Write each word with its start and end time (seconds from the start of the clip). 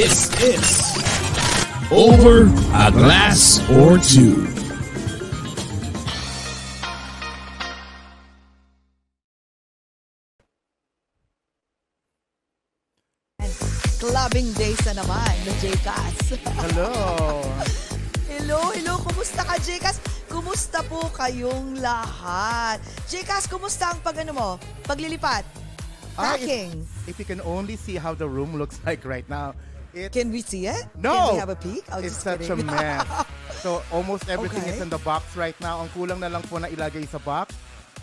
This 0.00 0.32
is 0.40 0.64
Over 1.92 2.48
a 2.72 2.88
Glass 2.88 3.60
or 3.68 4.00
Two. 4.00 4.48
Clubbing 14.00 14.56
days 14.56 14.80
na 14.88 15.04
naman 15.04 15.36
ng 15.44 15.56
JCAS. 15.60 16.16
Hello. 16.48 16.88
hello, 18.24 18.72
hello. 18.72 18.94
Kumusta 19.04 19.44
ka, 19.44 19.60
JCAS? 19.60 20.00
Kumusta 20.32 20.80
po 20.88 21.12
kayong 21.12 21.76
lahat? 21.76 22.80
JCAS, 23.04 23.52
kumusta 23.52 23.92
ang 23.92 24.00
pag 24.00 24.16
ano 24.24 24.32
mo? 24.32 24.48
Paglilipat? 24.88 25.44
Ah, 26.16 26.40
Packing? 26.40 26.88
If, 27.04 27.12
if 27.12 27.16
you 27.20 27.28
can 27.28 27.44
only 27.44 27.76
see 27.76 28.00
how 28.00 28.16
the 28.16 28.24
room 28.24 28.56
looks 28.56 28.80
like 28.88 29.04
right 29.04 29.28
now, 29.28 29.52
it's 29.94 30.14
Can 30.14 30.30
we 30.30 30.40
see 30.42 30.66
it? 30.66 30.86
no. 30.98 31.14
Can 31.14 31.34
we 31.34 31.40
have 31.40 31.52
a 31.52 31.58
peek? 31.58 31.84
Oh, 31.92 31.98
it's 31.98 32.16
such 32.16 32.46
kidding. 32.46 32.68
a 32.68 32.72
mess. 32.72 33.06
so 33.64 33.82
almost 33.90 34.28
everything 34.28 34.62
Okay. 34.62 34.76
is 34.76 34.80
in 34.80 34.88
the 34.88 34.98
box 35.02 35.36
right 35.36 35.58
now. 35.60 35.80
Ang 35.82 35.88
kulang 35.90 36.20
na 36.20 36.28
lang 36.28 36.42
po 36.46 36.58
na 36.58 36.68
ilagay 36.68 37.06
sa 37.08 37.18
box 37.18 37.54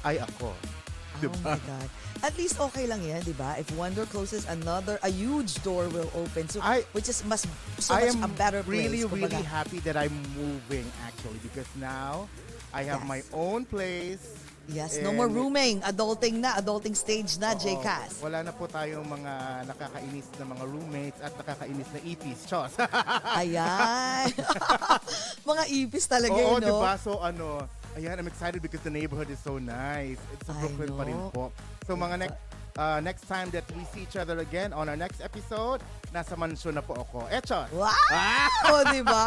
ay 0.03 0.19
ako. 0.19 0.51
Oh 0.53 1.19
Diba? 1.19 1.33
my 1.41 1.57
God. 1.65 1.89
At 2.21 2.37
least 2.37 2.61
okay 2.61 2.85
lang 2.85 3.01
yan, 3.01 3.25
di 3.25 3.33
ba? 3.33 3.57
If 3.57 3.73
one 3.73 3.93
door 3.97 4.05
closes, 4.05 4.45
another, 4.45 5.01
a 5.01 5.09
huge 5.09 5.57
door 5.65 5.89
will 5.89 6.09
open. 6.13 6.45
So, 6.45 6.61
I- 6.61 6.85
which 6.93 7.09
is 7.09 7.25
mas, 7.25 7.41
so 7.81 7.97
I 7.97 8.05
much 8.05 8.13
am 8.13 8.21
a 8.21 8.29
better 8.37 8.61
place. 8.61 8.85
really, 8.85 9.01
really 9.05 9.41
happy 9.41 9.81
that 9.81 9.97
I'm 9.97 10.13
moving 10.37 10.85
actually 11.01 11.41
because 11.41 11.65
now 11.81 12.29
I 12.69 12.85
have 12.85 13.01
Yes. 13.01 13.09
my 13.09 13.21
own 13.33 13.65
place. 13.65 14.36
Yes, 14.67 14.99
no 14.99 15.15
more 15.15 15.31
rooming. 15.31 15.79
Adulting 15.79 16.43
na, 16.43 16.59
adulting 16.59 16.91
stage 16.91 17.39
na, 17.39 17.55
Oo, 17.55 17.59
JCAS. 17.59 18.19
Wala 18.19 18.43
na 18.43 18.51
po 18.51 18.67
tayong 18.67 19.07
mga 19.07 19.33
nakakainis 19.63 20.27
na 20.35 20.43
mga 20.43 20.63
roommates 20.67 21.19
at 21.23 21.31
nakakainis 21.39 21.87
na 21.95 21.99
EPs. 22.03 22.41
Chos. 22.43 22.75
Ayan. 23.39 24.27
Mga 25.49 25.63
ipis 25.71 26.05
talaga 26.05 26.35
Oo, 26.35 26.59
yun, 26.59 26.67
di 26.67 26.67
no? 26.67 26.83
ba? 26.83 26.99
So 26.99 27.23
ano, 27.23 27.63
ayan, 27.95 28.19
I'm 28.19 28.27
excited 28.27 28.59
because 28.59 28.83
the 28.83 28.91
neighborhood 28.91 29.31
is 29.31 29.39
so 29.39 29.55
nice. 29.55 30.19
It's 30.35 30.43
sa 30.43 30.51
I 30.51 30.59
Brooklyn 30.59 30.91
pa 30.91 31.03
rin 31.07 31.15
know. 31.15 31.31
po. 31.31 31.43
So 31.87 31.95
mga 31.95 32.27
next 32.27 32.35
uh, 32.77 32.99
next 33.01 33.25
time 33.25 33.49
that 33.51 33.65
we 33.75 33.83
see 33.91 34.05
each 34.05 34.15
other 34.15 34.39
again 34.39 34.71
on 34.71 34.87
our 34.87 34.95
next 34.95 35.19
episode, 35.19 35.81
nasa 36.13 36.37
mansyon 36.37 36.77
na 36.77 36.83
po 36.85 36.93
ako. 36.95 37.25
Echos! 37.27 37.67
Wow! 37.73 37.91
O, 38.69 38.83
di 38.87 39.01
ba? 39.01 39.21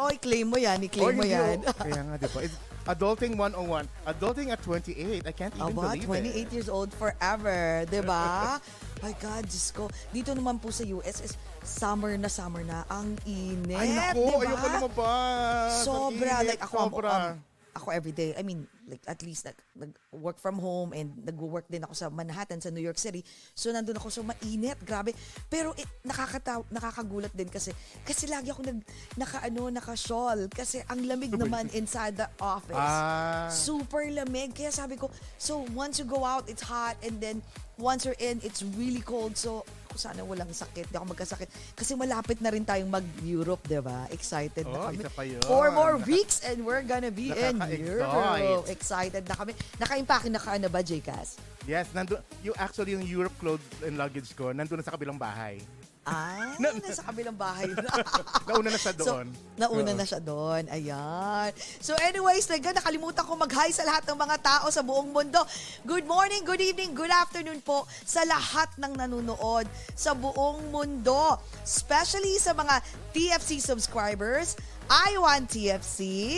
O, 0.00 0.10
i-claim 0.10 0.46
mo 0.48 0.56
yan, 0.56 0.82
i-claim 0.82 1.14
mo 1.14 1.22
hindi, 1.22 1.34
yan. 1.36 1.62
oh. 1.62 1.76
Kaya 1.84 2.00
nga, 2.02 2.14
di 2.16 2.28
ba? 2.28 2.40
It's 2.42 2.56
Adulting 2.84 3.40
101. 3.40 3.88
Adulting 4.04 4.52
at 4.52 4.60
28. 4.60 5.24
I 5.24 5.32
can't 5.32 5.56
even 5.56 5.72
Aba, 5.72 5.96
believe 5.96 6.04
28 6.04 6.36
it. 6.36 6.52
years 6.52 6.68
old 6.68 6.92
forever, 6.92 7.88
di 7.88 8.04
ba? 8.04 8.60
My 9.04 9.16
God, 9.16 9.48
Diyos 9.48 9.72
ko. 9.72 9.88
Dito 10.12 10.36
naman 10.36 10.60
po 10.60 10.68
sa 10.68 10.84
US 10.92 11.24
is 11.24 11.32
summer 11.64 12.12
na 12.20 12.28
summer 12.28 12.60
na. 12.60 12.84
Ang 12.92 13.16
init, 13.24 13.80
Ay, 13.80 13.88
naku, 13.88 14.20
di 14.20 14.36
ba? 14.36 14.52
ayoko 14.52 14.66
lumabas. 14.68 15.70
Sobra. 15.80 16.32
init, 16.44 16.48
Like 16.52 16.60
ako, 16.60 16.76
sobra. 16.76 17.08
um, 17.08 17.40
ako 17.72 17.86
everyday, 17.88 18.36
I 18.36 18.44
mean, 18.44 18.68
like 18.88 19.02
at 19.08 19.20
least 19.24 19.48
like, 19.48 19.58
nag-work 19.74 20.38
from 20.38 20.58
home 20.58 20.92
and 20.92 21.12
nag-work 21.24 21.64
din 21.68 21.84
ako 21.84 21.94
sa 21.96 22.06
Manhattan, 22.10 22.60
sa 22.60 22.70
New 22.70 22.84
York 22.84 23.00
City. 23.00 23.24
So 23.56 23.72
nandun 23.72 23.96
ako, 23.96 24.08
so 24.10 24.22
mainit, 24.22 24.80
grabe. 24.84 25.16
Pero 25.48 25.72
it, 25.76 25.88
nakakataw, 26.04 26.64
nakakagulat 26.68 27.32
din 27.32 27.48
kasi, 27.48 27.72
kasi 28.04 28.28
lagi 28.28 28.52
ako 28.52 28.64
nag, 28.64 28.78
naka 29.16 29.40
ano, 29.44 29.72
naka-shawl. 29.72 30.48
Kasi 30.52 30.84
ang 30.88 31.00
lamig 31.04 31.32
naman 31.32 31.72
inside 31.72 32.16
the 32.16 32.28
office. 32.40 32.76
Ah. 32.76 33.48
Super 33.48 34.08
lamig. 34.12 34.52
Kaya 34.52 34.70
sabi 34.70 35.00
ko, 35.00 35.08
so 35.40 35.64
once 35.72 35.96
you 35.98 36.06
go 36.06 36.22
out, 36.24 36.46
it's 36.48 36.62
hot 36.62 36.96
and 37.00 37.20
then 37.20 37.40
once 37.78 38.04
you're 38.04 38.18
in, 38.20 38.38
it's 38.44 38.62
really 38.76 39.02
cold. 39.02 39.36
So 39.36 39.64
ako 39.94 40.02
sana 40.10 40.26
walang 40.26 40.50
sakit, 40.50 40.90
di 40.90 40.96
ako 40.98 41.14
magkasakit. 41.14 41.46
Kasi 41.78 41.94
malapit 41.94 42.42
na 42.42 42.50
rin 42.50 42.66
tayong 42.66 42.90
mag-Europe, 42.90 43.62
di 43.70 43.78
ba? 43.78 44.10
Excited 44.10 44.66
na 44.66 44.74
Oh, 44.74 44.84
kami. 44.90 44.98
isa 44.98 45.10
pa 45.14 45.22
yun. 45.22 45.38
Four 45.46 45.70
more 45.70 46.02
weeks 46.02 46.42
and 46.42 46.66
we're 46.66 46.82
gonna 46.82 47.14
be 47.14 47.30
in. 47.30 47.62
Europe. 47.78 48.66
Excited 48.66 49.22
na 49.30 49.38
kami. 49.38 49.54
Naka-impake 49.78 50.26
na 50.34 50.42
ka 50.42 50.58
na 50.58 50.66
ba, 50.66 50.82
JCas? 50.82 51.38
Yes, 51.64 51.94
nandun, 51.94 52.18
yung 52.42 52.58
actually 52.58 52.98
yung 52.98 53.06
Europe 53.06 53.38
clothes 53.38 53.62
and 53.86 53.94
luggage 53.94 54.34
ko, 54.34 54.50
nandun 54.50 54.82
na 54.82 54.84
sa 54.84 54.98
kabilang 54.98 55.14
bahay. 55.16 55.62
Ah, 56.04 56.52
Na- 56.60 56.76
nasa 56.76 57.00
kabilang 57.00 57.32
bahay 57.32 57.72
na. 57.72 57.88
Nauna 58.48 58.68
na 58.68 58.76
siya 58.76 58.92
doon. 58.92 59.26
So, 59.32 59.56
nauna 59.56 59.88
Oo. 59.88 59.96
na 59.96 60.04
siya 60.04 60.20
doon. 60.20 60.68
Ayan. 60.68 61.48
So 61.80 61.96
anyways, 61.96 62.44
talaga 62.44 62.76
nakalimutan 62.76 63.24
ko 63.24 63.32
mag-hi 63.40 63.72
sa 63.72 63.88
lahat 63.88 64.04
ng 64.04 64.18
mga 64.20 64.36
tao 64.44 64.68
sa 64.68 64.84
buong 64.84 65.16
mundo. 65.16 65.40
Good 65.88 66.04
morning, 66.04 66.44
good 66.44 66.60
evening, 66.60 66.92
good 66.92 67.08
afternoon 67.08 67.64
po 67.64 67.88
sa 68.04 68.20
lahat 68.28 68.68
ng 68.76 68.92
nanonood 69.00 69.64
sa 69.96 70.12
buong 70.12 70.68
mundo. 70.68 71.40
Especially 71.64 72.36
sa 72.36 72.52
mga 72.52 72.84
TFC 73.16 73.64
subscribers, 73.64 74.60
I 74.92 75.16
want 75.16 75.48
TFC, 75.48 76.36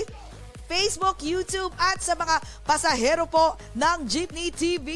Facebook, 0.67 1.23
YouTube, 1.23 1.71
at 1.79 2.03
sa 2.03 2.19
mga 2.19 2.43
pasahero 2.67 3.25
po 3.31 3.55
ng 3.79 4.03
Jeepney 4.03 4.51
TV. 4.51 4.91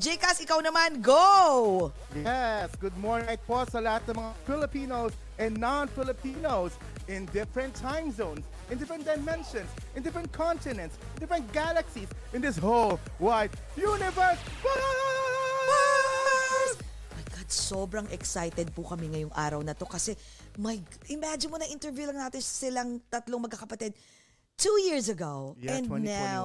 Jcas, 0.00 0.40
ikaw 0.40 0.64
naman, 0.64 1.04
go! 1.04 1.92
Yes, 2.16 2.72
good 2.80 2.96
morning 2.96 3.36
po 3.44 3.68
sa 3.68 3.84
lahat 3.84 4.08
ng 4.08 4.16
mga 4.16 4.32
Filipinos 4.48 5.12
and 5.36 5.60
non-Filipinos 5.60 6.72
in 7.06 7.28
different 7.36 7.76
time 7.76 8.08
zones, 8.08 8.40
in 8.72 8.80
different 8.80 9.04
dimensions, 9.04 9.68
in 9.92 10.00
different 10.00 10.32
continents, 10.32 10.96
in 11.16 11.18
different 11.20 11.44
galaxies, 11.52 12.08
in 12.32 12.40
this 12.40 12.56
whole 12.56 12.96
wide 13.20 13.52
universe. 13.76 14.40
My 17.12 17.24
God, 17.28 17.48
sobrang 17.52 18.08
excited 18.08 18.72
po 18.72 18.88
kami 18.88 19.12
ngayong 19.12 19.36
araw 19.36 19.60
na 19.60 19.76
to 19.76 19.84
kasi 19.84 20.16
my, 20.56 20.80
imagine 21.12 21.52
mo 21.52 21.60
na 21.60 21.68
interview 21.68 22.08
lang 22.08 22.24
natin 22.24 22.40
silang 22.40 23.04
tatlong 23.12 23.44
magkakapatid 23.44 23.92
two 24.58 24.76
years 24.84 25.08
ago. 25.08 25.56
Yeah, 25.56 25.78
and 25.78 25.86
2021. 25.86 26.04
now, 26.04 26.42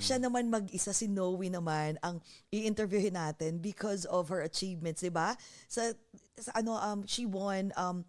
siya 0.00 0.16
naman 0.18 0.48
mag-isa, 0.48 0.96
si 0.96 1.06
Noe 1.06 1.46
naman, 1.52 2.00
ang 2.00 2.18
i-interviewin 2.50 3.14
natin 3.14 3.60
because 3.60 4.08
of 4.08 4.32
her 4.32 4.40
achievements, 4.42 5.04
di 5.04 5.12
ba? 5.12 5.36
Sa, 5.68 5.92
sa 6.40 6.50
ano, 6.56 6.80
um, 6.80 7.04
she 7.04 7.28
won, 7.28 7.70
um, 7.76 8.08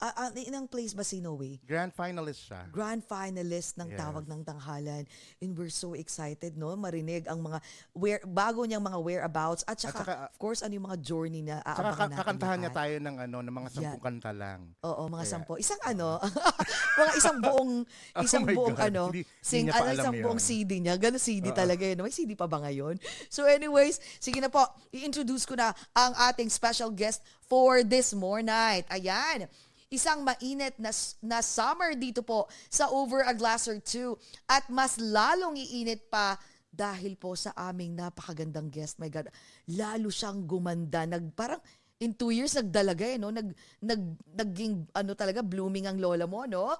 uh, 0.00 0.14
uh, 0.26 0.30
inang 0.36 0.66
place 0.66 0.92
ba 0.92 1.02
si 1.02 1.18
Noe? 1.18 1.58
Grand 1.62 1.90
finalist 1.90 2.50
siya. 2.50 2.66
grand 2.68 3.00
finalist 3.00 3.76
ng 3.76 3.90
Yes. 3.90 4.00
Tawag 4.00 4.24
ng 4.24 4.40
Tanghalan. 4.42 5.04
And 5.38 5.50
we're 5.54 5.70
so 5.70 5.94
excited, 5.94 6.56
no? 6.56 6.74
Marinig 6.74 7.26
ang 7.26 7.40
mga 7.40 7.58
where, 7.92 8.22
bago 8.24 8.64
niyang 8.64 8.82
mga 8.82 8.98
whereabouts 8.98 9.62
at 9.64 9.78
saka, 9.78 10.00
At 10.00 10.06
saka, 10.06 10.14
of 10.28 10.38
course, 10.38 10.60
ano 10.60 10.72
yung 10.72 10.86
mga 10.88 10.98
journey 10.98 11.42
na 11.42 11.62
aabangan 11.62 12.10
natin 12.10 12.18
kakantahan 12.18 12.58
niya 12.58 12.72
tayo 12.72 12.94
ng 12.98 13.16
ano, 13.20 13.36
ng 13.40 13.54
mga 13.54 13.68
sampung 13.70 13.82
Yeah. 13.94 14.02
kanta 14.02 14.32
lang. 14.32 14.60
Oo, 14.82 15.02
mga 15.06 15.14
Kaya- 15.20 15.30
sampo. 15.30 15.52
Isang 15.56 15.80
ano, 15.84 16.08
mga 17.00 17.12
isang 17.14 17.38
buong, 17.38 17.72
Oh 18.16 18.22
isang 18.22 18.44
buong 18.46 18.74
God, 18.74 18.86
ano, 18.88 19.02
hindi- 19.10 19.24
hindi 19.24 19.42
sing, 19.42 19.64
pa 19.68 19.78
ano, 19.78 19.84
alam 19.84 19.94
isang 20.00 20.14
yun. 20.14 20.24
buong 20.24 20.40
CD 20.40 20.70
niya. 20.80 20.94
Ganun 20.96 21.18
CD 21.18 21.46
Oo. 21.48 21.56
talaga 21.56 21.84
yun. 21.84 21.98
May 21.98 22.14
CD 22.14 22.32
pa 22.34 22.46
ba 22.46 22.58
ngayon? 22.60 22.96
So 23.28 23.44
anyways, 23.44 23.98
sige 24.18 24.38
na 24.38 24.48
po, 24.48 24.62
i-introduce 24.90 25.44
ko 25.44 25.54
na 25.54 25.70
ang 25.92 26.12
ating 26.28 26.48
special 26.48 26.90
guest 26.90 27.20
for 27.44 27.80
this 27.80 28.12
more 28.12 28.40
night. 28.40 28.84
Ayan. 28.88 29.46
Isang 29.94 30.26
mainit 30.26 30.74
na, 30.82 30.90
na 31.22 31.38
summer 31.38 31.94
dito 31.94 32.26
po 32.26 32.50
sa 32.66 32.90
Over 32.90 33.22
a 33.22 33.34
Glass 33.34 33.70
or 33.70 33.78
Two. 33.78 34.18
At 34.50 34.66
mas 34.66 34.98
lalong 34.98 35.54
iinit 35.54 36.10
pa 36.10 36.34
dahil 36.74 37.14
po 37.14 37.38
sa 37.38 37.54
aming 37.54 37.94
napakagandang 37.94 38.74
guest. 38.74 38.98
My 38.98 39.06
God, 39.06 39.30
lalo 39.70 40.10
siyang 40.10 40.42
gumanda. 40.50 41.06
Nag, 41.06 41.30
parang 41.38 41.62
in 42.02 42.10
two 42.10 42.34
years 42.34 42.58
nagdalaga 42.58 43.14
eh, 43.14 43.18
no? 43.22 43.30
Nag, 43.30 43.54
nag, 43.78 44.02
naging, 44.34 44.90
ano 44.90 45.14
talaga, 45.14 45.46
blooming 45.46 45.86
ang 45.86 46.02
lola 46.02 46.26
mo, 46.26 46.42
no? 46.50 46.74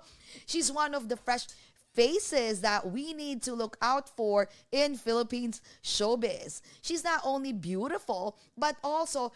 She's 0.50 0.74
one 0.74 0.98
of 0.98 1.06
the 1.06 1.14
fresh 1.14 1.46
faces 1.94 2.60
that 2.66 2.90
we 2.90 3.14
need 3.14 3.38
to 3.46 3.54
look 3.54 3.78
out 3.78 4.10
for 4.10 4.50
in 4.74 4.98
Philippines 4.98 5.62
showbiz. 5.78 6.58
She's 6.82 7.06
not 7.06 7.22
only 7.22 7.54
beautiful, 7.54 8.34
but 8.58 8.74
also 8.82 9.30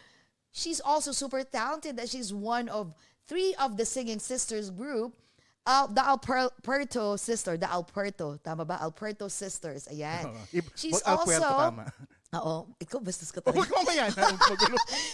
she's 0.50 0.82
also 0.82 1.14
super 1.14 1.46
talented 1.46 1.96
that 1.96 2.10
she's 2.10 2.34
one 2.34 2.66
of 2.68 2.98
three 3.28 3.54
of 3.60 3.76
the 3.76 3.84
singing 3.84 4.18
sisters 4.18 4.72
group 4.72 5.12
uh, 5.68 5.86
the 5.86 6.00
Alberto 6.00 7.16
sister, 7.16 7.56
the 7.60 7.70
Alberto, 7.70 8.40
tama 8.42 8.64
ba? 8.64 8.80
Alberto 8.80 9.28
sisters, 9.28 9.86
ayan. 9.92 10.32
She's 10.74 11.02
Alpuerto, 11.04 11.44
also, 11.44 11.76
tama. 11.76 11.84
Oo, 12.28 12.68
ikaw 12.80 13.00
bastos 13.00 13.32
ka 13.32 13.40
Huwag 13.44 13.68
talaga. 13.68 14.08
yan. 14.08 14.12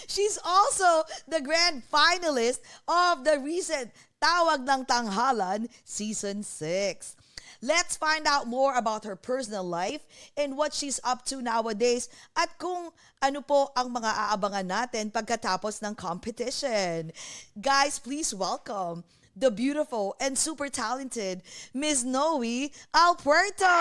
She's 0.06 0.38
also 0.42 1.06
the 1.30 1.42
grand 1.42 1.82
finalist 1.90 2.62
of 2.86 3.22
the 3.26 3.38
recent 3.42 3.90
Tawag 4.18 4.66
ng 4.66 4.82
Tanghalan 4.86 5.68
Season 5.86 6.42
6. 6.42 7.18
Let's 7.64 7.96
find 7.96 8.26
out 8.28 8.44
more 8.46 8.76
about 8.76 9.08
her 9.08 9.16
personal 9.16 9.64
life 9.64 10.04
and 10.36 10.52
what 10.52 10.74
she's 10.76 11.00
up 11.00 11.24
to 11.32 11.40
nowadays 11.40 12.12
at 12.36 12.60
kung 12.60 12.92
ano 13.24 13.40
po 13.40 13.72
ang 13.72 13.88
mga 13.88 14.12
aabangan 14.12 14.68
natin 14.68 15.08
pagkatapos 15.08 15.80
ng 15.80 15.96
competition. 15.96 17.08
Guys, 17.56 17.96
please 17.96 18.36
welcome 18.36 19.00
the 19.32 19.48
beautiful 19.48 20.12
and 20.20 20.36
super 20.36 20.68
talented 20.68 21.40
Miss 21.72 22.04
Noe 22.04 22.68
Alpuerto! 22.92 23.80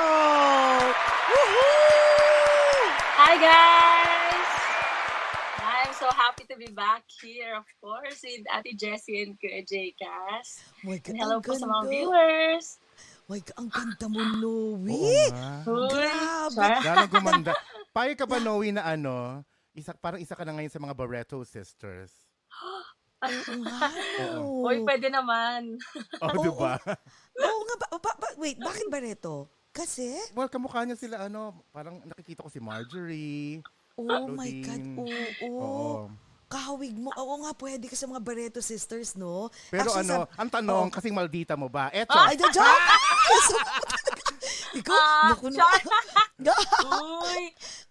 Woohoo! 1.27 2.87
Hi 3.19 3.35
guys! 3.35 4.47
I'm 5.59 5.91
so 5.99 6.07
happy 6.15 6.47
to 6.47 6.55
be 6.55 6.71
back 6.71 7.03
here, 7.19 7.59
of 7.59 7.67
course, 7.83 8.23
with 8.23 8.47
Ate 8.47 8.79
Jessie 8.79 9.27
and 9.27 9.35
Kuya 9.43 9.67
J. 9.67 9.91
Cass. 9.99 10.63
God, 10.87 11.03
And 11.11 11.19
hello 11.19 11.43
po 11.43 11.59
sa 11.59 11.67
mga 11.67 11.91
viewers. 11.91 12.79
My 13.33 13.41
God, 13.41 13.57
ang 13.57 13.69
ganda 13.73 14.05
mo, 14.05 14.21
Noe! 14.37 15.09
Oo 15.65 15.89
Grabe. 15.89 16.69
Lalo 16.85 17.05
gumanda. 17.09 17.51
Payo 17.89 18.13
ka 18.13 18.29
ba, 18.29 18.37
Noe, 18.37 18.69
na 18.69 18.85
ano, 18.85 19.41
isa, 19.73 19.97
parang 19.97 20.21
isa 20.21 20.37
ka 20.37 20.45
na 20.45 20.53
ngayon 20.53 20.69
sa 20.69 20.77
mga 20.77 20.93
Barreto 20.93 21.41
sisters. 21.41 22.13
Wow! 23.23 24.67
Uy, 24.67 24.83
pwede 24.85 25.07
naman. 25.07 25.79
Oh, 26.21 26.27
Oo. 26.29 26.43
di 26.43 26.49
ba? 26.59 26.75
Oo 27.39 27.59
nga, 27.65 27.75
ba, 27.79 27.87
ba, 27.95 28.11
ba- 28.19 28.35
wait, 28.37 28.59
bakit 28.59 28.85
ba 28.91 28.99
rito? 29.01 29.47
Kasi, 29.73 30.13
Well, 30.37 30.51
kamukha 30.51 30.83
niya 30.85 30.99
sila, 30.99 31.25
ano, 31.25 31.65
parang 31.73 32.03
nakikita 32.05 32.43
ko 32.45 32.51
si 32.53 32.59
Marjorie. 32.61 33.63
oh 33.95 34.27
my 34.29 34.51
God, 34.61 34.77
Lodin. 34.77 34.99
oo. 35.41 35.57
Oo. 35.57 35.91
Kahawig 36.53 36.93
mo. 36.93 37.09
Oo 37.11 37.41
nga, 37.41 37.51
pwede 37.57 37.89
ka 37.89 37.97
sa 37.97 38.05
mga 38.05 38.21
Barreto 38.21 38.61
sisters, 38.61 39.17
no? 39.17 39.49
Pero 39.67 39.89
Actually, 39.89 40.05
ano, 40.05 40.15
sa- 40.23 40.29
ang 40.37 40.49
tanong, 40.51 40.85
Oo. 40.87 40.93
kasing 40.93 41.15
maldita 41.17 41.57
mo 41.57 41.65
ba? 41.65 41.89
Eto, 41.89 42.13
Ay, 42.13 42.37
the 42.37 42.45
joke! 42.53 42.85
Ikaw, 44.79 44.93
Ah, 44.93 45.29
naku. 45.33 45.47
Uy, 47.23 47.43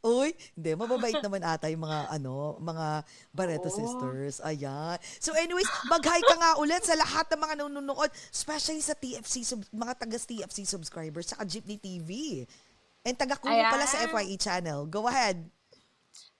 Uy, 0.02 0.28
hindi, 0.52 0.70
mababait 0.74 1.14
naman 1.18 1.40
ata 1.40 1.70
yung 1.70 1.86
mga, 1.86 2.10
ano, 2.10 2.58
mga 2.58 2.86
Barreto 3.30 3.70
Oo. 3.70 3.74
sisters. 3.74 4.42
Ayan. 4.42 4.98
So 5.18 5.32
anyways, 5.32 5.66
mag-hi 5.86 6.20
ka 6.20 6.34
nga 6.34 6.58
ulit 6.58 6.82
sa 6.82 6.98
lahat 6.98 7.30
ng 7.30 7.40
mga 7.40 7.54
nanonood, 7.62 8.10
especially 8.28 8.82
sa 8.82 8.94
TFC, 8.94 9.42
sub- 9.42 9.70
mga 9.70 9.94
taga-TFC 9.96 10.66
subscribers, 10.66 11.30
sa 11.30 11.42
Jeepney 11.42 11.78
TV. 11.78 12.42
And 13.02 13.14
taga-kulo 13.14 13.50
pala 13.50 13.86
sa. 13.86 14.02
FYE 14.04 14.36
channel. 14.36 14.86
Go 14.86 15.06
ahead. 15.06 15.42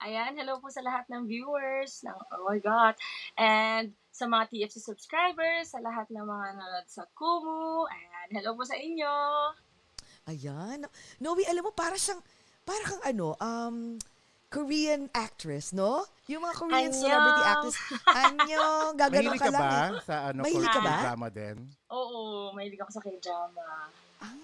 Ayan, 0.03 0.35
hello 0.35 0.59
po 0.59 0.69
sa 0.69 0.81
lahat 0.81 1.07
ng 1.09 1.25
viewers. 1.25 2.03
Ng, 2.03 2.15
oh 2.33 2.45
my 2.45 2.59
God. 2.59 2.95
And 3.35 3.91
sa 4.11 4.27
mga 4.27 4.51
TFC 4.51 4.79
subscribers, 4.79 5.71
sa 5.71 5.81
lahat 5.81 6.07
ng 6.09 6.21
mga 6.21 6.47
nanonood 6.53 6.87
sa 6.87 7.09
Kumu. 7.13 7.87
Ayan, 7.87 8.29
hello 8.33 8.53
po 8.53 8.63
sa 8.63 8.75
inyo. 8.75 9.15
Ayan. 10.25 10.85
Noe, 11.19 11.43
alam 11.45 11.63
mo, 11.63 11.73
para 11.73 11.95
siyang, 11.95 12.21
para 12.63 12.83
kang 12.83 13.03
ano, 13.03 13.35
um, 13.39 13.97
Korean 14.47 15.09
actress, 15.11 15.73
no? 15.73 16.05
Yung 16.29 16.45
mga 16.45 16.55
Korean 16.55 16.93
Annyeong. 16.93 17.01
celebrity 17.01 17.43
actress. 17.43 17.77
Anyong, 18.07 18.91
gagano 19.01 19.23
mahilig 19.25 19.41
ka 19.41 19.49
ka 19.49 19.51
lang 19.51 19.63
ba 19.65 19.73
eh. 19.73 20.05
sa 20.05 20.15
ano, 20.29 20.41
Mahilig 20.45 20.69
ka 20.69 20.77
Korean 20.77 20.93
ba? 20.93 21.03
drama 21.03 21.27
din? 21.33 21.57
Oo, 21.89 22.21
mahilig 22.53 22.81
ako 22.81 22.91
sa 22.93 23.01
K-drama. 23.01 23.67
Ah, 24.21 24.37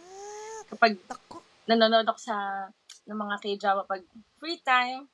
Kapag 0.66 0.96
naku, 1.04 1.36
nanonood 1.66 2.08
ako 2.08 2.20
sa 2.22 2.36
ng 3.04 3.18
mga 3.18 3.36
K-drama 3.38 3.82
pag 3.84 4.00
free 4.36 4.60
time, 4.60 5.04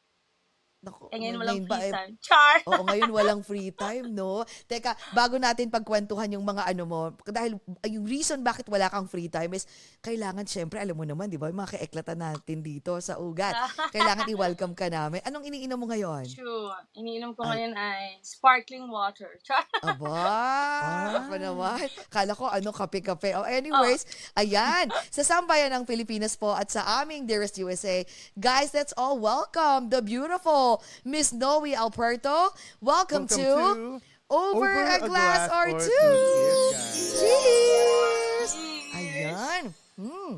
naku. 0.84 1.08
eh 1.08 1.19
ngayon 1.19 1.36
walang 1.40 1.64
free 1.64 1.88
eh, 1.88 1.92
time. 1.92 2.12
Char! 2.20 2.56
Oo, 2.69 2.82
ngayon 2.84 3.10
walang 3.16 3.40
free 3.40 3.70
time, 3.72 4.06
no? 4.12 4.44
Teka, 4.69 4.92
bago 5.16 5.40
natin 5.40 5.72
pagkwentuhan 5.72 6.28
yung 6.36 6.44
mga 6.44 6.69
ano 6.69 6.84
mo, 6.84 7.00
dahil 7.25 7.56
yung 7.88 8.04
reason 8.04 8.44
bakit 8.44 8.69
wala 8.69 8.92
kang 8.92 9.08
free 9.08 9.32
time 9.32 9.56
is 9.56 9.64
kailangan, 10.04 10.44
syempre, 10.44 10.76
alam 10.78 10.92
mo 10.92 11.08
naman, 11.08 11.32
di 11.32 11.40
ba, 11.40 11.48
yung 11.48 11.64
mga 11.64 11.81
kaeklatan 11.81 12.20
natin 12.20 12.60
dito 12.60 13.00
sa 13.00 13.16
ugat. 13.16 13.56
Kailangan 13.94 14.28
i-welcome 14.28 14.76
ka 14.76 14.92
namin. 14.92 15.25
Anong 15.25 15.48
iniinom 15.48 15.81
mo 15.81 15.88
ngayon? 15.88 16.28
True. 16.28 16.69
Iniinom 16.92 17.32
Ay. 17.32 17.36
ko 17.36 17.42
ngayon 17.48 17.72
ay 17.72 18.02
sparkling 18.20 18.86
water. 18.92 19.40
Char! 19.46 19.64
Aba, 19.81 21.25
pa 21.31 21.36
naman. 21.40 21.88
Kala 22.12 22.36
ko 22.36 22.52
ano, 22.52 22.69
kape-kape. 22.75 23.32
Oh, 23.32 23.48
anyways, 23.48 24.04
ayan. 24.36 24.92
Sa 25.08 25.25
sambayan 25.25 25.72
ng 25.72 25.84
Pilipinas 25.88 26.36
po 26.36 26.52
at 26.52 26.69
sa 26.69 27.00
aming 27.00 27.25
Dearest 27.25 27.56
USA, 27.56 28.04
guys, 28.36 28.75
let's 28.76 28.92
all 28.98 29.16
welcome 29.16 29.88
the 29.88 30.04
beautiful 30.04 30.73
Miss 31.04 31.32
Noe 31.32 31.66
Alberto. 31.74 32.50
Welcome, 32.80 33.26
Welcome 33.26 33.28
to, 33.28 34.00
to 34.00 34.02
Over, 34.30 34.70
a, 34.88 34.98
Glass, 35.04 35.52
or, 35.52 35.66
Two. 35.76 35.84
Cheers, 35.84 36.72
guys. 36.72 37.20
Cheers! 37.20 38.50
Ayan. 38.96 39.64
Hmm. 40.00 40.34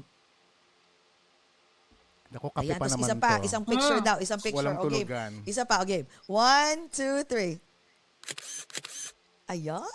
Naku, 2.35 2.49
kape 2.51 2.67
Ayan, 2.67 2.77
pa 2.83 2.87
naman 2.91 3.07
isa 3.07 3.15
pa, 3.17 3.33
to. 3.39 3.47
isang 3.47 3.63
picture 3.65 3.99
Mm. 4.03 4.05
daw, 4.05 4.17
isang 4.19 4.41
picture. 4.43 4.59
Walang 4.59 4.79
okay. 4.83 5.07
tulugan. 5.07 5.31
Isa 5.47 5.63
pa, 5.63 5.81
okay. 5.87 6.03
One, 6.27 6.91
two, 6.91 7.23
three. 7.25 7.57
Ayan. 9.47 9.87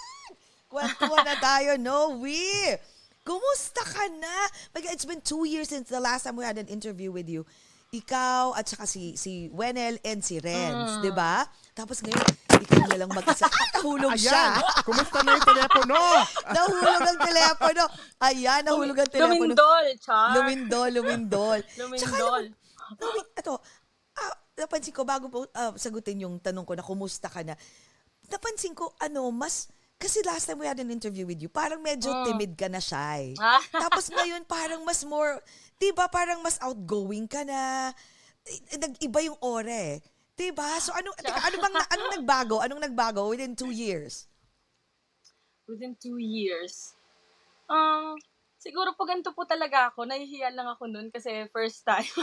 Kwentuhan 0.71 1.27
na 1.27 1.35
tayo, 1.37 1.75
Noe. 1.83 2.79
Kumusta 3.21 3.83
ka 3.85 4.07
na? 4.17 4.35
My 4.73 4.81
God, 4.81 4.95
it's 4.95 5.05
been 5.05 5.21
two 5.21 5.43
years 5.45 5.69
since 5.69 5.91
the 5.91 5.99
last 6.01 6.23
time 6.23 6.39
we 6.39 6.47
had 6.47 6.57
an 6.57 6.71
interview 6.71 7.11
with 7.11 7.29
you. 7.29 7.45
Ikaw 7.91 8.55
at 8.55 8.71
saka 8.71 8.87
si, 8.87 9.19
si 9.19 9.51
Wenel 9.51 9.99
and 10.07 10.23
si 10.23 10.39
Renz, 10.39 11.03
di 11.03 11.11
ba? 11.11 11.43
Tapos 11.75 11.99
ngayon, 11.99 12.23
ikaw 12.63 12.87
na 12.87 12.95
lang 13.03 13.11
mag-isa. 13.11 13.51
Ah, 13.51 13.67
nahulog 13.75 14.15
siya. 14.15 14.63
Ayan, 14.63 14.79
kumusta 14.87 15.19
na 15.19 15.35
yung 15.35 15.43
telepono? 15.43 15.99
nahulog 16.55 17.03
ang 17.03 17.19
telepono. 17.19 17.83
Ayan, 18.23 18.61
nahulog 18.63 18.95
ang 18.95 19.11
telepono. 19.11 19.43
Lumindol, 19.43 19.85
Char! 19.99 20.31
Lumindol, 20.39 20.89
lumindol. 20.95 21.59
Tsaka 21.99 22.15
Lumindol. 22.15 22.43
Noe, 22.95 23.21
ito, 23.35 23.53
ah, 24.15 24.35
napansin 24.55 24.95
ko, 24.95 25.03
bago 25.03 25.27
po 25.27 25.51
ah, 25.51 25.75
sagutin 25.75 26.23
yung 26.23 26.39
tanong 26.39 26.63
ko 26.63 26.79
na 26.79 26.87
kumusta 26.87 27.27
ka 27.27 27.43
na, 27.43 27.59
napansin 28.31 28.71
ko, 28.71 28.95
ano, 29.03 29.27
mas, 29.35 29.67
kasi 29.99 30.23
last 30.23 30.47
time 30.47 30.63
we 30.63 30.67
had 30.71 30.79
an 30.79 30.95
interview 30.95 31.27
with 31.27 31.43
you, 31.43 31.51
parang 31.51 31.83
medyo 31.83 32.07
Mm. 32.07 32.23
timid 32.23 32.51
ka 32.55 32.71
na 32.71 32.79
shy. 32.79 33.35
Ah. 33.35 33.59
Tapos 33.67 34.07
ngayon, 34.07 34.47
parang 34.47 34.79
mas 34.87 35.03
more, 35.03 35.43
di 35.81 35.89
ba, 35.97 36.05
parang 36.05 36.45
mas 36.45 36.61
outgoing 36.61 37.25
ka 37.25 37.41
na, 37.41 37.89
Eh, 38.45 38.77
nag-iba 38.77 39.19
yung 39.21 39.37
ore. 39.41 40.01
Di 40.33 40.49
ba? 40.49 40.81
So, 40.81 40.95
ano, 40.97 41.13
teka, 41.13 41.37
ano 41.37 41.55
bang, 41.61 41.75
anong 41.77 42.11
nagbago? 42.17 42.55
Anong 42.57 42.81
nagbago 42.81 43.29
within 43.29 43.53
two 43.53 43.69
years? 43.69 44.25
Within 45.69 45.93
two 46.01 46.17
years. 46.17 46.97
Um, 47.69 48.17
siguro 48.57 48.97
po 48.97 49.05
ganito 49.05 49.29
po 49.37 49.45
talaga 49.45 49.93
ako. 49.93 50.09
Nahihiya 50.09 50.49
lang 50.57 50.65
ako 50.67 50.89
nun 50.89 51.13
kasi 51.13 51.45
first 51.53 51.85
time. 51.85 52.07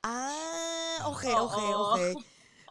Ah, 0.00 1.12
okay, 1.12 1.36
Oo. 1.36 1.44
okay, 1.44 1.70
okay. 1.76 2.12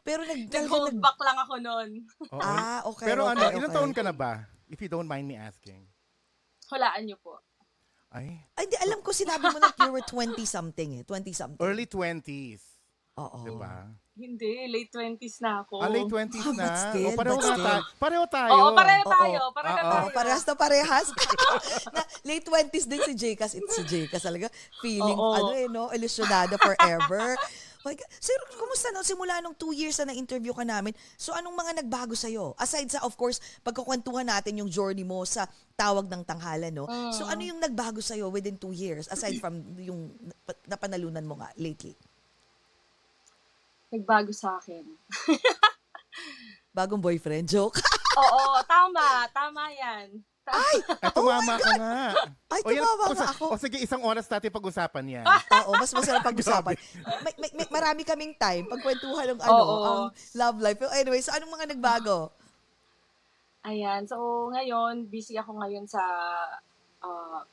Pero 0.01 0.25
nag, 0.25 0.49
Nag-hold 0.49 0.97
nag, 0.97 1.05
back 1.05 1.19
lang 1.21 1.37
ako 1.37 1.55
nun. 1.61 1.89
Oo. 2.25 2.41
ah, 2.41 2.81
okay, 2.89 3.05
Pero 3.05 3.29
okay, 3.29 3.37
ano, 3.37 3.45
ilang 3.53 3.69
okay. 3.69 3.77
taon 3.77 3.93
ka 3.93 4.01
na 4.01 4.09
ba? 4.17 4.49
If 4.65 4.81
you 4.81 4.89
don't 4.89 5.05
mind 5.05 5.29
me 5.29 5.37
asking. 5.37 5.85
Hulaan 6.73 7.05
niyo 7.05 7.21
po. 7.21 7.37
Ay, 8.09 8.41
Ay, 8.57 8.65
di, 8.65 8.73
alam 8.81 9.05
ko 9.05 9.13
sinabi 9.13 9.45
mo 9.53 9.61
na 9.61 9.69
you 9.85 9.93
were 9.93 10.01
20-something 10.01 10.97
eh. 10.97 11.03
20-something. 11.05 11.61
early 11.61 11.85
20s. 11.85 12.81
Oo. 13.21 13.45
Diba? 13.45 13.85
Hindi, 14.19 14.65
late 14.67 14.91
20s 14.91 15.39
na 15.39 15.63
ako. 15.63 15.79
Ah, 15.79 15.87
late 15.87 16.09
20s 16.09 16.41
Ah, 16.41 16.51
na. 16.51 16.65
but 16.65 16.75
still, 16.75 17.05
o, 17.07 17.11
pareho, 17.15 17.37
but 17.37 17.45
still. 17.45 17.63
tayo. 17.63 17.81
pareho 18.01 18.25
tayo. 18.27 18.51
Oo, 18.51 18.69
pareho 18.73 19.03
Oo. 19.05 19.13
tayo. 19.13 19.41
Pareho 19.53 19.77
Oo. 19.77 19.91
tayo. 19.93 20.03
Oh, 20.03 20.11
parehas 20.11 20.43
na 20.43 20.53
parehas. 20.57 21.07
na, 21.95 22.01
late 22.25 22.45
20s 22.49 22.85
din 22.89 23.01
si 23.05 23.13
Jcas. 23.13 23.53
It's 23.53 23.71
si 23.77 23.83
Jcas 23.85 24.25
talaga. 24.25 24.49
Feeling, 24.81 25.15
Oo. 25.15 25.35
ano 25.37 25.51
eh, 25.53 25.69
no? 25.69 25.93
Ilusyonada 25.93 26.57
forever. 26.57 27.37
God. 27.79 27.95
Sir, 28.19 28.35
kumusta 28.59 28.91
no? 28.91 29.01
Simula 29.01 29.39
nung 29.39 29.55
two 29.55 29.71
years 29.71 29.95
na 30.03 30.11
na-interview 30.11 30.51
ka 30.51 30.67
namin, 30.67 30.91
so 31.15 31.31
anong 31.31 31.55
mga 31.55 31.71
nagbago 31.83 32.11
sa'yo? 32.11 32.51
Aside 32.59 32.91
sa, 32.91 32.99
of 33.07 33.15
course, 33.15 33.39
pagkukwentuhan 33.63 34.27
natin 34.27 34.59
yung 34.59 34.67
journey 34.67 35.07
mo 35.07 35.23
sa 35.23 35.47
tawag 35.79 36.11
ng 36.11 36.21
tanghalan, 36.27 36.75
no? 36.75 36.85
So 37.15 37.23
ano 37.23 37.39
yung 37.39 37.63
nagbago 37.63 38.03
sa'yo 38.03 38.27
within 38.27 38.59
two 38.59 38.75
years? 38.75 39.07
Aside 39.07 39.39
from 39.39 39.63
yung 39.79 40.11
nap- 40.19 40.65
napanalunan 40.67 41.23
mo 41.23 41.39
nga 41.39 41.55
lately? 41.55 41.95
Nagbago 43.89 44.35
sa 44.35 44.59
akin. 44.59 44.83
bagong 46.79 47.01
boyfriend. 47.01 47.49
Joke. 47.49 47.79
Oo, 48.21 48.61
tama. 48.63 49.27
Tama 49.35 49.67
yan. 49.73 50.23
Ay! 50.49 50.75
At 50.99 51.13
tumama 51.13 51.53
ka 51.55 51.71
nga. 51.77 51.95
Ay, 52.49 52.61
O 52.65 52.69
yan, 52.69 52.81
nga 52.81 53.15
sa- 53.15 53.31
ako. 53.31 53.45
O 53.53 53.61
sige, 53.61 53.77
isang 53.77 54.01
oras 54.01 54.25
natin 54.25 54.49
pag-usapan 54.49 55.05
yan. 55.05 55.25
Oo, 55.63 55.77
mas 55.77 55.93
masarap 55.93 56.25
pag-usapan. 56.25 56.75
May, 57.25 57.33
may, 57.37 57.51
may, 57.53 57.67
marami 57.69 58.01
kaming 58.01 58.33
time 58.35 58.65
pagkwentuhan 58.65 59.33
ng 59.33 59.39
ano, 59.39 59.53
Oo. 59.55 59.77
ang 59.85 60.01
love 60.33 60.57
life. 60.59 60.77
Pero 60.77 60.91
anyway, 60.91 61.21
so 61.21 61.31
anong 61.31 61.53
mga 61.53 61.77
nagbago? 61.77 62.33
Ayan. 63.63 64.07
So, 64.07 64.17
ngayon, 64.49 65.05
busy 65.07 65.35
ako 65.35 65.59
ngayon 65.59 65.85
sa 65.85 66.01
ah, 66.99 67.43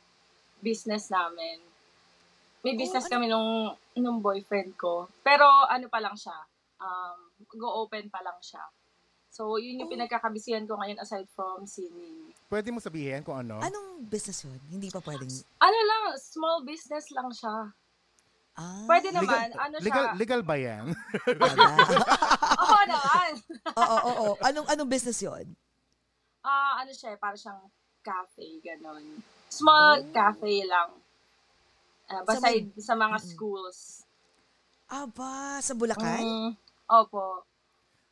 business 0.59 1.11
namin. 1.11 1.61
May 2.63 2.75
Oh, 2.75 2.79
business 2.79 3.07
ano? 3.07 3.13
kami 3.13 3.27
nung, 3.29 3.51
nung 3.95 4.19
boyfriend 4.19 4.75
ko. 4.75 5.07
Pero 5.23 5.47
ano 5.47 5.87
pa 5.87 6.03
lang 6.03 6.19
siya. 6.19 6.35
Um, 6.77 7.19
go-open 7.55 8.11
pa 8.11 8.21
lang 8.21 8.39
siya. 8.43 8.63
So, 9.37 9.61
yun 9.61 9.85
yung 9.85 9.93
Oh. 9.93 9.93
pinagkakabisihan 9.93 10.65
ko 10.65 10.81
ngayon 10.81 10.97
aside 10.97 11.29
from 11.37 11.69
singing. 11.69 12.33
Pwede 12.49 12.73
mo 12.73 12.81
sabihin 12.81 13.21
kung 13.21 13.37
ano? 13.37 13.61
Anong 13.61 14.09
business 14.09 14.41
yun? 14.49 14.57
Hindi 14.73 14.89
pa 14.89 15.05
pwedeng... 15.05 15.29
Ano 15.61 15.77
lang, 15.85 16.17
small 16.17 16.65
business 16.65 17.13
lang 17.13 17.29
siya. 17.29 17.69
Ah, 18.57 18.89
Pwede 18.89 19.13
Legal, 19.13 19.21
naman, 19.21 19.47
ano 19.61 19.77
legal, 19.85 20.05
siya. 20.09 20.17
legal 20.17 20.41
ba 20.41 20.57
yan? 20.57 20.85
Oo 22.65 22.83
naman. 22.89 23.31
Oo, 23.77 23.85
oo, 23.85 24.13
oo. 24.25 24.35
Anong, 24.41 24.65
anong 24.73 24.89
business 24.89 25.21
yun? 25.21 25.45
Ah, 26.41 26.81
ano 26.81 26.97
siya, 26.97 27.21
para 27.21 27.37
siyang 27.37 27.61
cafe, 28.01 28.57
ganon. 28.65 29.21
Small 29.53 30.01
Oh. 30.01 30.17
cafe 30.17 30.65
lang. 30.65 30.97
Ah, 32.09 32.25
Sa 32.25 32.41
beside 32.41 32.73
sa, 32.81 32.97
mga 32.97 33.21
Mm-mm. 33.21 33.29
schools. 33.37 33.79
Aba, 34.89 35.61
sa 35.61 35.77
Bulacan? 35.77 36.25
Mm, 36.25 36.57
opo. 36.89 37.45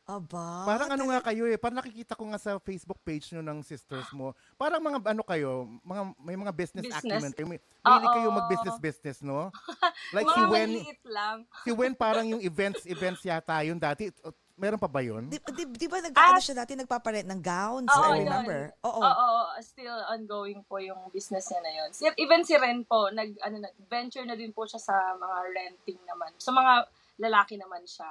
Aba. 0.05 0.69
Parang 0.69 0.89
ano 0.93 1.09
nga 1.09 1.19
kayo 1.25 1.49
eh, 1.49 1.57
parang 1.57 1.81
nakikita 1.81 2.13
ko 2.13 2.29
nga 2.29 2.37
sa 2.37 2.61
Facebook 2.61 3.01
page 3.01 3.33
nyo 3.33 3.41
ng 3.41 3.65
sisters 3.65 4.05
mo. 4.13 4.37
Parang 4.53 4.77
mga 4.77 5.01
ano 5.01 5.25
kayo, 5.25 5.65
mga 5.81 6.01
may 6.21 6.37
mga 6.37 6.53
business, 6.53 6.85
Business. 6.85 7.09
acumen 7.09 7.33
kayo. 7.33 7.47
May, 7.49 7.57
mahilig 7.81 8.13
kayo 8.13 8.27
mag-business 8.29 8.77
business, 8.77 9.17
no? 9.25 9.49
Like 10.15 10.29
si 10.29 10.41
Wen, 10.45 10.69
lang. 11.09 11.37
si 11.65 11.71
Wen 11.73 11.97
parang 11.97 12.29
yung 12.29 12.37
events 12.37 12.85
events 12.85 13.25
yata 13.25 13.65
yun 13.65 13.81
dati. 13.81 14.13
Meron 14.55 14.77
pa 14.79 14.87
ba 14.87 15.01
yun? 15.01 15.25
Di, 15.27 15.35
di, 15.41 15.67
di 15.67 15.87
ba 15.89 15.99
nag, 15.99 16.15
Ah, 16.15 16.31
ano 16.31 16.39
siya 16.39 16.63
dati, 16.63 16.79
nagpaparent 16.79 17.27
ng 17.27 17.41
gowns? 17.43 17.91
Oo, 17.91 18.07
I 18.07 18.23
yun. 18.23 18.29
remember. 18.29 18.61
Oo. 18.87 19.01
Oo, 19.03 19.31
still 19.59 19.99
ongoing 20.07 20.63
po 20.63 20.79
yung 20.79 21.11
business 21.11 21.51
niya 21.51 21.59
na 21.59 21.71
yun. 21.75 21.89
Si, 21.91 22.07
even 22.15 22.45
si 22.47 22.55
Ren 22.55 22.87
po, 22.87 23.11
nag, 23.11 23.35
ano 23.43 23.59
na, 23.59 23.67
venture 23.91 24.23
na 24.23 24.37
din 24.39 24.55
po 24.55 24.63
siya 24.63 24.79
sa 24.79 24.95
mga 25.17 25.37
renting 25.51 25.99
naman. 26.07 26.31
Sa 26.39 26.55
mga 26.55 26.87
lalaki 27.19 27.59
naman 27.59 27.83
siya. 27.83 28.07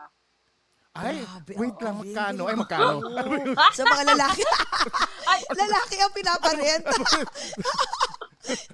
Ay, 0.95 1.27
Grabe, 1.27 1.53
wait 1.59 1.75
ang 1.75 1.83
lang, 1.83 1.97
magkano? 2.07 2.43
Ay, 2.47 2.55
magkano? 2.55 2.95
Sa 3.77 3.83
mga 3.83 4.05
lalaki. 4.15 4.41
lalaki 5.67 5.95
ang 5.99 6.13
pinaparent. 6.15 6.85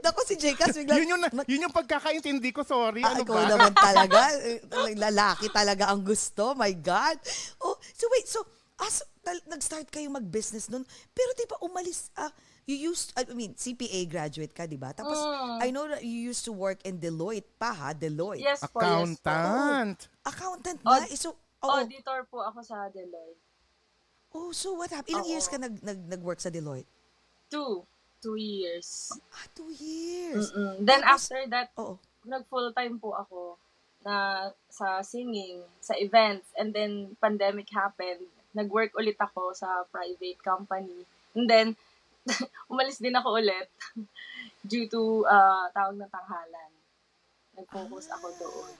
Naku, 0.04 0.20
si 0.28 0.34
Jcas 0.36 0.76
bigla. 0.76 1.00
yun, 1.00 1.16
yung, 1.16 1.22
na- 1.22 1.48
yun 1.48 1.64
yung 1.64 1.72
pagkakaintindi 1.72 2.52
ko, 2.52 2.60
sorry. 2.60 3.00
Ah, 3.00 3.16
ano 3.16 3.24
ikaw 3.24 3.40
ba? 3.40 3.48
naman 3.48 3.72
talaga. 3.72 4.20
Eh, 4.36 4.60
Lalaki 5.00 5.48
talaga 5.48 5.88
ang 5.88 6.04
gusto. 6.04 6.52
My 6.52 6.76
God. 6.76 7.16
Oh, 7.62 7.80
so 7.94 8.04
wait, 8.12 8.28
so, 8.28 8.44
ah, 8.76 8.90
so, 8.92 9.06
tal- 9.24 9.46
nag-start 9.48 9.88
kayo 9.88 10.12
mag-business 10.12 10.68
nun. 10.68 10.84
Pero 11.16 11.30
di 11.32 11.48
ba 11.48 11.56
umalis, 11.64 12.12
ah, 12.20 12.28
you 12.68 12.92
used, 12.92 13.16
I 13.16 13.24
mean, 13.32 13.56
CPA 13.56 14.04
graduate 14.04 14.52
ka, 14.52 14.68
di 14.68 14.76
ba? 14.76 14.92
Tapos, 14.92 15.16
Mm. 15.16 15.58
I 15.64 15.68
know 15.72 15.88
that 15.88 16.04
you 16.04 16.20
used 16.20 16.44
to 16.44 16.52
work 16.52 16.84
in 16.84 17.00
Deloitte 17.00 17.48
pa, 17.56 17.72
ha? 17.72 17.88
Deloitte. 17.94 18.44
Yes 18.44 18.60
po, 18.68 18.76
yes 18.76 19.16
po. 19.16 19.32
Accountant. 19.32 19.98
Accountant 20.20 20.78
ba? 20.84 21.06
Eh, 21.06 21.16
so, 21.16 21.32
oo. 21.60 21.70
Auditor 21.70 22.24
po 22.26 22.40
ako 22.40 22.60
sa 22.60 22.88
Deloitte. 22.88 23.40
Oh, 24.30 24.50
so 24.50 24.72
what 24.72 24.88
happened? 24.88 25.10
Ilang 25.12 25.26
Oo. 25.26 25.32
years 25.32 25.46
ka 25.46 25.56
nag, 25.56 25.74
nag, 25.80 25.98
nag-work 26.06 26.38
sa 26.38 26.48
Deloitte? 26.48 26.86
Two. 27.48 27.82
Two 28.20 28.36
years. 28.36 29.10
Ah, 29.32 29.48
two 29.50 29.72
years. 29.72 30.52
Mm-mm. 30.52 30.84
Then 30.84 31.00
Tapos- 31.00 31.26
after 31.26 31.40
that, 31.48 31.68
Oo. 31.74 31.96
nag 32.22 32.44
full-time 32.46 33.00
po 33.00 33.16
ako 33.16 33.56
na 34.00 34.48
sa 34.68 35.00
singing, 35.02 35.60
sa 35.78 35.96
events, 35.96 36.48
and 36.54 36.70
then 36.70 37.16
pandemic 37.16 37.68
happened. 37.68 38.22
Nag-work 38.52 38.92
ulit 38.94 39.16
ako 39.16 39.52
sa 39.52 39.84
private 39.88 40.38
company. 40.38 41.04
And 41.34 41.44
then, 41.44 41.76
umalis 42.70 43.00
din 43.00 43.12
ako 43.12 43.36
ulit 43.36 43.68
due 44.70 44.86
to 44.86 45.24
uh, 45.24 45.66
tawag 45.70 45.96
ng 45.96 46.08
tanghalan. 46.08 46.70
Nag-focus 47.56 48.12
ako 48.12 48.26
Ah. 48.28 48.36
doon. 48.38 48.72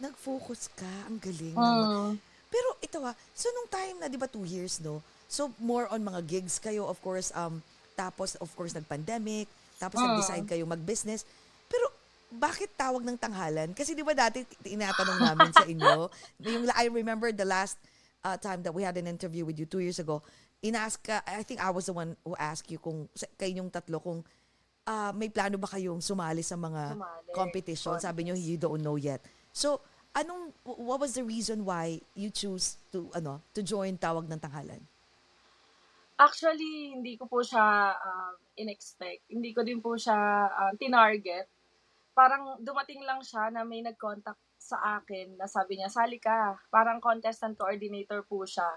Nag-focus 0.00 0.72
ka. 0.72 0.88
Ang 1.06 1.16
galing 1.16 1.52
naman. 1.52 1.86
Mm. 1.86 2.12
Pero 2.50 2.68
ito 2.80 2.98
ah, 3.00 3.14
so 3.30 3.46
nung 3.52 3.68
time 3.68 3.96
na 3.96 4.08
'di 4.08 4.16
ba 4.16 4.26
two 4.26 4.42
years 4.42 4.80
no? 4.80 4.98
So 5.30 5.54
more 5.56 5.86
on 5.86 6.02
mga 6.02 6.26
gigs 6.26 6.58
kayo 6.58 6.82
of 6.84 6.98
course 6.98 7.30
um 7.32 7.62
tapos 7.94 8.34
of 8.36 8.50
course 8.52 8.72
nag-pandemic, 8.72 9.46
tapos 9.76 9.96
Mm. 9.96 10.04
nag-decide 10.10 10.46
kayo 10.48 10.64
mag-business. 10.64 11.22
Pero 11.68 11.86
bakit 12.28 12.72
tawag 12.74 13.04
ng 13.04 13.14
tanghalan? 13.14 13.70
Kasi 13.70 13.92
'di 13.92 14.02
ba 14.02 14.16
dati 14.16 14.42
tinatanong 14.58 15.20
namin 15.20 15.50
sa 15.52 15.62
inyo, 15.64 16.08
yung 16.48 16.66
I 16.72 16.88
remember 16.88 17.30
the 17.30 17.46
last 17.46 17.76
uh, 18.20 18.34
time 18.34 18.64
that 18.64 18.72
we 18.72 18.82
had 18.82 18.96
an 18.96 19.06
interview 19.06 19.44
with 19.44 19.54
you 19.54 19.64
two 19.64 19.78
years 19.78 19.98
ago, 19.98 20.18
inask 20.58 20.98
ka, 21.00 21.22
I 21.22 21.44
think 21.44 21.60
I 21.60 21.70
was 21.70 21.86
the 21.86 21.94
one 21.94 22.16
who 22.20 22.34
asked 22.34 22.66
you 22.66 22.76
kung 22.76 23.06
sa- 23.12 23.30
kayong 23.36 23.70
tatlo 23.70 24.00
kung 24.00 24.20
ah, 24.84 25.12
may 25.12 25.30
plano 25.30 25.54
ba 25.54 25.68
kayong 25.68 26.02
sumali 26.02 26.42
sa 26.42 26.58
mga 26.58 26.98
Sumali. 26.98 27.30
competition? 27.30 27.94
Sabi 27.96 28.26
nyo, 28.26 28.34
you 28.34 28.56
don't 28.56 28.80
know 28.80 28.98
yet. 28.98 29.22
So, 29.52 29.80
anong 30.14 30.52
what 30.64 30.98
was 30.98 31.14
the 31.14 31.22
reason 31.22 31.64
why 31.64 32.02
you 32.18 32.30
choose 32.30 32.78
to 32.90 33.10
ano 33.14 33.42
to 33.54 33.62
join 33.62 33.98
tawag 33.98 34.26
ng 34.26 34.40
tanghalan? 34.40 34.82
Actually, 36.20 36.92
hindi 36.92 37.16
ko 37.16 37.24
po 37.24 37.40
siya 37.40 37.96
um, 37.96 38.36
in-expect. 38.60 39.24
Hindi 39.32 39.56
ko 39.56 39.64
din 39.64 39.80
po 39.80 39.96
siya 39.96 40.16
um, 40.52 40.76
tinarget. 40.76 41.48
Parang 42.12 42.60
dumating 42.60 43.00
lang 43.08 43.24
siya 43.24 43.48
na 43.48 43.64
may 43.64 43.80
nag-contact 43.80 44.36
sa 44.60 45.00
akin 45.00 45.40
na 45.40 45.48
sabi 45.48 45.80
niya, 45.80 45.88
sali 45.88 46.20
ka. 46.20 46.60
Parang 46.68 47.00
contestant 47.00 47.56
coordinator 47.56 48.20
po 48.28 48.44
siya 48.44 48.68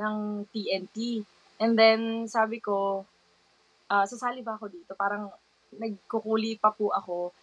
ng 0.00 0.48
TNT. 0.48 1.20
And 1.60 1.76
then, 1.76 2.24
sabi 2.32 2.64
ko, 2.64 3.04
ah, 3.92 4.08
sasali 4.08 4.40
ba 4.40 4.56
ako 4.56 4.72
dito? 4.72 4.96
Parang 4.96 5.28
nagkukuli 5.76 6.56
pa 6.56 6.72
po 6.72 6.88
ako. 6.96 7.36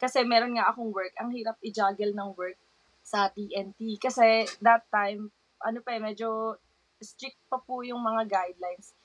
Kasi 0.00 0.24
meron 0.24 0.56
nga 0.56 0.72
akong 0.72 0.88
work. 0.90 1.12
Ang 1.20 1.36
hirap 1.36 1.60
i-juggle 1.60 2.16
ng 2.16 2.30
work 2.32 2.56
sa 3.04 3.28
TNT. 3.28 4.00
Kasi 4.00 4.48
that 4.64 4.88
time, 4.88 5.28
ano 5.60 5.78
pa 5.84 5.92
eh, 5.92 6.00
medyo 6.00 6.56
strict 7.00 7.36
pa 7.52 7.60
po 7.60 7.84
yung 7.84 8.00
mga 8.00 8.24
guidelines. 8.32 8.96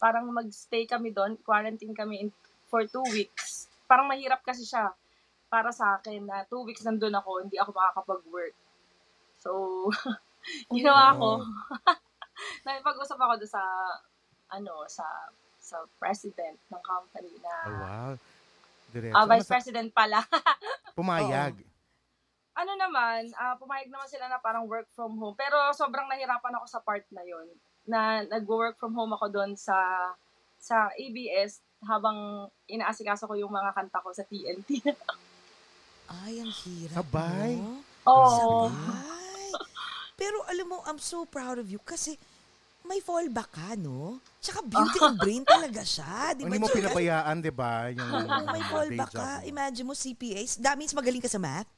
Parang 0.00 0.24
magstay 0.32 0.88
kami 0.88 1.12
doon, 1.12 1.36
quarantine 1.44 1.92
kami 1.92 2.24
in, 2.24 2.30
for 2.72 2.84
two 2.88 3.04
weeks. 3.12 3.68
Parang 3.84 4.08
mahirap 4.08 4.40
kasi 4.40 4.64
siya 4.64 4.92
para 5.48 5.72
sa 5.72 5.96
akin 5.96 6.28
na 6.28 6.44
two 6.44 6.64
weeks 6.64 6.84
nandun 6.84 7.16
ako, 7.16 7.44
hindi 7.44 7.56
ako 7.56 7.72
makakapag-work. 7.72 8.56
So, 9.40 9.50
ginawa 10.76 11.16
ko. 11.16 11.44
Nakipag-usap 12.68 13.16
ako 13.20 13.34
doon 13.40 13.52
sa, 13.52 13.64
ano, 14.52 14.84
sa 14.88 15.04
sa 15.58 15.84
president 16.00 16.56
ng 16.72 16.80
company 16.80 17.36
na, 17.44 17.54
Oh, 17.68 17.76
wow. 17.76 18.12
Diretso. 18.88 19.14
ah, 19.14 19.22
Ano 19.22 19.30
vice 19.30 19.44
sa- 19.44 19.54
president 19.54 19.90
pala. 19.90 20.20
Pumayag. 20.98 21.54
ano 22.52 22.72
naman, 22.74 23.30
ah, 23.34 23.54
pumayag 23.54 23.86
naman 23.86 24.04
sila 24.04 24.26
na 24.26 24.36
parang 24.36 24.66
work 24.66 24.90
from 24.90 25.14
home. 25.14 25.34
Pero 25.34 25.54
sobrang 25.72 26.06
nahirapan 26.06 26.58
ako 26.58 26.66
sa 26.66 26.80
part 26.80 27.06
na 27.08 27.22
yon 27.22 27.46
na 27.84 28.00
nag-work 28.24 28.74
from 28.76 28.92
home 28.92 29.12
ako 29.12 29.30
doon 29.30 29.54
sa 29.54 29.78
sa 30.58 30.90
ABS 30.92 31.62
habang 31.80 32.18
inaasikaso 32.66 33.24
ko 33.24 33.38
yung 33.38 33.48
mga 33.48 33.70
kanta 33.70 34.02
ko 34.02 34.10
sa 34.10 34.26
TNT. 34.26 34.82
Ay, 36.18 36.40
ang 36.40 36.50
hirap. 36.50 36.98
Sabay. 36.98 37.52
No? 37.56 37.78
Oo. 38.04 38.66
Sabay. 38.66 39.50
Pero 40.18 40.42
alam 40.44 40.66
mo, 40.66 40.82
I'm 40.82 40.98
so 40.98 41.22
proud 41.24 41.56
of 41.56 41.70
you 41.70 41.78
kasi 41.78 42.18
may 42.88 42.98
fallback 42.98 43.52
ka, 43.52 43.76
no? 43.76 44.16
Tsaka 44.38 44.64
beauty 44.66 44.98
and 44.98 45.16
brain 45.16 45.44
talaga 45.44 45.84
siya. 45.84 46.32
Di 46.32 46.40
ba, 46.40 46.46
Hindi 46.46 46.58
mo 46.58 46.66
Jessica? 46.66 46.78
pinabayaan, 46.88 47.36
di 47.38 47.52
ba? 47.52 47.72
Yung 47.92 48.08
Oo, 48.08 48.46
may 48.48 48.58
day 48.58 48.66
fallback 48.66 49.10
job 49.10 49.20
ka. 49.20 49.28
mo. 49.30 49.44
Imagine 49.46 49.84
mo, 49.84 49.94
CPAs. 49.94 50.56
That 50.56 50.74
means 50.74 50.90
magaling 50.90 51.20
ka 51.20 51.28
sa 51.28 51.36
math? 51.38 51.68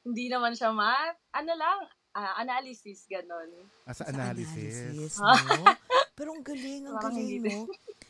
Hindi 0.00 0.26
naman 0.26 0.52
siya 0.52 0.72
math. 0.72 1.20
Ano 1.30 1.52
lang, 1.52 1.78
ah, 2.14 2.34
analysis, 2.38 3.04
ganon. 3.04 3.52
Ah, 3.84 3.92
sa 3.92 4.02
Sa 4.02 4.10
analysis. 4.10 5.20
no? 5.20 5.64
Pero 6.18 6.34
ang 6.34 6.42
galing, 6.42 6.82
ang 6.84 6.96
Parang 6.96 7.14
galing, 7.14 7.28
hindi 7.38 7.54
no? 7.54 7.68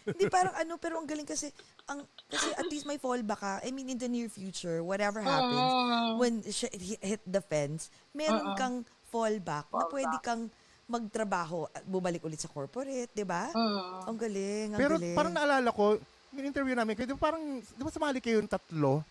Hindi, 0.08 0.24
parang 0.26 0.56
ano, 0.56 0.80
pero 0.80 0.96
ang 0.96 1.04
galing 1.04 1.28
kasi, 1.28 1.52
ang, 1.84 2.00
kasi 2.24 2.48
at 2.56 2.64
least 2.64 2.88
may 2.88 2.96
fallback 2.96 3.36
ka. 3.36 3.54
I 3.60 3.68
mean, 3.68 3.92
in 3.92 4.00
the 4.00 4.08
near 4.08 4.24
future, 4.26 4.80
whatever 4.80 5.20
happens, 5.20 5.60
Mm. 5.68 6.12
when 6.16 6.34
hi- 6.40 6.72
hit 7.04 7.20
the 7.26 7.44
fence, 7.44 7.92
meron 8.10 8.56
kang 8.56 8.76
fallback, 9.04 9.68
na 9.68 9.84
Fallback. 9.84 9.92
pwede 9.92 10.16
kang 10.22 10.42
magtrabaho 10.88 11.68
at 11.68 11.84
bumalik 11.84 12.24
ulit 12.24 12.40
sa 12.40 12.48
corporate, 12.48 13.12
di 13.12 13.22
ba? 13.22 13.52
Mm. 13.52 14.08
Ang 14.08 14.16
galing, 14.16 14.68
ang 14.72 14.80
Pero 14.80 14.94
galing. 14.96 15.14
parang 15.14 15.32
naalala 15.32 15.68
ko, 15.68 16.00
yung 16.30 16.46
interview 16.46 16.72
namin, 16.72 16.96
kayo, 16.96 17.04
di 17.04 17.14
ba 17.14 17.22
parang, 17.22 17.44
di 17.60 17.82
ba 17.84 17.92
sumali 17.92 18.18
kayo 18.18 18.40
yung 18.40 18.48
tatlo 18.48 19.04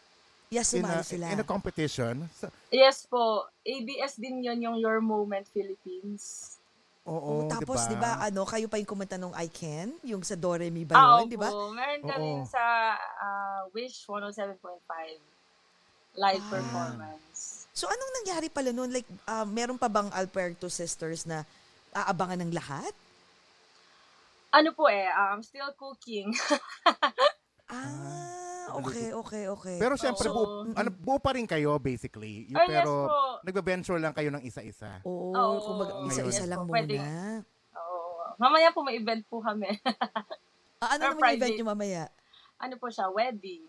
yes, 0.50 0.74
in 0.74 0.81
sumali 0.81 1.00
a, 1.00 1.05
sila. 1.05 1.25
in 1.29 1.39
a 1.39 1.46
competition? 1.46 2.25
Sa, 2.34 2.50
Yes 2.67 3.05
po. 3.05 3.46
ABS 3.62 4.17
din 4.17 4.41
yon 4.41 4.57
yung 4.60 4.75
Your 4.75 5.00
Moment 5.00 5.46
Philippines. 5.48 6.57
Oo, 7.03 7.46
Oh, 7.46 7.48
tapos, 7.48 7.86
di 7.86 7.96
diba? 7.96 8.17
ba, 8.17 8.25
ano, 8.25 8.43
kayo 8.43 8.67
pa 8.67 8.75
yung 8.75 8.89
kumanta 8.89 9.15
nung 9.15 9.31
I 9.31 9.48
Can? 9.48 9.96
Yung 10.03 10.19
sa 10.22 10.36
Doremi 10.36 10.84
ba 10.84 10.93
Ah, 10.93 11.22
yun, 11.22 11.29
di 11.29 11.38
ba? 11.38 11.48
opo. 11.48 11.72
Meron 11.72 12.03
kami 12.03 12.31
Oo. 12.36 12.50
sa 12.50 12.60
ah, 13.00 13.62
Wish 13.72 14.03
107.5 14.03 14.60
live 16.17 16.41
Ah. 16.41 16.51
performance. 16.51 17.69
So, 17.72 17.86
anong 17.86 18.12
nangyari 18.17 18.50
pala 18.50 18.74
noon? 18.74 18.89
Like, 18.89 19.05
ah, 19.24 19.46
meron 19.46 19.77
pa 19.77 19.86
bang 19.86 20.10
Alberto 20.12 20.67
Sisters 20.67 21.24
na 21.24 21.46
aabangan 22.04 22.39
ng 22.39 22.51
lahat? 22.51 22.94
Ano 24.50 24.70
po 24.72 24.86
eh, 24.88 25.10
um, 25.10 25.42
still 25.42 25.74
cooking. 25.74 26.30
Ah, 27.68 28.72
okay, 28.80 29.12
okay, 29.12 29.44
okay. 29.46 29.75
Pero 29.75 30.00
syempre, 30.00 30.32
Oo. 30.32 30.34
buo, 30.34 30.44
ano, 30.72 30.88
buo 30.89 31.20
pa 31.20 31.36
rin 31.36 31.44
kayo, 31.44 31.75
basically. 31.75 32.48
Yung, 32.48 32.56
Ah, 32.56 32.63
yes 32.63 32.72
pero, 32.80 32.92
po. 33.06 33.20
nagbe-venture 33.44 34.00
lang 34.00 34.16
kayo 34.16 34.32
ng 34.32 34.39
isa-isa. 34.39 35.04
Oo, 35.04 35.36
Oo. 35.36 35.60
kumbaga, 35.60 35.92
isa-isa 36.08 36.44
Yes 36.44 36.50
lang 36.50 36.63
po, 36.63 36.72
muna. 36.72 36.80
pwede. 36.80 36.96
Oo. 37.75 38.00
Mamaya 38.39 38.72
po 38.72 38.80
may 38.82 38.96
event 38.96 39.20
po 39.25 39.44
kami. 39.44 39.68
Ah, 40.77 40.94
ano 40.94 41.04
Or 41.04 41.12
naman 41.12 41.25
yung 41.27 41.36
event 41.36 41.54
nyo 41.58 41.68
mamaya? 41.68 42.04
ano 42.56 42.74
po 42.77 42.88
siya, 42.88 43.10
wedding. 43.10 43.66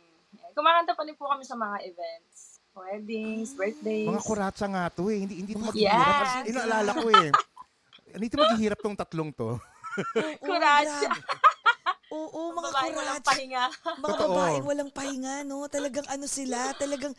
Kumakanta 0.53 0.93
pa 0.93 1.03
rin 1.03 1.17
po 1.17 1.25
kami 1.27 1.41
sa 1.43 1.57
mga 1.57 1.81
events. 1.83 2.61
Weddings, 2.71 3.57
birthdays. 3.57 4.07
Mga 4.07 4.23
kuratsa 4.23 4.69
nga 4.69 4.87
to 4.89 5.09
eh. 5.09 5.25
Hindi, 5.25 5.41
hindi 5.41 5.51
ito 5.51 5.59
Mga 5.59 5.73
maghihirap. 5.73 6.23
Yes. 6.39 6.47
Inaalala 6.47 6.91
ko 6.95 7.09
eh. 7.11 7.29
Hindi 8.11 8.27
ito 8.27 8.37
maghihirap 8.37 8.79
tong 8.79 8.95
tatlong 8.95 9.31
to. 9.31 9.59
Grabe. 10.41 11.07
Oo, 12.09 12.53
mga 12.53 12.69
Babaeng 12.71 12.95
walang 12.95 13.17
kuratsa. 13.19 13.31
pahinga. 13.31 13.65
Mga 13.99 14.09
Totoo. 14.09 14.33
babaeng 14.33 14.65
walang 14.65 14.91
pahinga, 14.91 15.35
no? 15.43 15.69
Talagang 15.69 16.07
ano 16.09 16.25
sila, 16.25 16.73
talagang, 16.75 17.13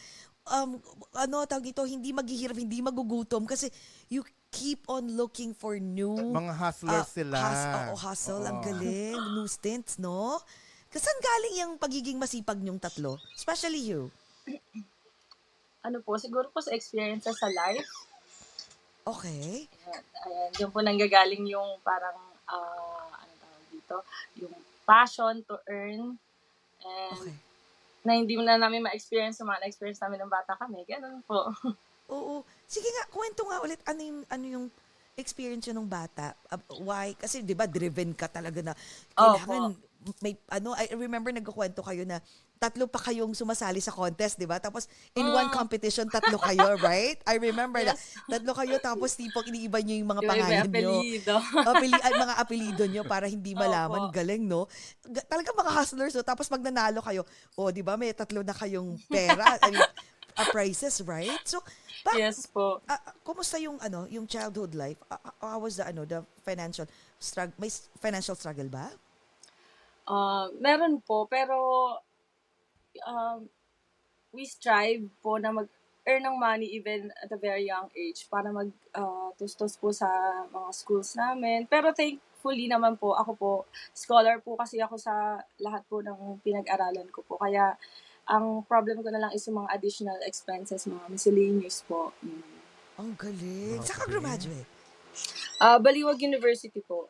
um, 0.48 0.82
ano, 1.14 1.46
tawag 1.46 1.70
ito, 1.70 1.84
hindi 1.84 2.10
maghihirap, 2.10 2.58
hindi 2.58 2.82
magugutom 2.82 3.46
kasi 3.46 3.70
you 4.08 4.22
keep 4.50 4.82
on 4.88 5.14
looking 5.14 5.54
for 5.54 5.78
new 5.78 6.10
Mga 6.10 6.54
hustlers 6.56 7.06
ah, 7.06 7.08
sila. 7.08 7.38
hus- 7.38 7.70
oo, 7.70 7.96
hustle, 7.96 8.44
ang 8.44 8.58
Oo. 8.58 8.66
galing. 8.66 9.14
New 9.36 9.46
stints, 9.46 10.02
no? 10.02 10.42
Kasan 10.90 11.14
galing 11.16 11.56
yung 11.60 11.74
pagiging 11.78 12.18
masipag 12.18 12.58
nyong 12.58 12.82
tatlo? 12.82 13.22
Especially 13.32 13.78
you. 13.84 14.10
Ano 15.80 16.02
po, 16.02 16.18
siguro 16.18 16.50
po 16.50 16.60
sa 16.60 16.74
experiences 16.74 17.38
sa 17.38 17.46
life. 17.48 17.86
Okay. 19.10 19.66
Ayan, 19.66 20.04
ayan, 20.28 20.50
doon 20.60 20.72
po 20.72 20.80
nanggagaling 20.86 21.46
yung 21.50 21.82
parang, 21.82 22.18
ah, 22.46 23.10
ano 23.26 23.34
tawag 23.42 23.66
dito, 23.74 23.98
yung 24.38 24.54
passion 24.86 25.42
to 25.46 25.58
earn. 25.66 26.18
And 26.80 27.14
Okay. 27.18 27.36
na 28.00 28.16
hindi 28.16 28.40
mo 28.40 28.44
na 28.48 28.56
namin 28.56 28.86
ma-experience 28.86 29.44
yung 29.44 29.52
mga 29.52 29.66
na-experience 29.66 30.00
namin 30.00 30.24
ng 30.24 30.32
bata 30.32 30.56
kami. 30.56 30.88
Ganun 30.88 31.20
po. 31.28 31.52
Oo. 32.16 32.48
Sige 32.66 32.88
nga, 32.88 33.06
kwento 33.12 33.44
nga 33.46 33.60
ulit 33.62 33.82
ano 33.86 34.02
yung, 34.02 34.20
ano 34.32 34.46
yung 34.46 34.66
experience 35.20 35.68
yun 35.68 35.84
ng 35.84 35.92
bata. 35.92 36.32
Uh, 36.48 36.64
why? 36.80 37.12
Kasi 37.20 37.44
'di 37.44 37.52
ba 37.52 37.68
driven 37.68 38.16
ka 38.16 38.32
talaga 38.32 38.64
na 38.64 38.74
kailangan 39.12 39.76
may 40.24 40.32
ano 40.48 40.72
I 40.80 40.96
remember 40.96 41.28
nagkukwento 41.36 41.84
kayo 41.84 42.08
na 42.08 42.24
tatlo 42.60 42.86
pa 42.86 43.00
kayong 43.00 43.32
sumasali 43.32 43.80
sa 43.80 43.90
contest, 43.90 44.36
'di 44.36 44.44
ba? 44.44 44.60
Tapos 44.60 44.84
in 45.16 45.24
one 45.24 45.48
competition 45.50 46.04
tatlo 46.06 46.36
kayo, 46.38 46.76
right? 46.84 47.16
I 47.24 47.40
remember 47.40 47.80
Yes. 47.80 48.20
na 48.28 48.36
tatlo 48.36 48.52
kayo 48.54 48.76
tapos 48.78 49.16
tipong 49.16 49.48
iniiba 49.48 49.80
niyo 49.80 50.04
yung 50.04 50.12
mga 50.12 50.22
Yung 50.22 50.30
pangalan 50.30 50.68
niyo. 50.68 50.92
apelido. 51.00 51.36
Apeli 51.56 51.98
ay, 51.98 52.14
mga 52.14 52.36
apelido 52.36 52.84
nyo 52.84 53.04
para 53.04 53.26
hindi 53.26 53.56
malaman. 53.56 54.12
Opo. 54.12 54.14
Galing, 54.14 54.44
no? 54.44 54.68
Ga- 55.02 55.24
Talaga 55.26 55.56
mga 55.56 55.72
hustlers, 55.74 56.12
no? 56.12 56.22
Tapos 56.22 56.46
pag 56.46 56.60
nanalo 56.60 57.00
kayo, 57.00 57.24
oh, 57.56 57.72
di 57.72 57.80
ba, 57.80 57.96
may 57.96 58.12
tatlo 58.12 58.44
na 58.44 58.52
kayong 58.52 59.00
pera, 59.08 59.56
I 59.58 59.72
mean, 59.72 59.88
uh, 60.36 60.48
prizes, 60.52 61.00
right? 61.08 61.40
So, 61.48 61.64
pa, 62.04 62.12
yes 62.14 62.44
po. 62.44 62.84
ah, 62.86 63.00
kumusta 63.24 63.56
yung, 63.56 63.80
ano, 63.80 64.04
yung 64.08 64.28
childhood 64.28 64.76
life? 64.76 65.00
Ah, 65.08 65.16
ah, 65.22 65.56
how 65.56 65.64
was 65.64 65.80
the, 65.80 65.88
ano, 65.88 66.04
the 66.04 66.20
financial 66.42 66.84
struggle? 67.16 67.56
May 67.56 67.72
financial 67.98 68.36
struggle 68.36 68.68
ba? 68.68 68.92
Uh, 70.04 70.52
meron 70.58 71.00
po, 71.00 71.24
pero 71.24 71.56
um, 73.06 73.48
we 74.32 74.46
strive 74.46 75.06
po 75.24 75.38
na 75.38 75.50
mag-earn 75.50 76.24
ng 76.26 76.38
money 76.38 76.68
even 76.78 77.10
at 77.20 77.30
a 77.32 77.40
very 77.40 77.66
young 77.68 77.90
age 77.94 78.26
para 78.30 78.50
mag-tustos 78.50 79.78
po 79.78 79.90
sa 79.94 80.08
mga 80.50 80.70
schools 80.74 81.18
namin. 81.18 81.66
Pero 81.66 81.92
thankfully 81.94 82.70
naman 82.70 82.98
po, 82.98 83.18
ako 83.18 83.32
po, 83.36 83.52
scholar 83.94 84.38
po 84.42 84.56
kasi 84.58 84.80
ako 84.82 84.96
sa 84.98 85.42
lahat 85.60 85.82
po 85.90 86.02
ng 86.02 86.42
pinag-aralan 86.46 87.10
ko 87.10 87.26
po. 87.26 87.38
Kaya 87.42 87.74
ang 88.30 88.62
problem 88.70 89.02
ko 89.02 89.10
na 89.10 89.26
lang 89.26 89.32
is 89.34 89.42
yung 89.50 89.66
mga 89.66 89.74
additional 89.74 90.20
expenses, 90.22 90.86
mga 90.86 91.10
miscellaneous 91.10 91.82
po. 91.90 92.14
Mm. 92.22 92.46
Ang 93.00 93.12
galing. 93.18 93.82
Saan 93.82 93.98
ka 93.98 94.06
Okay. 94.06 94.20
graduate? 94.22 94.70
Ah, 95.58 95.80
Baliwag 95.82 96.22
University 96.22 96.80
po. 96.86 97.10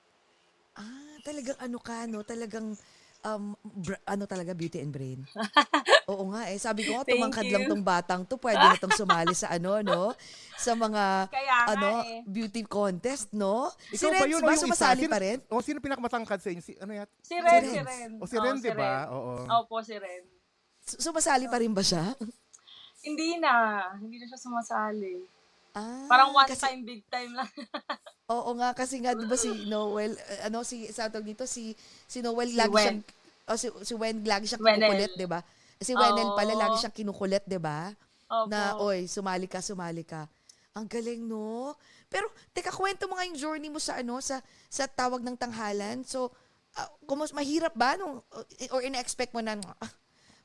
Ah, 0.80 1.18
talagang 1.26 1.60
ano 1.60 1.78
ka, 1.82 2.08
no? 2.08 2.24
Talagang, 2.24 2.80
um, 3.22 3.44
br- 3.62 4.04
ano 4.04 4.24
talaga, 4.26 4.52
beauty 4.52 4.80
and 4.80 4.90
brain. 4.90 5.20
Oo 6.12 6.32
nga 6.32 6.48
eh. 6.48 6.58
Sabi 6.58 6.84
ko 6.84 6.96
nga, 6.96 7.06
tumangkad 7.06 7.46
you. 7.46 7.54
lang 7.54 7.64
tong 7.66 7.84
batang 7.84 8.22
to. 8.24 8.36
Pwede 8.36 8.58
na 8.58 8.76
tong 8.76 8.94
sumali 8.94 9.32
sa 9.32 9.50
ano, 9.50 9.80
no? 9.80 10.12
Sa 10.56 10.74
mga, 10.74 11.28
Kaya 11.28 11.56
ano, 11.70 12.02
eh. 12.02 12.24
beauty 12.26 12.64
contest, 12.64 13.30
no? 13.32 13.70
Si 13.90 14.02
Ikaw 14.02 14.12
Renz 14.18 14.28
yun 14.28 14.40
o 14.40 14.42
ba, 14.42 14.50
yung 14.50 14.58
isa? 14.58 14.66
sumasali 14.66 15.06
pa 15.06 15.18
rin? 15.18 15.38
O 15.48 15.60
sino 15.60 15.78
pinakamatangkad 15.78 16.40
sa 16.40 16.50
inyo? 16.50 16.62
Si, 16.62 16.74
ano 16.76 16.92
yan? 16.96 17.08
Si 17.20 17.36
Ren, 17.36 17.46
Renz. 17.46 17.70
si 17.70 17.80
Ren. 17.80 18.10
O 18.18 18.26
si 18.26 18.36
Ren, 18.36 18.56
Oo, 18.56 18.62
di 18.62 18.72
ba? 18.72 18.92
Oo. 19.10 19.34
Opo, 19.62 19.76
si 19.82 19.96
Ren. 19.96 20.24
Su- 20.82 21.00
Sumasali 21.02 21.46
pa 21.46 21.58
rin 21.58 21.72
ba 21.72 21.82
siya? 21.82 22.16
Hindi 23.00 23.38
na. 23.38 23.80
Hindi 23.96 24.18
na 24.18 24.26
siya 24.28 24.40
sumasali. 24.40 25.24
Ah, 25.78 26.08
Parang 26.10 26.34
one 26.34 26.50
kasi, 26.50 26.66
time, 26.66 26.82
big 26.82 27.02
time 27.08 27.32
lang. 27.34 27.50
Oo 28.34 28.52
nga, 28.58 28.74
kasi 28.74 29.02
nga, 29.02 29.14
di 29.14 29.26
ba 29.26 29.38
si 29.38 29.50
Noel, 29.66 30.14
eh, 30.18 30.50
ano, 30.50 30.62
si, 30.62 30.86
sa 30.90 31.10
tawag 31.10 31.26
dito, 31.26 31.46
si, 31.46 31.74
si 32.06 32.22
Noel, 32.22 32.54
Si 32.54 32.58
lagi 32.58 32.74
Wen. 32.74 32.86
siyang, 32.86 33.02
oh, 33.50 33.58
si, 33.58 33.68
si 33.82 33.94
Wen, 33.98 34.22
lagi 34.26 34.46
siyang 34.46 34.62
Wenel. 34.62 34.78
kinukulit, 34.86 35.12
di 35.18 35.28
ba? 35.30 35.40
Si 35.80 35.94
Wenel 35.94 36.30
pala, 36.34 36.54
Oo. 36.54 36.62
lagi 36.62 36.76
siyang 36.78 36.96
kinukulit, 36.96 37.44
di 37.46 37.58
ba? 37.58 37.90
Opo. 38.30 38.46
na, 38.46 38.78
oy, 38.78 39.10
sumali 39.10 39.50
ka, 39.50 39.58
sumali 39.58 40.06
ka. 40.06 40.30
Ang 40.78 40.86
galing, 40.86 41.26
no? 41.26 41.74
Pero, 42.06 42.30
teka, 42.54 42.70
kwento 42.70 43.10
mo 43.10 43.18
nga 43.18 43.26
yung 43.26 43.38
journey 43.38 43.74
mo 43.74 43.82
sa, 43.82 43.98
ano, 43.98 44.22
sa, 44.22 44.38
sa 44.70 44.86
tawag 44.86 45.26
ng 45.26 45.34
tanghalan. 45.34 46.06
So, 46.06 46.30
uh, 46.78 46.90
kumus, 47.10 47.34
mahirap 47.34 47.74
ba? 47.74 47.98
Nung, 47.98 48.22
or 48.70 48.82
ina-expect 48.86 49.34
mo 49.34 49.42
na, 49.42 49.58
ah, 49.82 49.92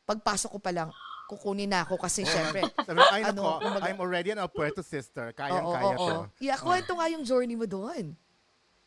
pagpasok 0.08 0.56
ko 0.56 0.60
pa 0.60 0.72
lang, 0.72 0.88
kukunin 1.24 1.72
na 1.72 1.82
ako 1.84 1.96
kasi 1.96 2.22
syempre. 2.24 2.64
Sabi 2.84 3.00
ko, 3.00 3.10
ay 3.12 3.22
Ano, 3.24 3.40
nako, 3.40 3.50
kumbaga- 3.64 3.86
I'm 3.88 4.00
already 4.00 4.30
an 4.32 4.40
Alpuerto 4.40 4.84
sister. 4.84 5.32
Kayang-kaya 5.32 5.96
oo, 5.96 6.08
to. 6.08 6.14
oo. 6.20 6.32
Yeah, 6.40 6.60
kwento 6.60 6.92
nga 6.96 7.08
yung 7.08 7.24
journey 7.24 7.56
mo 7.56 7.64
doon. 7.64 8.12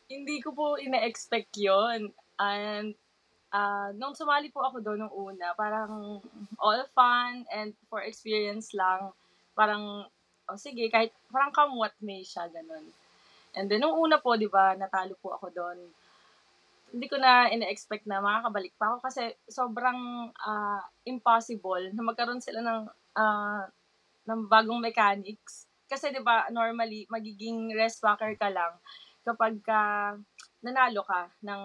Hindi 0.08 0.39
ko 0.39 0.54
po 0.54 0.78
ina-expect 0.78 1.58
yon 1.58 2.13
And 2.38 2.93
ah 3.50 3.89
nung 3.95 4.13
sumali 4.13 4.52
po 4.52 4.62
ako 4.62 4.84
doon 4.84 5.08
nung 5.08 5.15
una, 5.15 5.56
parang 5.58 6.21
all 6.62 6.84
fun 6.93 7.47
and 7.50 7.73
for 7.89 8.06
experience 8.06 8.71
lang. 8.78 9.10
Parang, 9.58 10.06
oh 10.47 10.60
sige, 10.60 10.86
kahit 10.93 11.10
parang 11.34 11.50
come 11.50 11.76
what 11.76 11.95
may 12.00 12.21
siya, 12.21 12.45
ganun. 12.54 12.86
And 13.58 13.65
then, 13.65 13.82
nung 13.82 13.97
una 13.97 14.21
po, 14.21 14.38
di 14.38 14.45
ba, 14.45 14.78
natalo 14.78 15.17
po 15.17 15.34
ako 15.34 15.50
doon. 15.50 15.78
Hindi 16.91 17.08
ko 17.12 17.19
na 17.19 17.52
ina-expect 17.52 18.08
na 18.08 18.23
makakabalik 18.23 18.73
pa 18.80 18.95
ako 18.95 18.97
kasi 19.04 19.36
sobrang 19.52 20.32
ah, 20.43 20.82
impossible 21.04 21.91
na 21.91 22.04
magkaroon 22.04 22.43
sila 22.43 22.63
ng 22.63 22.82
ah, 23.19 23.67
ng 24.28 24.39
bagong 24.47 24.80
mechanics. 24.80 25.67
Kasi 25.88 26.12
'di 26.12 26.23
ba 26.23 26.47
normally 26.52 27.08
magiging 27.08 27.71
rest 27.76 28.04
backer 28.04 28.36
ka 28.36 28.52
lang 28.52 28.76
kapag 29.28 29.60
ka 29.60 30.15
nanalo 30.63 31.04
ka 31.04 31.30
ng 31.43 31.62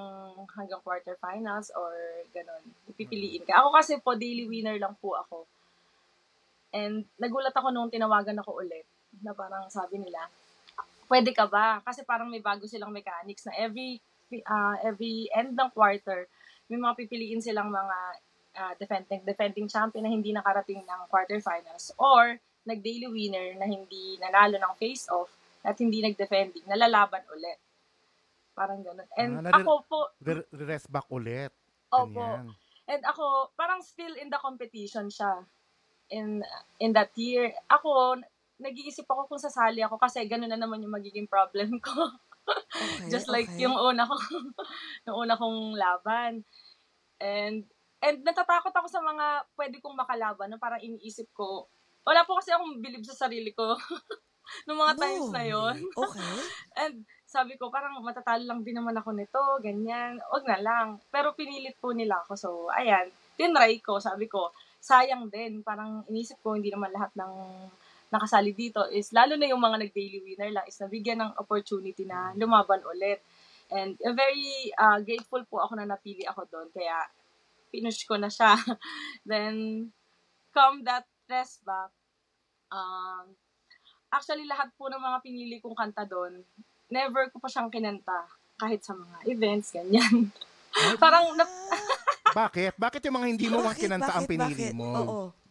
hanggang 0.53 0.83
quarterfinals 0.83 1.71
or 1.75 1.95
ganun. 2.35 2.63
Pipiliin 2.95 3.47
ka. 3.47 3.63
Ako 3.63 3.69
kasi 3.75 3.99
po 4.03 4.19
daily 4.19 4.45
winner 4.47 4.77
lang 4.77 4.95
po 4.99 5.17
ako. 5.17 5.49
And 6.73 7.05
nagulat 7.17 7.55
ako 7.55 7.71
nung 7.71 7.93
tinawagan 7.93 8.41
ako 8.41 8.65
ulit 8.65 8.85
na 9.21 9.33
parang 9.37 9.69
sabi 9.69 10.01
nila, 10.01 10.29
pwede 11.09 11.33
ka 11.37 11.45
ba? 11.49 11.81
Kasi 11.85 12.05
parang 12.05 12.29
may 12.29 12.41
bago 12.41 12.65
silang 12.65 12.93
mechanics 12.93 13.45
na 13.45 13.57
every 13.61 14.01
uh, 14.41 14.81
every 14.81 15.29
end 15.37 15.53
ng 15.53 15.71
quarter, 15.77 16.25
may 16.73 16.81
mga 16.81 16.97
pipiliin 17.05 17.45
silang 17.45 17.69
mga 17.69 17.97
uh, 18.57 18.73
defending 18.81 19.21
defending 19.29 19.69
champion 19.69 20.09
na 20.09 20.13
hindi 20.13 20.33
nakarating 20.33 20.81
ng 20.81 21.01
quarterfinals 21.13 21.93
or 22.01 22.41
nag-daily 22.65 23.11
winner 23.11 23.59
na 23.61 23.67
hindi 23.69 24.17
nanalo 24.23 24.57
ng 24.57 24.75
face-off 24.79 25.29
at 25.63 25.77
hindi 25.79 26.01
nag-defending, 26.03 26.67
nalalaban 26.67 27.23
ulit. 27.31 27.59
Parang 28.55 28.81
ganun. 28.83 29.07
And 29.19 29.43
Ah, 29.49 29.63
ako 29.63 29.73
po, 29.87 29.99
Re- 30.23 30.49
Rest 30.53 30.91
back 30.91 31.07
ulit. 31.11 31.51
Opo. 31.91 32.09
Ganyan. 32.09 32.55
And 32.87 33.03
ako, 33.07 33.55
parang 33.55 33.81
still 33.81 34.15
in 34.19 34.29
the 34.29 34.39
competition 34.43 35.09
siya. 35.09 35.47
In 36.13 36.45
in 36.83 36.93
that 36.93 37.15
year. 37.17 37.55
Ako, 37.71 38.21
nag-iisip 38.61 39.07
ako 39.09 39.31
kung 39.31 39.41
sasali 39.41 39.81
ako 39.81 39.97
kasi 39.97 40.23
ganun 40.29 40.51
na 40.51 40.59
naman 40.61 40.83
yung 40.83 40.93
magiging 40.93 41.27
problem 41.27 41.79
ko. 41.83 41.95
Okay, 42.49 43.09
Just 43.13 43.29
like 43.31 43.47
okay. 43.47 43.63
yung 43.63 43.77
una 43.77 44.09
ko, 44.09 44.15
yung 45.07 45.17
una 45.27 45.35
kong 45.39 45.77
laban. 45.77 46.43
And, 47.23 47.63
and 48.03 48.17
natatakot 48.27 48.75
ako 48.75 48.89
sa 48.91 49.03
mga 49.05 49.47
pwede 49.55 49.77
kong 49.79 49.95
makalaban. 49.95 50.51
No? 50.51 50.59
Parang 50.59 50.83
iniisip 50.83 51.31
ko, 51.37 51.71
wala 52.03 52.27
po 52.27 52.39
kasi 52.39 52.51
akong 52.51 52.83
believe 52.83 53.07
sa 53.07 53.27
sarili 53.29 53.55
ko. 53.55 53.79
Noong 54.67 54.81
mga 54.85 54.97
times 54.99 55.31
na 55.31 55.45
yon 55.47 55.77
Okay. 55.95 56.35
And 56.83 57.07
sabi 57.25 57.57
ko, 57.57 57.73
parang 57.73 57.97
matatalo 58.03 58.43
lang 58.45 58.61
din 58.67 58.77
naman 58.77 58.99
ako 58.99 59.15
nito, 59.15 59.41
ganyan. 59.63 60.19
Huwag 60.29 60.45
na 60.45 60.59
lang. 60.61 60.87
Pero 61.09 61.33
pinilit 61.33 61.79
po 61.79 61.95
nila 61.95 62.21
ako. 62.27 62.33
So, 62.37 62.49
ayan. 62.75 63.09
Tinry 63.39 63.81
ko. 63.81 64.03
Sabi 64.03 64.29
ko, 64.29 64.53
sayang 64.83 65.33
din. 65.33 65.65
Parang 65.65 66.05
inisip 66.11 66.43
ko, 66.45 66.59
hindi 66.59 66.69
naman 66.69 66.93
lahat 66.93 67.15
ng 67.17 67.33
nakasali 68.13 68.53
dito 68.53 68.85
is, 68.93 69.11
lalo 69.17 69.35
na 69.41 69.49
yung 69.49 69.59
mga 69.59 69.81
nag-daily 69.89 70.21
winner 70.21 70.53
lang, 70.53 70.69
is 70.69 70.77
nabigyan 70.77 71.25
ng 71.25 71.33
opportunity 71.41 72.05
na 72.05 72.37
lumaban 72.37 72.85
ulit. 72.85 73.25
And 73.73 73.97
uh, 74.05 74.13
very 74.13 74.69
uh, 74.77 75.01
grateful 75.01 75.41
po 75.49 75.65
ako 75.65 75.81
na 75.81 75.89
napili 75.89 76.29
ako 76.29 76.45
doon. 76.53 76.69
Kaya, 76.69 77.09
pinush 77.73 78.05
ko 78.05 78.21
na 78.21 78.29
siya. 78.29 78.53
Then, 79.29 79.89
come 80.53 80.85
that 80.85 81.09
rest 81.33 81.65
back, 81.65 81.89
um, 82.69 83.33
actually, 84.13 84.45
lahat 84.45 84.69
po 84.77 84.93
ng 84.93 85.01
mga 85.01 85.19
pinili 85.25 85.57
kong 85.65 85.73
kanta 85.73 86.05
doon, 86.05 86.45
never 86.93 87.33
ko 87.33 87.41
pa 87.41 87.49
siyang 87.49 87.73
kinanta. 87.73 88.29
Kahit 88.61 88.85
sa 88.85 88.93
mga 88.93 89.17
events, 89.33 89.73
ganyan. 89.73 90.29
Parang, 91.03 91.33
na, 91.33 91.49
Bakit? 92.33 92.81
Bakit 92.81 93.01
yung 93.09 93.17
mga 93.21 93.29
hindi 93.29 93.47
mo 93.49 93.61
Bakit? 93.65 93.89
kinanta 93.89 94.13
ang 94.17 94.29
pinili 94.29 94.73
Bakit? 94.73 94.77
mo? 94.77 94.89
Oo. 94.93 95.42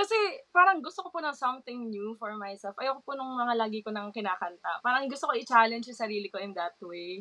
Kasi 0.00 0.16
parang 0.48 0.80
gusto 0.80 1.04
ko 1.04 1.12
po 1.12 1.20
ng 1.20 1.36
something 1.36 1.92
new 1.92 2.16
for 2.16 2.32
myself. 2.40 2.72
Ayoko 2.80 3.04
po 3.04 3.12
nung 3.12 3.36
mga 3.36 3.52
lagi 3.52 3.84
ko 3.84 3.92
nang 3.92 4.08
kinakanta. 4.08 4.80
Parang 4.80 5.04
gusto 5.04 5.28
ko 5.28 5.36
i-challenge 5.36 5.92
yung 5.92 6.00
sarili 6.00 6.32
ko 6.32 6.40
in 6.40 6.56
that 6.56 6.72
way. 6.80 7.20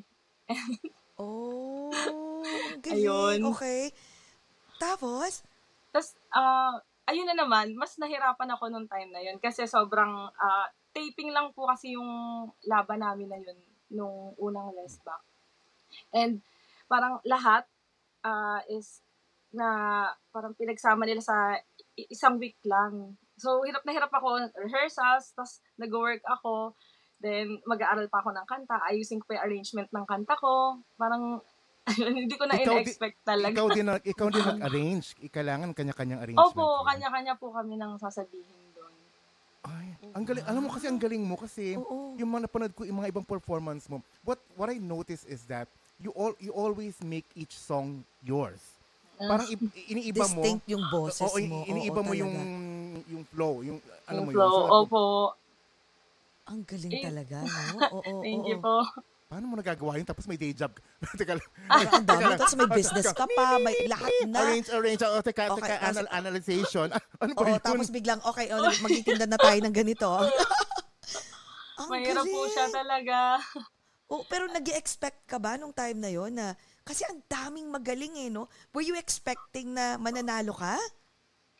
Oh, 1.19 1.91
galing. 2.87 3.03
Ayun. 3.03 3.39
Okay. 3.51 3.91
Tapos, 4.79 5.43
Tapos, 5.91 6.15
ah, 6.31 6.79
ayun 7.11 7.27
na 7.27 7.35
naman, 7.35 7.75
mas 7.75 7.99
nahirapan 7.99 8.55
ako 8.55 8.71
nung 8.71 8.87
time 8.87 9.11
na 9.11 9.19
yun 9.19 9.35
kasi 9.43 9.67
sobrang 9.67 10.31
ah, 10.39 10.71
taping 10.95 11.35
lang 11.35 11.51
po 11.51 11.67
kasi 11.67 11.99
yung 11.99 12.07
laban 12.63 13.03
namin 13.03 13.27
na 13.27 13.39
yun 13.43 13.59
nung 13.91 14.31
unang 14.39 14.71
rest 14.79 15.03
back. 15.03 15.19
And 16.15 16.39
parang 16.87 17.19
lahat 17.27 17.67
ah, 18.23 18.63
is 18.71 19.03
na 19.51 19.67
parang 20.29 20.53
pinagsama 20.55 21.03
nila 21.03 21.19
sa 21.19 21.57
isang 22.07 22.39
week 22.39 22.55
lang. 22.63 23.19
So, 23.35 23.63
hirap 23.67 23.83
na 23.83 23.95
hirap 23.95 24.11
ako 24.11 24.51
rehearsals, 24.55 25.35
tapos 25.35 25.59
nag-work 25.75 26.23
ako, 26.23 26.75
then 27.19 27.59
mag-aaral 27.67 28.07
pa 28.07 28.23
ako 28.23 28.31
ng 28.31 28.47
kanta, 28.47 28.79
ayusin 28.87 29.19
ko 29.19 29.31
pa 29.31 29.39
yung 29.39 29.45
arrangement 29.51 29.89
ng 29.91 30.05
kanta 30.07 30.35
ko. 30.39 30.79
Parang, 30.95 31.43
hindi 32.19 32.35
ko 32.35 32.45
na 32.45 32.55
Ikaw 32.59 32.63
di- 32.63 32.85
in-expect 32.85 33.17
talaga. 33.25 33.55
Ikaw 33.55 33.67
din, 33.71 33.85
na- 33.87 34.05
ikaw 34.05 34.27
din 34.31 34.45
nag-arrange. 34.55 35.07
Kailangan 35.31 35.75
kanya-kanyang 35.75 36.21
arrangement. 36.23 36.55
Opo, 36.55 36.85
kanya-kanya 36.87 37.33
po 37.35 37.51
kami 37.51 37.75
nang 37.75 37.97
sasabihin 37.97 38.59
doon. 38.77 38.93
Ay, 39.67 39.91
ang 40.15 40.23
galing. 40.23 40.45
Alam 40.47 40.61
mo 40.67 40.69
kasi 40.71 40.85
ang 40.87 40.99
galing 40.99 41.23
mo 41.23 41.35
kasi 41.35 41.75
Oo. 41.75 42.15
yung 42.15 42.29
mga 42.31 42.47
napanood 42.47 42.73
ko, 42.75 42.87
yung 42.87 43.03
mga 43.03 43.11
ibang 43.11 43.27
performance 43.27 43.91
mo. 43.91 43.99
What 44.23 44.39
what 44.55 44.71
I 44.71 44.79
notice 44.79 45.27
is 45.27 45.43
that 45.51 45.67
you 45.99 46.15
all 46.15 46.31
you 46.39 46.55
always 46.55 46.95
make 47.03 47.27
each 47.35 47.59
song 47.59 48.07
yours. 48.23 48.78
Parang 49.21 49.47
i- 49.47 49.59
iniiba 49.89 50.25
mo. 50.25 50.39
distinct 50.39 50.65
yung 50.65 50.83
boses 50.87 51.19
Oo, 51.21 51.37
mo. 51.41 51.65
iniiba 51.65 51.99
Oo, 51.99 52.07
mo 52.07 52.13
yung 52.13 52.31
talaga. 52.31 53.07
yung 53.09 53.23
flow, 53.25 53.53
yung 53.61 53.77
alam 54.05 54.15
Yung 54.15 54.25
mo 54.25 54.31
flow, 54.31 54.55
yun. 54.55 54.69
Opo. 54.79 55.03
Ang 56.45 56.59
galing 56.63 56.93
Eh, 56.93 57.03
talaga, 57.03 57.35
no? 57.45 57.51
Oo, 57.85 57.99
oo, 57.99 58.21
Thank 58.21 58.41
oo. 58.41 58.47
you 58.47 58.57
po. 58.57 58.75
paano 59.29 59.45
mo 59.45 59.55
nagagawa 59.55 59.93
yun 59.93 60.03
tapos 60.03 60.25
may 60.25 60.35
day 60.35 60.49
job? 60.51 60.73
teka 61.19 61.37
lang. 61.37 61.45
Parang 61.67 61.93
ang 61.93 62.07
dami. 62.07 62.33
Tapos 62.33 62.55
may 62.55 62.69
business 62.71 63.05
ka 63.11 63.27
pa, 63.27 63.59
may 63.59 63.77
lahat 63.85 64.09
na. 64.25 64.39
Arrange, 64.41 64.69
arrange. 64.71 65.03
Oh, 65.03 65.21
teka, 65.21 65.51
Okay, 65.51 65.69
teka, 65.69 65.85
anal- 65.85 66.09
analyzation. 66.09 66.87
Ah, 66.89 66.97
ano 67.21 67.33
ba 67.35 67.45
yun? 67.45 67.61
tapos 67.61 67.91
biglang, 67.91 68.17
okay, 68.23 68.49
oh, 68.49 68.65
magtitinda 68.79 69.27
na 69.27 69.37
tayo 69.37 69.59
ng 69.59 69.75
ganito. 69.75 70.09
ang 71.77 71.87
Mahirap 71.87 72.25
po 72.25 72.41
siya 72.47 72.67
talaga. 72.69 73.17
Oh, 74.09 74.25
pero 74.25 74.49
nag 74.49 74.65
expect 74.73 75.21
ka 75.23 75.37
ba 75.37 75.53
nung 75.55 75.69
time 75.71 75.93
na 75.95 76.09
yon 76.09 76.33
na 76.33 76.57
kasi 76.89 77.05
ang 77.05 77.21
daming 77.29 77.69
magaling 77.69 78.17
eh, 78.17 78.33
no? 78.33 78.49
Were 78.73 78.81
you 78.81 78.97
expecting 78.97 79.77
na 79.77 80.01
mananalo 80.01 80.57
ka? 80.57 80.73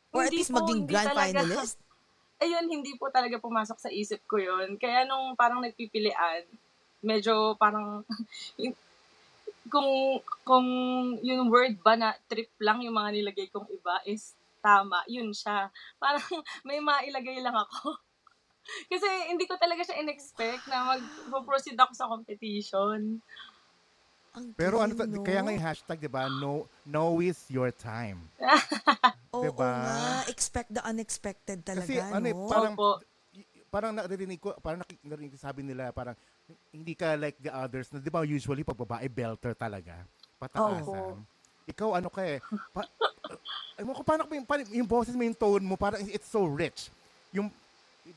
Or 0.09 0.25
at 0.25 0.33
Hindi 0.33 0.41
least 0.41 0.49
po, 0.49 0.57
maging 0.57 0.89
grand 0.89 1.13
talaga. 1.13 1.45
finalist? 1.45 1.77
Ayun, 2.41 2.65
hindi 2.65 2.97
po 2.97 3.13
talaga 3.13 3.37
pumasok 3.37 3.77
sa 3.77 3.93
isip 3.93 4.25
ko 4.25 4.41
yun. 4.41 4.81
Kaya 4.81 5.05
nung 5.05 5.37
parang 5.37 5.61
nagpipilian, 5.61 6.49
medyo 7.05 7.53
parang, 7.61 8.01
kung, 9.73 10.17
kung 10.41 10.67
yung 11.21 11.53
word 11.53 11.77
ba 11.85 11.93
na 11.93 12.17
trip 12.25 12.49
lang 12.57 12.81
yung 12.81 12.97
mga 12.97 13.21
nilagay 13.21 13.53
kong 13.53 13.69
iba 13.69 14.01
is 14.09 14.33
tama, 14.65 15.05
yun 15.05 15.29
siya. 15.29 15.69
Parang 16.01 16.25
may 16.67 16.81
mailagay 16.81 17.39
lang 17.39 17.55
ako. 17.55 17.95
Kasi 18.91 19.07
hindi 19.31 19.49
ko 19.49 19.55
talaga 19.57 19.81
siya 19.81 20.01
in-expect 20.03 20.67
na 20.69 20.99
mag-proceed 21.31 21.79
ako 21.79 21.93
sa 21.95 22.09
competition. 22.11 23.23
Ang 24.39 24.55
Pero 24.55 24.79
ano, 24.79 24.95
no? 24.95 25.19
kaya 25.19 25.43
nga 25.43 25.51
yung 25.51 25.65
hashtag, 25.67 25.99
di 25.99 26.07
ba? 26.07 26.31
No, 26.31 26.63
no 26.87 27.19
is 27.19 27.43
your 27.51 27.75
time. 27.75 28.23
Oo 29.35 29.43
diba? 29.43 29.67
nga, 29.67 30.23
expect 30.31 30.71
the 30.71 30.79
unexpected 30.87 31.59
talaga, 31.61 31.83
Kasi 31.83 31.99
ano 31.99 32.25
eh, 32.25 32.33
no? 32.33 32.47
parang, 32.47 32.73
Opo. 32.79 32.89
parang 33.67 33.91
naririnig 33.91 34.39
ko, 34.39 34.55
parang 34.63 34.79
narinig 35.03 35.35
ko 35.35 35.37
sabi 35.37 35.61
nila, 35.61 35.91
parang 35.91 36.15
hindi 36.71 36.95
ka 36.95 37.19
like 37.19 37.37
the 37.43 37.51
others 37.51 37.91
na, 37.91 37.99
di 37.99 38.09
ba 38.09 38.23
usually 38.23 38.63
pag 38.63 38.79
babae, 38.79 39.05
belter 39.11 39.53
talaga. 39.53 40.01
Pataasan. 40.39 40.87
Oo. 40.87 41.19
Ikaw 41.69 41.89
ano 41.99 42.09
ka 42.09 42.23
eh, 42.23 42.39
pa, 42.73 42.87
uh, 43.77 43.93
ko 43.93 44.01
paano, 44.07 44.25
yung, 44.31 44.47
yung 44.71 44.89
boses 44.89 45.13
mo, 45.13 45.21
yung 45.21 45.37
tone 45.37 45.61
mo, 45.67 45.75
parang 45.75 46.01
it's 46.07 46.31
so 46.31 46.47
rich. 46.47 46.89
Yung, 47.35 47.51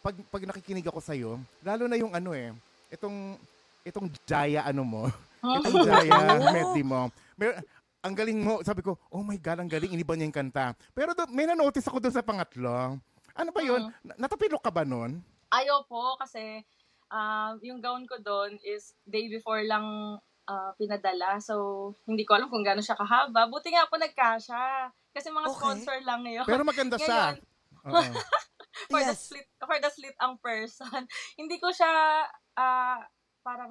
pag, 0.00 0.16
pag 0.32 0.42
nakikinig 0.48 0.87
ako 0.88 1.02
sa'yo, 1.02 1.37
lalo 1.61 1.85
na 1.90 2.00
yung 2.00 2.14
ano 2.14 2.32
eh, 2.32 2.54
itong, 2.88 3.37
itong 3.85 4.08
Jaya 4.24 4.64
ano 4.64 4.87
mo, 4.87 5.02
itong 5.42 5.83
Jaya 5.83 6.18
medley 6.57 6.83
mo. 6.83 7.11
Mer- 7.35 7.61
ang 8.02 8.14
galing 8.14 8.42
mo, 8.42 8.59
sabi 8.62 8.83
ko, 8.83 8.98
oh 9.09 9.22
my 9.22 9.38
God, 9.38 9.62
ang 9.62 9.70
galing, 9.70 9.94
iniba 9.94 10.14
niya 10.14 10.26
yung 10.26 10.35
kanta. 10.35 10.74
Pero 10.90 11.14
do, 11.14 11.22
may 11.31 11.46
na-notice 11.46 11.87
ako 11.87 12.02
doon 12.02 12.11
sa 12.11 12.26
pangatlo. 12.26 12.98
Ano 13.33 13.50
ba 13.50 13.62
yun? 13.62 13.94
Na- 14.02 14.18
Natapilok 14.18 14.59
ka 14.59 14.74
ba 14.74 14.83
nun? 14.83 15.22
Ayaw 15.48 15.87
po 15.87 16.18
kasi 16.18 16.66
um, 17.09 17.62
yung 17.62 17.78
gown 17.78 18.02
ko 18.05 18.18
doon 18.18 18.59
is 18.61 18.98
day 19.05 19.31
before 19.31 19.62
lang 19.62 20.18
ah, 20.44 20.74
pinadala. 20.74 21.38
So, 21.38 21.94
hindi 22.05 22.26
ko 22.26 22.35
alam 22.35 22.50
kung 22.50 22.66
gaano 22.66 22.83
siya 22.83 22.98
kahaba. 22.98 23.46
Buti 23.46 23.70
nga 23.70 23.87
po 23.87 23.94
nagkasya. 23.94 24.90
Kasi 25.12 25.31
mga 25.31 25.46
Okay. 25.46 25.59
sponsor 25.61 25.96
lang 26.02 26.26
ngayon. 26.26 26.46
Pero 26.48 26.62
maganda 26.64 26.96
siya. 26.98 27.38
Ngayon, 27.87 28.12
for 28.90 28.98
the 28.98 29.14
Yes. 29.14 29.28
slit 29.28 29.46
for 29.61 29.76
the 29.78 29.90
slit 29.92 30.16
ang 30.18 30.35
person. 30.42 31.07
hindi 31.40 31.62
ko 31.62 31.70
siya 31.70 31.92
ah, 32.57 32.98
parang 33.40 33.70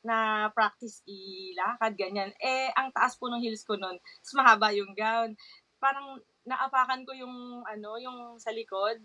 na 0.00 0.48
practice 0.52 1.04
ilakad 1.04 1.96
ganyan. 1.96 2.32
Eh 2.40 2.72
ang 2.72 2.92
taas 2.92 3.16
po 3.16 3.28
ng 3.28 3.40
heels 3.40 3.64
ko 3.64 3.76
noon, 3.76 3.96
mas 4.00 4.32
mahaba 4.36 4.72
yung 4.72 4.92
gown. 4.96 5.36
Parang 5.80 6.20
naapakan 6.48 7.04
ko 7.04 7.12
yung 7.12 7.62
ano, 7.68 8.00
yung 8.00 8.40
sa 8.40 8.50
likod 8.50 8.96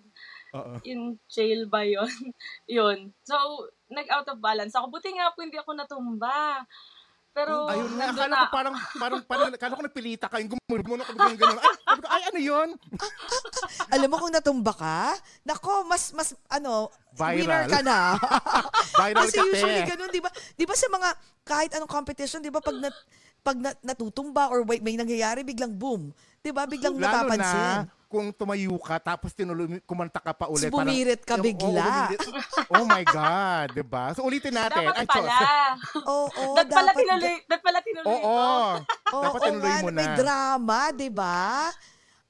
Oo. 0.56 0.80
in 0.88 1.20
jail 1.28 1.68
ba 1.68 1.84
yun? 1.84 2.08
yun. 2.72 3.12
So, 3.28 3.36
nag-out 3.92 4.28
of 4.32 4.40
balance 4.40 4.74
ako. 4.74 4.90
Buti 4.90 5.14
nga 5.14 5.36
po 5.36 5.44
hindi 5.44 5.60
ako 5.60 5.72
natumba. 5.76 6.64
Pero, 7.36 7.68
Ayun 7.68 8.00
nandun 8.00 8.32
akala 8.32 8.36
ko 8.40 8.46
parang, 8.48 8.76
parang, 8.96 9.22
parang, 9.28 9.50
akala 9.52 9.76
ko 9.76 9.84
napilita 9.84 10.32
ka, 10.32 10.40
yung 10.40 10.56
gumuno 10.56 11.04
ka, 11.04 11.12
gano'n, 11.12 11.36
gano'n. 11.36 11.60
Ay, 11.60 11.76
ko, 12.00 12.08
ay, 12.08 12.24
ano 12.32 12.40
yun? 12.40 12.70
Alam 13.88 14.08
mo 14.08 14.18
kung 14.18 14.32
natumba 14.32 14.72
ka, 14.72 15.00
nako, 15.42 15.84
mas, 15.86 16.12
mas, 16.12 16.32
ano, 16.48 16.88
Viral. 17.12 17.36
winner 17.38 17.64
ka 17.68 17.80
na. 17.82 18.16
Viral 19.00 19.26
Kasi 19.26 19.38
ka, 19.38 19.46
usually 19.46 19.82
te. 19.82 19.90
ganun, 19.90 20.10
di 20.10 20.20
ba? 20.20 20.30
Di 20.54 20.64
ba 20.64 20.74
sa 20.74 20.88
mga, 20.88 21.10
kahit 21.42 21.72
anong 21.74 21.92
competition, 21.92 22.40
di 22.40 22.50
ba, 22.50 22.60
pag, 22.60 22.76
nat, 22.76 22.96
pag 23.40 23.58
nat, 23.58 23.78
natutumba 23.82 24.50
or 24.50 24.64
wait, 24.64 24.80
may 24.80 24.96
nangyayari, 24.96 25.42
biglang 25.42 25.72
boom. 25.72 26.10
Di 26.40 26.50
ba? 26.50 26.64
Biglang 26.64 26.96
Lalo 26.96 27.04
napapansin. 27.26 27.78
na, 27.82 27.88
kung 28.06 28.30
tumayo 28.32 28.78
ka, 28.78 28.96
tapos 28.98 29.34
tinuloy, 29.34 29.82
kumanta 29.84 30.22
ka 30.22 30.32
pa 30.32 30.46
ulit. 30.46 30.70
Tapos 30.70 30.78
bumirit 30.78 31.22
ka 31.22 31.36
Oo, 31.36 31.44
bigla. 31.44 31.84
bumirit. 32.06 32.22
oh 32.70 32.86
my 32.86 33.04
God, 33.04 33.68
di 33.74 33.84
ba? 33.84 34.14
So, 34.14 34.24
ulitin 34.24 34.54
natin. 34.54 34.88
dapat 34.88 34.96
Ay, 34.96 35.06
so- 35.06 35.14
pala. 35.20 35.38
Oo, 36.14 36.26
oh, 36.30 36.54
dapat 36.56 36.70
pala 36.72 36.92
tinuloy, 36.94 37.36
dapat 37.44 37.62
pala 37.62 37.80
tinuloy 37.82 38.08
Oo, 38.08 38.22
ko. 38.22 38.36
Oo, 39.12 39.24
dapat 39.26 39.36
oo 39.36 39.46
tinuloy 39.46 39.74
mo 39.76 39.90
May 39.90 40.08
na. 40.08 40.16
drama, 40.16 40.80
di 40.92 41.10
ba? 41.10 41.70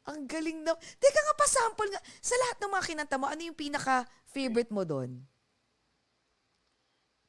Ang 0.06 0.30
galing 0.30 0.62
na. 0.62 0.78
Teka 0.78 1.20
nga, 1.20 1.36
pasample 1.36 1.89
nga. 1.89 2.02
Sa 2.22 2.38
lahat 2.38 2.58
ng 2.62 2.72
mga 2.72 2.86
kinanta 2.86 3.18
mo, 3.18 3.26
ano 3.26 3.41
yung 3.41 3.58
pinaka-favorite 3.58 4.70
mo 4.70 4.86
doon? 4.86 5.26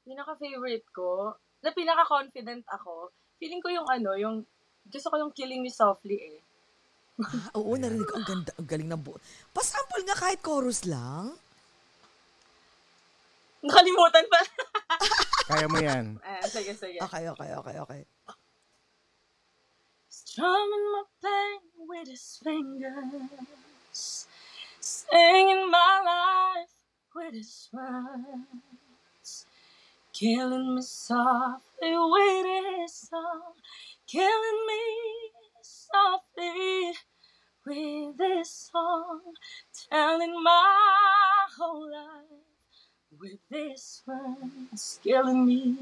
Pinaka-favorite 0.04 0.86
ko, 0.92 1.34
na 1.64 1.72
pinaka-confident 1.72 2.62
ako, 2.68 3.10
feeling 3.40 3.64
ko 3.64 3.72
yung 3.72 3.88
ano, 3.88 4.14
yung, 4.14 4.36
gusto 4.86 5.08
ko 5.10 5.16
yung 5.18 5.32
Killing 5.34 5.64
Me 5.64 5.72
Softly 5.72 6.18
eh. 6.20 6.38
Ah, 7.16 7.56
oo, 7.56 7.72
narinig 7.80 8.04
ko. 8.04 8.20
Ang 8.20 8.28
ganda, 8.28 8.52
ang 8.60 8.68
galing 8.68 8.90
ng 8.92 9.00
buo. 9.00 9.16
Pasample 9.56 10.04
nga 10.04 10.20
kahit 10.20 10.44
chorus 10.44 10.84
lang. 10.84 11.32
Nakalimutan 13.64 14.24
pa. 14.28 14.40
Kaya 15.48 15.66
mo 15.66 15.80
yan. 15.80 16.20
eh, 16.20 16.44
sige, 16.54 16.76
sige. 16.76 17.00
Okay, 17.00 17.24
okay, 17.32 17.50
okay, 17.56 17.76
okay. 17.80 18.00
Strumming 20.36 20.92
my 20.92 21.02
pain 21.22 21.88
with 21.88 22.08
his 22.08 22.38
fingers, 22.44 24.26
singing 24.80 25.70
my 25.70 26.02
life 26.04 26.68
with 27.14 27.32
his 27.32 27.70
words, 27.72 29.46
killing 30.12 30.74
me 30.74 30.82
softly 30.82 31.96
with 31.96 32.46
his 32.82 32.92
song, 32.92 33.54
killing 34.06 34.66
me 34.68 35.30
softly 35.62 36.92
with 37.64 38.18
his 38.18 38.50
song, 38.50 39.22
telling 39.90 40.42
my 40.42 41.46
whole 41.56 41.90
life 41.90 43.18
with 43.18 43.38
this 43.48 44.02
one, 44.04 44.68
killing 45.02 45.46
me 45.46 45.76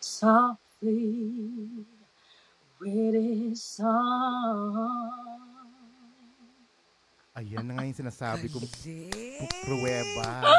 softly. 0.00 1.86
Ayan 7.36 7.64
na 7.66 7.72
nga 7.76 7.82
yung 7.84 7.98
sinasabi 7.98 8.46
kong 8.48 8.66
pruweba 9.66 10.54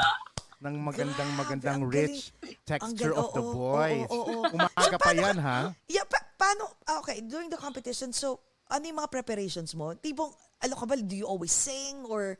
ng 0.57 0.75
magandang 0.75 1.31
magandang 1.37 1.81
Grabe, 1.87 2.11
rich 2.11 2.33
texture 2.67 3.13
of 3.15 3.31
the 3.31 3.41
voice. 3.41 4.09
oo, 4.11 4.27
oo, 4.27 4.43
oo. 4.43 4.53
Umaga 4.53 4.97
pa 4.99 5.11
yan, 5.13 5.37
ha? 5.39 5.71
Yeah, 5.87 6.05
pa- 6.05 6.27
paano, 6.35 6.67
ah, 6.89 6.99
okay, 6.99 7.23
during 7.23 7.47
the 7.47 7.57
competition, 7.57 8.11
so, 8.11 8.41
ano 8.67 8.83
yung 8.83 8.99
mga 8.99 9.13
preparations 9.13 9.71
mo? 9.77 9.93
Tipong, 9.95 10.33
ano 10.35 10.73
ka 10.75 10.85
ba, 10.85 10.99
do 10.99 11.15
you 11.15 11.25
always 11.29 11.53
sing 11.53 12.03
or 12.09 12.35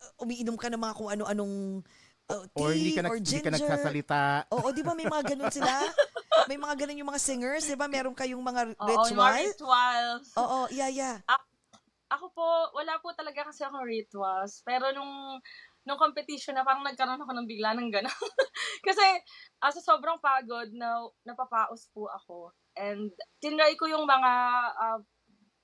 uh, 0.00 0.12
umiinom 0.24 0.56
ka 0.58 0.72
ng 0.72 0.80
mga 0.80 0.94
kung 0.96 1.08
ano-anong 1.12 1.84
uh, 2.30 2.44
tea 2.46 2.62
Or 2.62 2.70
hindi 2.70 2.90
ka, 2.94 3.00
or 3.04 3.18
nag, 3.18 3.26
hindi 3.26 3.38
ka 3.42 3.50
ginger? 3.50 3.54
nagsasalita. 3.58 4.20
Oo, 4.54 4.66
di 4.70 4.82
ba 4.86 4.94
may 4.94 5.08
mga 5.10 5.24
ganun 5.34 5.52
sila? 5.52 5.70
May 6.48 6.56
mga 6.56 6.82
ganun 6.82 6.98
yung 7.04 7.10
mga 7.10 7.22
singers, 7.22 7.68
di 7.68 7.76
ba? 7.76 7.86
Meron 7.86 8.16
kayong 8.16 8.40
mga 8.40 8.74
Oo, 8.80 8.88
ritual? 8.88 9.38
rituals. 9.44 10.26
Oo, 10.34 10.66
yeah, 10.72 10.88
yeah. 10.88 11.20
Ako 12.10 12.32
po, 12.32 12.46
wala 12.74 12.96
po 12.98 13.12
talaga 13.14 13.46
kasi 13.46 13.62
akong 13.62 13.86
rituals. 13.86 14.64
Pero 14.64 14.90
nung 14.90 15.38
nung 15.84 16.00
competition 16.00 16.56
na 16.56 16.66
parang 16.66 16.84
nagkaroon 16.84 17.20
ako 17.20 17.32
ng 17.32 17.48
bigla 17.48 17.72
ng 17.72 17.88
gano'n. 17.88 18.10
kasi 18.86 19.04
uh, 19.64 19.72
sa 19.72 19.80
sobrang 19.80 20.20
pagod 20.20 20.68
na 20.76 21.08
napapaos 21.24 21.88
po 21.92 22.08
ako. 22.10 22.52
And 22.76 23.12
tinry 23.40 23.74
ko 23.80 23.88
yung 23.88 24.04
mga 24.04 24.32
ah, 24.76 25.00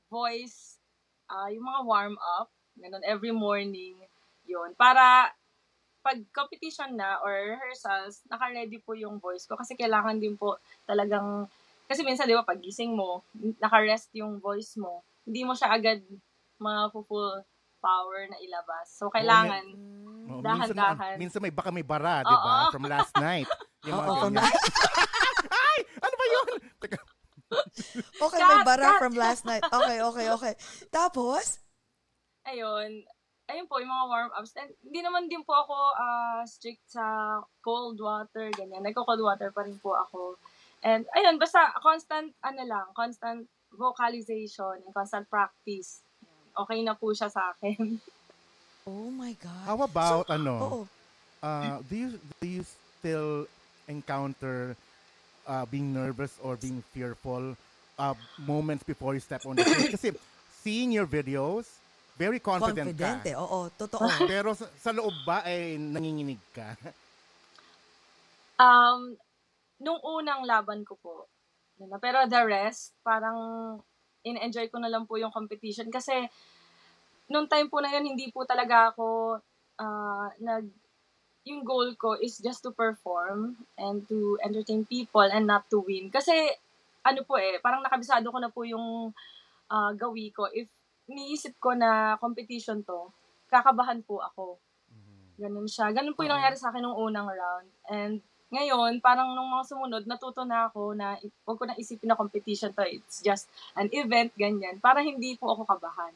voice, 0.09 0.81
ah, 1.29 1.53
yung 1.53 1.65
mga 1.65 1.81
warm 1.85 2.17
up, 2.41 2.49
ganun, 2.81 3.05
every 3.05 3.33
morning, 3.33 4.01
yun. 4.49 4.73
Para 4.75 5.31
pag 6.07 6.23
competition 6.31 6.95
na 6.95 7.19
or 7.19 7.35
rehearsals, 7.51 8.23
naka-ready 8.31 8.79
po 8.79 8.95
yung 8.95 9.19
voice 9.19 9.43
ko. 9.43 9.59
Kasi 9.59 9.75
kailangan 9.75 10.23
din 10.23 10.39
po 10.39 10.55
talagang, 10.87 11.51
kasi 11.85 12.07
minsan 12.07 12.31
di 12.31 12.39
ba 12.39 12.47
pag 12.47 12.63
gising 12.63 12.95
mo, 12.95 13.27
naka-rest 13.59 14.15
yung 14.15 14.39
voice 14.39 14.79
mo. 14.79 15.03
Hindi 15.27 15.43
mo 15.43 15.59
siya 15.59 15.75
agad 15.75 15.99
mga 16.57 16.95
full 16.95 17.43
power 17.77 18.21
na 18.27 18.39
ilabas. 18.39 18.87
So, 18.89 19.11
kailangan, 19.11 19.67
Oo, 20.27 20.43
Dahan-dahan. 20.43 21.19
minsan, 21.19 21.19
minsan 21.19 21.41
may 21.43 21.51
baka 21.51 21.71
may 21.71 21.87
bara, 21.87 22.23
di 22.23 22.31
ba? 22.33 22.71
From 22.71 22.87
last 22.87 23.15
night. 23.15 23.47
Yung 23.83 23.95
mga 23.95 24.15
from 24.23 24.35
ganyan. 24.35 24.55
Ay! 25.67 25.79
Ano 25.99 26.15
ba 26.15 26.27
yun? 26.27 26.51
Teka, 26.83 26.99
Okay, 28.19 28.41
Cut, 28.43 28.51
may 28.51 28.63
bara 28.67 28.87
cut. 28.89 28.99
from 28.99 29.15
last 29.15 29.43
night. 29.47 29.63
Okay, 29.63 30.03
okay, 30.03 30.27
okay. 30.33 30.55
Tapos, 30.91 31.63
ayun, 32.43 33.07
ayun 33.47 33.67
po, 33.71 33.79
yung 33.79 33.91
mga 33.91 34.07
warm-ups. 34.11 34.53
And 34.59 34.71
hindi 34.83 35.01
naman 35.03 35.31
din 35.31 35.43
po 35.47 35.55
ako 35.55 35.75
ah, 35.97 36.43
strict 36.47 36.83
sa 36.91 37.39
cold 37.63 37.99
water, 37.99 38.51
ganyan. 38.55 38.83
Nagko-cold 38.83 39.23
water 39.23 39.51
pa 39.55 39.67
rin 39.67 39.79
po 39.79 39.95
ako. 39.95 40.39
And 40.83 41.07
ayun, 41.15 41.39
basta 41.39 41.75
constant, 41.83 42.35
ano 42.43 42.63
lang, 42.67 42.87
constant 42.95 43.47
vocalization 43.75 44.83
and 44.83 44.93
constant 44.95 45.27
practice. 45.31 46.03
Okay 46.57 46.81
na 46.83 46.95
po 46.95 47.13
siya 47.13 47.29
sa 47.31 47.55
akin. 47.55 47.99
oh 48.91 49.11
my 49.11 49.35
God. 49.39 49.65
How 49.67 49.79
about, 49.83 50.27
So, 50.27 50.33
ano, 50.33 50.55
Oo. 50.63 50.81
uh, 51.43 51.79
do 51.87 51.95
you 51.95 52.11
do 52.41 52.47
you 52.47 52.63
still 52.99 53.47
encounter 53.87 54.75
uh, 55.47 55.67
being 55.69 55.93
nervous 55.93 56.39
or 56.43 56.57
being 56.57 56.83
fearful 56.91 57.55
uh, 57.99 58.17
moments 58.41 58.83
before 58.83 59.15
you 59.15 59.21
step 59.21 59.45
on 59.45 59.55
the 59.57 59.65
stage? 59.67 59.93
Kasi 59.95 60.09
seeing 60.65 60.91
your 60.91 61.07
videos, 61.07 61.67
very 62.17 62.41
confident, 62.41 62.97
Confident 62.97 63.23
ka. 63.23 63.29
eh. 63.29 63.37
Oo, 63.37 63.69
totoo. 63.77 64.09
Pero 64.31 64.57
sa, 64.57 64.67
sa 64.81 64.91
loob 64.91 65.13
ba 65.25 65.45
ay 65.45 65.77
nanginginig 65.77 66.41
ka? 66.57 66.77
Um, 68.57 69.15
nung 69.77 70.01
unang 70.01 70.49
laban 70.49 70.81
ko 70.89 70.97
po, 70.97 71.29
pero 72.01 72.25
the 72.25 72.41
rest, 72.49 72.97
parang 73.05 73.37
in-enjoy 74.25 74.73
ko 74.73 74.81
na 74.81 74.89
lang 74.89 75.05
po 75.05 75.21
yung 75.21 75.29
competition 75.29 75.93
kasi 75.93 76.25
nung 77.29 77.45
time 77.45 77.69
po 77.69 77.85
na 77.85 77.93
yun, 77.93 78.17
hindi 78.17 78.33
po 78.33 78.49
talaga 78.49 78.97
ako 78.97 79.37
ah, 79.77 80.33
nag 80.41 80.65
yung 81.47 81.63
goal 81.63 81.95
ko 81.95 82.19
is 82.19 82.43
just 82.43 82.65
to 82.67 82.75
perform 82.75 83.55
and 83.79 84.03
to 84.11 84.35
entertain 84.43 84.83
people 84.83 85.23
and 85.23 85.47
not 85.47 85.63
to 85.71 85.79
win. 85.85 86.11
Kasi 86.11 86.35
ano 87.07 87.23
po 87.23 87.39
eh, 87.39 87.63
parang 87.63 87.87
nakabisado 87.87 88.27
ko 88.35 88.39
na 88.43 88.51
po 88.51 88.67
yung 88.67 89.15
ah, 89.71 89.93
gawi 89.95 90.33
ko. 90.35 90.49
If 90.51 90.67
niisip 91.07 91.57
ko 91.57 91.73
na 91.73 91.91
competition 92.17 92.83
to, 92.83 93.11
kakabahan 93.47 94.01
po 94.01 94.19
ako. 94.21 94.59
Ganun 95.37 95.67
siya. 95.67 95.91
Ganun 95.91 96.13
po 96.13 96.23
yung 96.23 96.33
nangyari 96.33 96.57
sa 96.57 96.71
akin 96.71 96.81
nung 96.81 96.97
unang 96.97 97.29
round. 97.29 97.69
And 97.87 98.15
ngayon, 98.49 98.99
parang 98.99 99.33
nung 99.33 99.49
mga 99.49 99.69
sumunod, 99.69 100.03
natuto 100.05 100.43
na 100.43 100.67
ako 100.67 100.93
na 100.93 101.19
i- 101.19 101.35
huwag 101.43 101.57
ko 101.57 101.65
na 101.65 101.77
isipin 101.77 102.09
na 102.09 102.17
competition 102.17 102.73
to. 102.73 102.83
It's 102.83 103.21
just 103.21 103.47
an 103.75 103.91
event, 103.93 104.33
ganyan. 104.35 104.79
Para 104.79 104.99
hindi 104.99 105.35
po 105.35 105.51
ako 105.51 105.67
kabahan. 105.67 106.15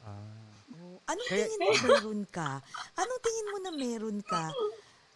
Ah. 0.00 0.24
Oh, 0.72 0.96
Anong 1.06 1.28
Kaya- 1.28 1.44
tingin 1.44 1.60
mo 1.60 1.70
meron 1.86 2.22
ka? 2.26 2.50
Anong 2.94 3.20
tingin 3.20 3.46
mo 3.46 3.58
na 3.60 3.72
meron 3.72 4.18
ka 4.20 4.50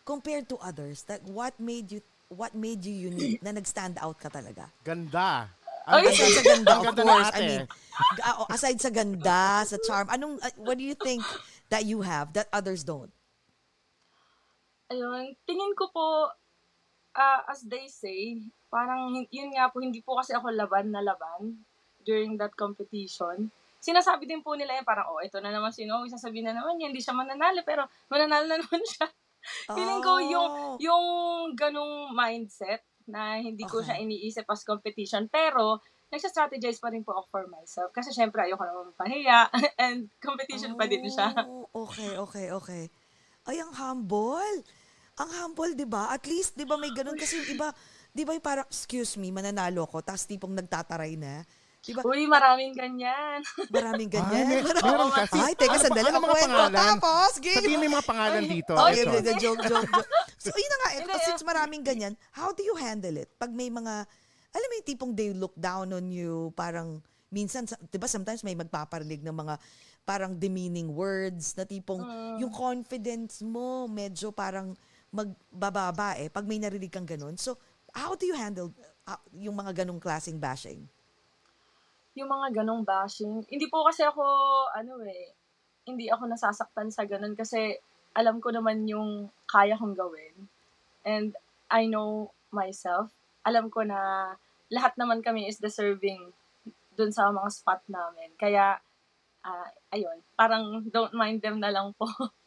compared 0.04 0.44
to 0.44 0.58
others? 0.58 1.06
Like 1.06 1.22
what 1.24 1.56
made 1.56 1.88
you 1.88 2.00
what 2.28 2.52
made 2.52 2.82
you 2.82 3.10
unique 3.10 3.40
na 3.40 3.50
nag-stand 3.50 3.98
out 3.98 4.14
ka 4.14 4.28
talaga? 4.28 4.70
Ganda. 4.80 5.48
Ang 5.88 6.04
Aside 6.06 6.34
sa 6.36 6.44
ganda, 6.44 6.72
of 6.76 6.84
ganda 6.84 7.02
course. 7.02 7.30
I 7.32 7.40
mean, 7.40 7.62
oh, 8.26 8.46
aside 8.52 8.80
sa 8.80 8.90
ganda, 8.92 9.40
sa 9.64 9.76
charm, 9.80 10.06
anong 10.12 10.36
uh, 10.40 10.54
what 10.60 10.76
do 10.76 10.84
you 10.84 10.96
think 10.96 11.24
that 11.72 11.88
you 11.88 12.04
have 12.04 12.32
that 12.36 12.48
others 12.52 12.84
don't? 12.84 13.10
Ayun, 14.90 15.38
tingin 15.46 15.72
ko 15.78 15.86
po, 15.88 16.28
ah, 17.14 17.40
as 17.46 17.62
they 17.62 17.86
say, 17.86 18.42
parang 18.68 19.14
yun 19.30 19.54
nga 19.54 19.70
po, 19.70 19.78
hindi 19.78 20.02
po 20.02 20.18
kasi 20.18 20.34
ako 20.34 20.50
laban 20.50 20.90
na 20.90 21.00
laban 21.00 21.62
during 22.02 22.34
that 22.36 22.50
competition. 22.58 23.48
Sinasabi 23.80 24.28
din 24.28 24.44
po 24.44 24.58
nila 24.58 24.76
yan, 24.76 24.84
parang, 24.84 25.08
oh, 25.08 25.22
ito 25.22 25.38
na 25.40 25.54
naman 25.54 25.72
si 25.72 25.86
Noe, 25.88 26.10
sasabihin 26.10 26.50
na 26.50 26.58
naman 26.58 26.76
niya, 26.76 26.90
hindi 26.92 27.00
siya 27.00 27.16
mananalo, 27.16 27.62
pero 27.64 27.86
mananalo 28.12 28.44
na 28.50 28.58
naman 28.60 28.82
siya. 28.84 29.06
Feeling 29.78 30.02
ko 30.04 30.12
yung, 30.20 30.48
Oh. 30.52 30.76
yung 30.76 31.04
ganong 31.56 32.12
mindset 32.12 32.84
na 33.08 33.40
hindi 33.40 33.64
ko 33.64 33.80
Okay. 33.80 33.86
siya 33.88 33.96
iniisip 34.02 34.44
as 34.48 34.66
competition, 34.66 35.30
pero 35.32 35.80
nagsa-strategize 36.10 36.82
pa 36.82 36.90
rin 36.90 37.06
po 37.06 37.14
ako 37.14 37.26
for 37.30 37.44
myself. 37.46 37.88
Kasi 37.94 38.10
syempre, 38.10 38.42
ayoko 38.42 38.66
naman 38.66 38.90
mapahiya, 38.92 39.46
and 39.84 40.10
competition 40.18 40.74
pa 40.74 40.90
din 40.90 41.06
siya. 41.06 41.30
Oh, 41.46 41.86
okay, 41.86 42.18
okay, 42.18 42.46
okay. 42.50 42.84
Ay, 43.46 43.62
ang 43.62 43.72
humble. 43.72 44.66
Ang 45.16 45.30
humble, 45.30 45.72
di 45.78 45.86
ba? 45.86 46.10
At 46.10 46.26
least, 46.26 46.58
di 46.58 46.66
ba 46.66 46.74
may 46.74 46.90
ganun? 46.90 47.14
Kasi 47.14 47.38
yung 47.40 47.48
iba, 47.54 47.68
di 48.10 48.26
ba 48.26 48.34
yung 48.34 48.42
parang, 48.42 48.66
excuse 48.66 49.14
me, 49.16 49.30
mananalo 49.30 49.86
ko, 49.86 50.02
tapos 50.02 50.26
tipong 50.26 50.52
nagtataray 50.52 51.14
na. 51.14 51.46
Di 51.80 51.96
ba? 51.96 52.04
Uy, 52.04 52.28
maraming 52.28 52.76
ganyan. 52.76 53.40
Maraming 53.74 54.06
Ay, 54.06 54.14
ganyan. 54.14 54.44
may- 54.46 54.62
meron 54.62 55.08
kasi. 55.10 55.32
Ay, 55.34 55.54
teka, 55.54 55.72
Ano 55.72 55.80
sandali, 55.80 56.06
ano 56.06 56.20
mga 56.20 56.36
pangalan? 56.38 56.76
Tapos, 56.76 57.32
game. 57.40 57.56
Sabihin 57.56 57.76
mo 57.76 57.84
yung 57.84 57.96
mga 57.96 58.08
pangalan 58.08 58.42
dito. 58.44 58.72
Oh, 58.76 58.84
Ito. 58.84 58.94
yeah, 58.94 59.16
yeah, 59.16 59.38
joke, 59.40 59.60
joke, 59.64 59.88
joke. 59.88 60.06
So, 60.36 60.52
yun 60.52 60.68
na 60.68 60.76
nga. 60.76 60.88
eh, 60.90 60.96
Hindi, 61.00 61.14
since 61.24 61.42
maraming 61.42 61.80
ganyan, 61.80 62.12
how 62.30 62.50
do 62.50 62.60
you 62.60 62.76
handle 62.76 63.12
it? 63.14 63.32
Pag 63.34 63.48
may 63.50 63.68
mga, 63.68 64.04
alam 64.50 64.66
mo 64.66 64.74
yung 64.74 64.88
tipong 64.88 65.12
they 65.12 65.32
look 65.32 65.56
down 65.56 65.88
on 65.90 66.06
you, 66.06 66.52
parang, 66.52 67.00
minsan, 67.28 67.64
sa- 67.64 67.80
di 67.80 67.96
ba 67.96 68.04
sometimes 68.04 68.40
may 68.40 68.54
magpaparinig 68.54 69.20
ng 69.20 69.32
mga 69.32 69.56
parang 70.02 70.32
demeaning 70.34 70.90
words 70.90 71.54
na 71.54 71.62
tipong 71.62 72.00
Mm. 72.00 72.36
yung 72.40 72.50
confidence 72.50 73.40
mo 73.40 73.84
medyo 73.86 74.28
parang 74.30 74.72
magbababa 75.10 76.16
eh 76.16 76.26
pag 76.26 76.42
may 76.42 76.56
narinig 76.56 76.88
kang 76.88 77.04
ganun. 77.04 77.36
So, 77.36 77.56
how 77.90 78.14
do 78.14 78.24
you 78.24 78.32
handle 78.32 78.72
uh, 79.04 79.16
yung 79.30 79.54
mga 79.54 79.82
ganong 79.82 79.98
klaseng 79.98 80.36
bashing? 80.36 80.84
Yung 82.18 82.30
mga 82.30 82.62
ganong 82.62 82.82
bashing. 82.82 83.46
Hindi 83.46 83.66
po 83.70 83.86
kasi 83.86 84.02
ako, 84.02 84.24
ano 84.74 85.02
eh, 85.06 85.34
hindi 85.86 86.10
ako 86.10 86.30
nasasaktan 86.30 86.90
sa 86.90 87.06
ganon 87.06 87.34
kasi 87.38 87.78
alam 88.14 88.42
ko 88.42 88.50
naman 88.50 88.86
yung 88.90 89.30
kaya 89.46 89.78
kong 89.78 89.94
gawin. 89.94 90.50
And 91.06 91.34
I 91.70 91.86
know 91.86 92.34
myself. 92.50 93.14
Alam 93.46 93.70
ko 93.70 93.86
na 93.86 94.34
lahat 94.70 94.98
naman 94.98 95.22
kami 95.22 95.46
is 95.46 95.62
deserving 95.62 96.34
dun 96.98 97.14
sa 97.14 97.30
mga 97.30 97.50
spot 97.50 97.82
namin. 97.86 98.34
Kaya, 98.36 98.78
ah, 99.46 99.68
ayun, 99.94 100.18
parang 100.34 100.82
don't 100.90 101.14
mind 101.14 101.40
them 101.40 101.62
na 101.62 101.70
lang 101.70 101.94
po. 101.94 102.06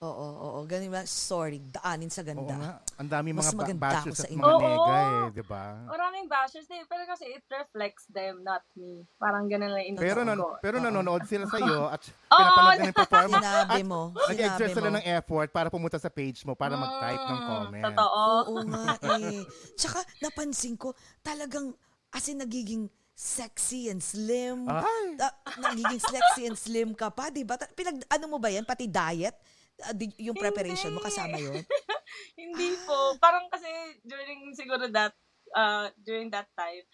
Oo, 0.00 0.08
oo. 0.40 0.58
Ganun 0.64 0.88
ba? 0.90 1.04
Sorry, 1.04 1.60
daanin 1.60 2.08
sa 2.08 2.24
Oo 2.24 2.32
ganda. 2.32 2.56
nga. 2.56 2.72
Ang 2.96 3.10
dami 3.10 3.28
Mas 3.30 3.44
mga 3.44 3.52
ba- 3.52 3.60
maganda 3.60 3.84
ako 3.84 3.92
bashers 4.00 4.16
sa 4.16 4.24
at 4.24 4.32
inyo. 4.32 4.40
mga 4.40 4.48
Oo. 4.48 4.64
nega 4.64 4.96
eh, 4.96 5.24
di 5.30 5.44
ba? 5.44 5.64
Maraming 5.86 6.24
bashers 6.26 6.64
din. 6.64 6.82
Pero 6.82 7.02
kasi 7.04 7.24
it 7.28 7.44
reflects 7.46 8.04
them, 8.08 8.40
not 8.40 8.64
me. 8.72 9.04
Parang 9.14 9.44
ganun 9.44 9.68
lang 9.68 9.84
inutok 9.86 10.00
Pero, 10.00 10.18
ko. 10.18 10.24
nan- 10.24 10.56
pero 10.58 10.76
nanonood 10.80 11.22
sila 11.28 11.44
sa 11.44 11.60
iyo 11.60 11.84
at 11.92 12.00
Oo. 12.00 12.32
pinapanood 12.32 12.72
nila 12.72 12.88
yung 12.88 12.96
performance. 13.04 13.44
Sinabi 13.44 13.80
mo. 13.84 14.00
Nag-exert 14.16 14.56
Sinabi 14.56 14.72
sila 14.74 14.88
mo. 14.88 14.96
ng 14.96 15.04
effort 15.12 15.48
para 15.50 15.68
pumunta 15.68 15.98
sa 15.98 16.08
page 16.08 16.38
mo 16.42 16.52
para 16.54 16.74
mag-type 16.74 17.20
ng 17.22 17.36
Mm, 17.36 17.46
comment. 17.46 17.84
Totoo. 17.86 18.24
Oo 18.48 18.60
nga 18.66 18.84
eh. 19.20 19.44
Tsaka 19.76 20.00
napansin 20.18 20.74
ko, 20.74 20.96
talagang 21.20 21.76
as 22.08 22.24
in 22.24 22.40
nagiging 22.40 22.88
sexy 23.12 23.92
and 23.92 24.00
slim. 24.00 24.64
Ay! 24.64 25.20
Ah, 25.20 25.36
nagiging 25.62 26.00
sexy 26.00 26.42
and 26.42 26.56
slim 26.56 26.96
ka 26.96 27.12
pa, 27.12 27.28
di 27.28 27.44
ba? 27.44 27.54
Ta- 27.54 27.68
Pinag, 27.68 28.00
ano 28.08 28.24
mo 28.26 28.40
ba 28.40 28.48
yan? 28.48 28.64
Pati 28.64 28.88
diet? 28.88 29.36
Ah, 29.84 29.94
yung 30.20 30.36
preparation 30.36 30.92
mo, 30.92 31.00
Hindi. 31.00 31.08
kasama 31.10 31.36
yun? 31.40 31.62
Hindi 32.40 32.68
po. 32.84 33.16
Parang 33.16 33.48
kasi 33.48 33.68
during 34.04 34.52
siguro 34.52 34.88
that, 34.92 35.14
uh, 35.56 35.88
during 36.02 36.28
that 36.30 36.48
time, 36.56 36.84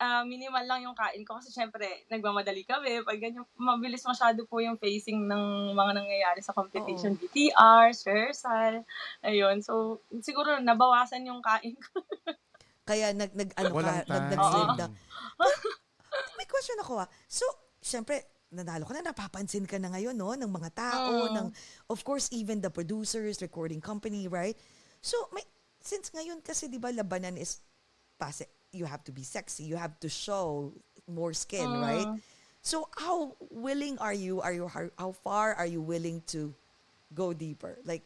uh, 0.00 0.24
minimal 0.24 0.64
lang 0.64 0.80
yung 0.88 0.96
kain 0.96 1.22
ko 1.28 1.36
kasi 1.38 1.52
syempre 1.52 2.08
nagmamadali 2.08 2.64
kami. 2.64 3.04
Pag 3.04 3.20
ganyan, 3.20 3.44
mabilis 3.60 4.02
masyado 4.02 4.48
po 4.48 4.58
yung 4.64 4.80
facing 4.80 5.28
ng 5.28 5.76
mga 5.76 5.92
nangyayari 5.94 6.40
sa 6.40 6.56
competition. 6.56 7.20
BTR, 7.20 7.92
rehearsal, 7.92 8.82
ayun. 9.20 9.60
So, 9.60 10.00
siguro 10.24 10.58
nabawasan 10.58 11.28
yung 11.28 11.44
kain 11.44 11.76
ko. 11.76 12.00
Kaya 12.90 13.14
nag, 13.14 13.30
nag 13.36 13.50
ano 13.54 13.70
Walang 13.76 14.02
ka, 14.02 14.08
nag, 14.08 14.08
time. 14.08 14.30
nag-slim 14.34 14.66
Oo. 14.66 14.76
na. 14.80 14.86
May 16.40 16.48
question 16.48 16.80
ako 16.82 17.04
ah. 17.04 17.08
So, 17.30 17.46
syempre, 17.78 18.39
nanalo 18.50 18.82
ka 18.86 18.92
na, 18.98 19.14
napapansin 19.14 19.64
ka 19.64 19.78
na 19.78 19.94
ngayon, 19.94 20.14
no? 20.14 20.34
Ng 20.34 20.50
mga 20.50 20.70
tao, 20.74 21.30
Mm. 21.30 21.34
ng, 21.38 21.46
of 21.88 22.02
course, 22.02 22.26
even 22.34 22.58
the 22.58 22.70
producers, 22.70 23.38
recording 23.40 23.78
company, 23.80 24.26
right? 24.26 24.58
So, 25.00 25.16
may, 25.30 25.46
since 25.78 26.10
ngayon 26.10 26.42
kasi, 26.42 26.66
di 26.66 26.76
ba, 26.76 26.90
labanan 26.90 27.38
is, 27.38 27.62
pase, 28.18 28.44
you 28.74 28.84
have 28.86 29.02
to 29.06 29.14
be 29.14 29.22
sexy, 29.22 29.64
you 29.64 29.78
have 29.78 29.94
to 30.02 30.10
show 30.10 30.74
more 31.06 31.30
skin, 31.32 31.66
Mm. 31.66 31.80
right? 31.80 32.10
So, 32.60 32.90
how 32.98 33.38
willing 33.48 33.96
are 34.02 34.12
you, 34.12 34.42
are 34.42 34.52
you, 34.52 34.66
how, 34.68 34.90
how 34.98 35.10
far 35.14 35.54
are 35.54 35.66
you 35.70 35.80
willing 35.80 36.20
to 36.34 36.52
go 37.14 37.32
deeper? 37.32 37.78
Like, 37.86 38.02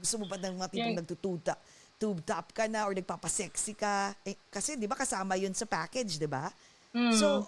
gusto 0.00 0.18
mo 0.18 0.26
ba 0.26 0.40
ng 0.40 0.56
mga 0.56 0.68
tipong 0.72 0.96
Yung- 0.96 1.00
nagtututa, 1.04 1.54
tube 2.00 2.24
top 2.26 2.50
ka 2.50 2.64
na 2.66 2.88
or 2.88 2.96
nagpapasexy 2.96 3.76
ka? 3.76 4.16
Eh, 4.24 4.40
kasi, 4.48 4.74
di 4.74 4.88
ba, 4.88 4.96
kasama 4.96 5.36
yun 5.36 5.52
sa 5.54 5.68
package, 5.68 6.16
di 6.16 6.26
ba? 6.26 6.48
Mm. 6.96 7.12
So, 7.14 7.46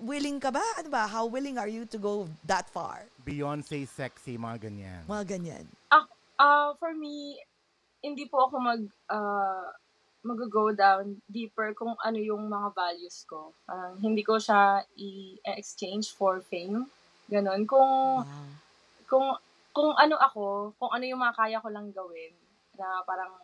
willing 0.00 0.40
ka 0.42 0.50
ba? 0.50 0.64
Ano 0.80 0.88
ba? 0.90 1.06
How 1.06 1.26
willing 1.26 1.58
are 1.58 1.70
you 1.70 1.86
to 1.90 1.98
go 1.98 2.26
that 2.46 2.66
far? 2.70 3.06
Beyonce 3.22 3.86
sexy, 3.86 4.34
mga 4.34 4.70
ganyan. 4.70 5.02
Mga 5.06 5.24
ganyan. 5.26 5.64
Ah, 5.92 6.06
ah, 6.40 6.70
for 6.78 6.94
me, 6.94 7.38
hindi 8.04 8.26
po 8.28 8.48
ako 8.48 8.54
mag 8.60 8.82
uh, 9.08 9.68
mag-go 10.24 10.72
down 10.72 11.20
deeper 11.28 11.76
kung 11.76 11.92
ano 12.00 12.16
yung 12.16 12.48
mga 12.48 12.72
values 12.72 13.28
ko. 13.28 13.52
Parang 13.68 14.00
hindi 14.00 14.24
ko 14.24 14.40
siya 14.40 14.80
i-exchange 14.96 16.16
for 16.16 16.40
fame. 16.48 16.88
Ganon. 17.28 17.68
Kung 17.68 18.24
Wow. 18.24 18.48
kung 19.04 19.26
kung 19.74 19.90
ano 20.00 20.16
ako, 20.16 20.72
kung 20.80 20.90
ano 20.92 21.04
yung 21.04 21.20
mga 21.20 21.36
kaya 21.36 21.58
ko 21.60 21.68
lang 21.68 21.92
gawin 21.92 22.32
na 22.78 23.04
parang 23.04 23.36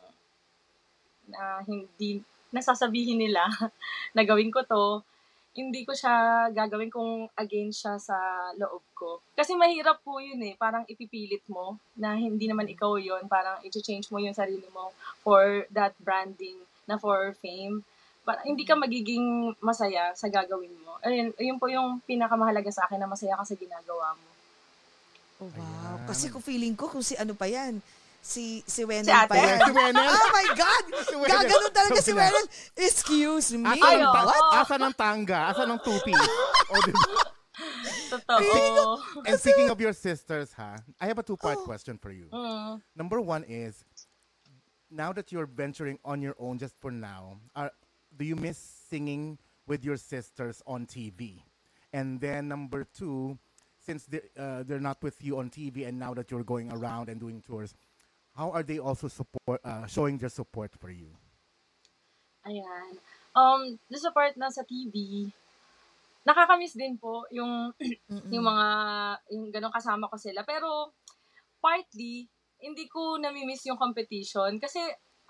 na 1.28 1.62
hindi 1.68 2.24
nasasabihin 2.50 3.20
nila 3.20 3.44
na 4.16 4.22
gawin 4.24 4.50
ko 4.50 4.64
to, 4.64 5.04
hindi 5.50 5.82
ko 5.82 5.90
siya 5.90 6.46
gagawin 6.54 6.90
kung 6.92 7.26
against 7.34 7.82
siya 7.82 7.98
sa 7.98 8.16
loob 8.54 8.82
ko. 8.94 9.18
Kasi 9.34 9.58
mahirap 9.58 9.98
po 10.06 10.22
yun 10.22 10.38
eh. 10.46 10.54
Parang 10.54 10.86
ipipilit 10.86 11.42
mo 11.50 11.74
na 11.98 12.14
hindi 12.14 12.46
naman 12.46 12.70
ikaw 12.70 12.94
yun. 13.00 13.26
Parang 13.26 13.58
i-change 13.66 14.06
mo 14.14 14.22
yung 14.22 14.36
sarili 14.36 14.66
mo 14.70 14.94
for 15.26 15.66
that 15.74 15.92
branding 15.98 16.62
na 16.86 16.94
for 16.94 17.34
fame. 17.42 17.82
Parang 18.22 18.46
hindi 18.46 18.62
ka 18.62 18.78
magiging 18.78 19.58
masaya 19.58 20.14
sa 20.14 20.30
gagawin 20.30 20.70
mo. 20.86 21.02
Ayun, 21.02 21.34
yun 21.34 21.58
po 21.58 21.66
yung 21.66 21.98
pinakamahalaga 22.06 22.70
sa 22.70 22.86
akin 22.86 23.02
na 23.02 23.10
masaya 23.10 23.34
ka 23.34 23.42
sa 23.42 23.58
ginagawa 23.58 24.14
mo. 24.14 24.30
Oh, 25.40 25.50
wow. 25.50 25.96
Ayan. 25.98 26.06
Kasi 26.06 26.30
kung 26.30 26.44
feeling 26.44 26.76
ko 26.78 26.86
kung 26.86 27.02
si 27.02 27.18
ano 27.18 27.34
pa 27.34 27.50
yan, 27.50 27.82
si 28.20 28.62
si 28.66 28.84
Wenel 28.84 29.08
Si 29.08 29.26
pa 29.28 29.34
yan. 29.36 29.58
Si 29.64 29.72
Wenel? 29.72 30.06
Oh 30.08 30.28
my 30.32 30.46
God! 30.54 30.84
Si 31.08 31.14
Wenel. 31.16 31.32
Gaganon 31.44 31.72
talaga 31.72 32.00
si 32.00 32.12
Sabi 32.12 32.20
Wenel. 32.20 32.44
Excuse 32.76 33.48
me. 33.56 33.66
Asa 33.68 33.86
Ay, 33.88 33.96
ng, 33.98 34.12
ta- 34.12 34.24
oo. 34.28 34.52
asa 34.54 34.74
ng 34.78 34.94
tanga? 34.94 35.40
Asa 35.50 35.62
ng 35.66 35.80
two-piece? 35.80 36.28
o, 36.70 36.74
diba? 36.84 37.12
Totoo. 38.10 38.98
And 39.26 39.38
speaking 39.38 39.70
of 39.70 39.80
your 39.80 39.92
sisters, 39.92 40.52
ha, 40.54 40.76
I 41.00 41.06
have 41.06 41.18
a 41.18 41.22
two-part 41.22 41.58
Oh. 41.60 41.64
question 41.64 41.98
for 41.98 42.10
you. 42.10 42.26
Mm. 42.32 42.80
Number 42.96 43.20
one 43.20 43.44
is, 43.44 43.84
now 44.90 45.12
that 45.12 45.30
you're 45.32 45.46
venturing 45.46 45.98
on 46.04 46.22
your 46.22 46.34
own 46.38 46.58
just 46.58 46.74
for 46.80 46.90
now, 46.90 47.38
are, 47.54 47.70
do 48.16 48.24
you 48.24 48.36
miss 48.36 48.58
singing 48.58 49.38
with 49.66 49.84
your 49.84 49.96
sisters 49.96 50.62
on 50.66 50.86
TV? 50.86 51.42
And 51.92 52.20
then 52.20 52.48
number 52.48 52.84
two, 52.84 53.38
since 53.78 54.06
they, 54.06 54.20
uh, 54.38 54.62
they're 54.62 54.82
not 54.82 55.02
with 55.02 55.22
you 55.22 55.38
on 55.38 55.50
TV 55.50 55.86
and 55.86 55.98
now 55.98 56.14
that 56.14 56.30
you're 56.30 56.44
going 56.44 56.72
around 56.72 57.08
and 57.08 57.18
doing 57.20 57.40
tours, 57.42 57.74
how 58.34 58.50
are 58.50 58.62
they 58.62 58.78
also 58.78 59.08
support 59.08 59.60
uh, 59.64 59.86
showing 59.86 60.18
their 60.18 60.32
support 60.32 60.72
for 60.78 60.90
you? 60.90 61.10
Ayan. 62.46 62.96
Um, 63.36 63.76
sa 63.92 64.10
part 64.10 64.34
na 64.40 64.48
sa 64.50 64.64
TV, 64.64 65.28
nakakamiss 66.24 66.74
din 66.76 66.96
po 66.96 67.24
yung 67.30 67.70
Mm-mm. 68.10 68.30
yung 68.32 68.44
mga 68.44 68.66
yung 69.34 69.44
ganong 69.52 69.74
kasama 69.74 70.08
ko 70.08 70.16
sila. 70.16 70.42
Pero 70.44 70.94
partly 71.60 72.26
hindi 72.60 72.84
ko 72.92 73.16
nami-miss 73.16 73.64
yung 73.68 73.80
competition 73.80 74.60
kasi 74.60 74.80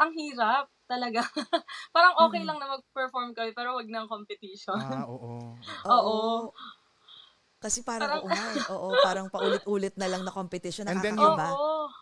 ang 0.01 0.11
hirap 0.17 0.67
talaga. 0.91 1.23
Parang 1.95 2.15
okay 2.27 2.43
Mm. 2.43 2.49
lang 2.51 2.59
na 2.59 2.75
mag-perform 2.79 3.31
kami 3.37 3.55
pero 3.55 3.79
wag 3.79 3.87
ng 3.87 4.07
competition. 4.11 4.79
ah, 4.83 5.07
oo. 5.07 5.55
Oo. 5.95 6.17
Kasi 7.61 7.85
parang, 7.85 8.09
Parang- 8.09 8.25
oo 8.25 8.29
nga 8.33 8.45
eh. 8.51 8.65
Oo, 8.73 8.89
parang 9.05 9.27
paulit-ulit 9.29 9.93
na 9.95 10.09
lang 10.09 10.25
na 10.25 10.33
competition. 10.33 10.89
And 10.89 10.97
then. 10.99 11.15
Oo. 11.15 11.37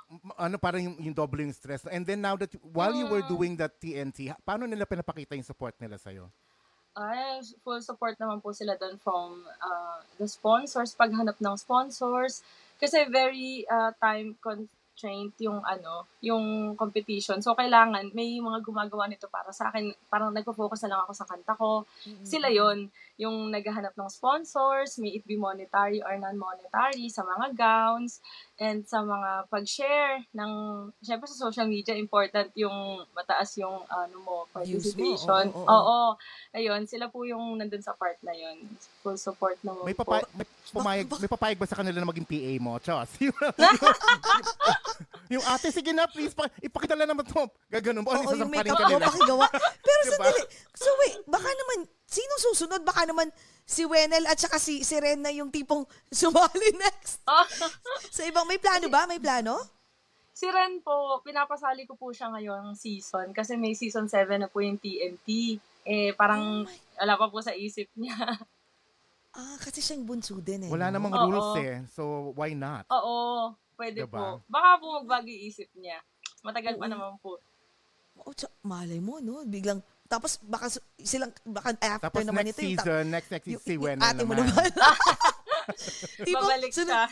M- 0.08 0.38
ano 0.38 0.56
parang 0.56 0.80
yung, 0.80 0.96
yung 1.02 1.12
double 1.12 1.42
yung 1.42 1.52
stress. 1.52 1.82
And 1.84 2.06
then 2.06 2.22
now 2.22 2.38
that 2.38 2.48
while 2.64 2.94
you 2.94 3.04
were 3.04 3.20
Mm. 3.20 3.28
doing 3.28 3.52
that 3.58 3.74
TNT, 3.76 4.32
paano 4.40 4.64
nila 4.64 4.86
pinapakita 4.86 5.34
yung 5.34 5.44
support 5.44 5.74
nila 5.76 5.98
sa'yo? 5.98 6.30
Ay, 6.94 7.38
full 7.60 7.78
support 7.78 8.14
naman 8.16 8.38
po 8.38 8.50
sila 8.50 8.74
doon 8.74 8.96
from 8.96 9.38
uh, 9.44 9.98
the 10.16 10.26
sponsors, 10.26 10.94
paghanap 10.94 11.36
ng 11.36 11.54
sponsors. 11.54 12.40
Kasi 12.74 13.06
very 13.06 13.62
uh, 13.66 13.90
time 13.98 14.34
constraint 14.38 15.34
yung 15.38 15.58
ano, 15.60 16.06
yung 16.18 16.74
competition. 16.74 17.38
So, 17.38 17.54
kailangan, 17.54 18.10
may 18.12 18.38
mga 18.38 18.62
gumagawa 18.62 19.06
nito 19.06 19.26
para 19.26 19.50
sa 19.50 19.68
akin. 19.68 19.90
Parang 20.06 20.30
nagpo-focus 20.30 20.86
na 20.86 20.94
lang 20.94 21.00
ako 21.02 21.12
sa 21.12 21.26
kanta 21.26 21.52
ko. 21.52 21.86
Sila 22.22 22.48
yon 22.48 22.90
yung 23.18 23.50
naghahanap 23.50 23.98
ng 23.98 24.06
sponsors, 24.06 24.94
may 25.02 25.18
it 25.18 25.26
be 25.26 25.34
monetary 25.34 25.98
or 25.98 26.14
non-monetary 26.14 27.10
sa 27.10 27.26
mga 27.26 27.50
gowns 27.58 28.22
and 28.62 28.86
sa 28.86 29.02
mga 29.02 29.50
pag-share 29.50 30.22
ng, 30.30 30.52
syempre 31.02 31.26
sa 31.26 31.50
social 31.50 31.66
media, 31.66 31.98
important 31.98 32.54
yung 32.54 33.02
mataas 33.12 33.58
yung 33.58 33.82
ano 33.90 34.16
mo, 34.22 34.36
Views 34.62 34.94
mo, 34.94 35.02
participation. 35.18 35.44
oo, 35.50 35.66
oo. 35.66 35.66
Oo. 35.66 35.98
Ayun, 36.54 36.86
sila 36.86 37.10
po 37.10 37.26
yung 37.26 37.58
nandun 37.58 37.82
sa 37.82 37.92
part 37.98 38.22
na 38.22 38.30
yun. 38.32 38.62
Full 39.02 39.18
support 39.18 39.58
naman 39.66 39.82
May, 39.82 39.98
po. 39.98 40.06
papay, 40.06 40.22
may, 40.38 40.46
pumayag, 40.70 41.06
may 41.10 41.30
papayag 41.30 41.58
ba 41.58 41.66
sa 41.66 41.78
kanila 41.82 41.98
na 41.98 42.06
maging 42.06 42.26
PA 42.26 42.52
mo? 42.62 42.78
Chos. 42.78 43.10
yung, 45.28 45.44
ate, 45.44 45.68
sige 45.70 45.92
na, 45.92 46.08
please, 46.08 46.32
pa, 46.32 46.48
ipakita 46.60 46.96
lang 46.96 47.08
naman 47.08 47.24
to. 47.24 47.44
Gaganon 47.68 48.02
mo. 48.04 48.10
Ano, 48.12 48.24
Oo, 48.24 48.24
yung 48.24 48.32
isasampaling 48.34 48.68
makeup 48.68 48.78
ka 48.78 48.84
mo, 48.84 48.96
nila. 48.96 49.06
pakigawa. 49.08 49.46
Pero 49.86 50.00
Diba? 50.02 50.12
sandali. 50.16 50.42
So 50.74 50.88
wait, 51.04 51.16
baka 51.28 51.50
naman, 51.52 51.78
sino 52.08 52.32
susunod? 52.50 52.80
Baka 52.84 53.02
naman 53.04 53.28
si 53.68 53.82
Wenel 53.84 54.24
at 54.24 54.40
saka 54.40 54.56
si, 54.56 54.80
si 54.82 54.96
Ren 54.96 55.20
na 55.20 55.28
yung 55.28 55.52
tipong 55.52 55.84
sumali 56.08 56.70
next. 56.76 57.20
Sa 58.16 58.24
ibang, 58.24 58.48
may 58.48 58.56
plano 58.56 58.88
ba? 58.88 59.04
May 59.04 59.20
plano? 59.20 59.60
si 60.38 60.46
Ren 60.46 60.78
po, 60.86 61.18
pinapasali 61.26 61.82
ko 61.82 61.98
po 61.98 62.14
siya 62.14 62.30
ngayong 62.30 62.78
season 62.78 63.34
kasi 63.34 63.58
may 63.58 63.74
season 63.74 64.06
7 64.06 64.38
na 64.38 64.46
po 64.46 64.62
yung 64.62 64.78
TNT. 64.78 65.58
Eh, 65.82 66.14
parang 66.14 66.62
Oh 66.62 66.70
wala 66.98 67.14
pa 67.14 67.30
po 67.30 67.38
sa 67.38 67.54
isip 67.54 67.86
niya. 67.94 68.14
Ah, 69.38 69.56
kasi 69.62 69.78
siyang 69.78 70.02
bunso 70.02 70.42
din 70.42 70.66
eh. 70.66 70.70
Wala 70.70 70.90
no? 70.90 70.98
namang 70.98 71.14
Oo. 71.14 71.22
rules 71.30 71.52
eh. 71.62 71.78
So, 71.94 72.34
why 72.34 72.58
not? 72.58 72.90
Oo, 72.90 73.54
pwede 73.78 74.02
Diba? 74.02 74.10
po. 74.10 74.24
Baka 74.44 74.68
po 74.76 74.98
magbago 74.98 75.24
yung 75.24 75.44
isip 75.46 75.70
niya. 75.72 76.02
Matagal 76.42 76.74
pa 76.74 76.84
Oo. 76.84 76.90
naman 76.90 77.12
po. 77.18 77.38
Oh, 78.18 78.34
tsa- 78.34 78.50
malay 78.60 78.98
mo, 78.98 79.18
no? 79.18 79.46
Biglang, 79.46 79.78
tapos 80.04 80.42
baka 80.42 80.66
silang, 80.98 81.30
baka 81.44 81.70
after 81.78 82.10
Tapos 82.10 82.26
naman 82.26 82.42
next 82.44 82.58
ito, 82.58 82.62
yung, 82.64 82.74
ta- 82.74 82.82
season, 82.82 83.04
next 83.06 83.28
next 83.30 83.46
yung, 83.46 83.62
si 83.62 83.72
yung 83.72 83.82
Wenel 83.84 84.02
ate 84.02 84.22
mo 84.22 84.34
naman. 84.34 84.50
naman. 84.50 84.70
Tipo, 86.26 86.40
Babalik 86.40 86.72
sunod- 86.72 86.90
siya. 86.90 87.02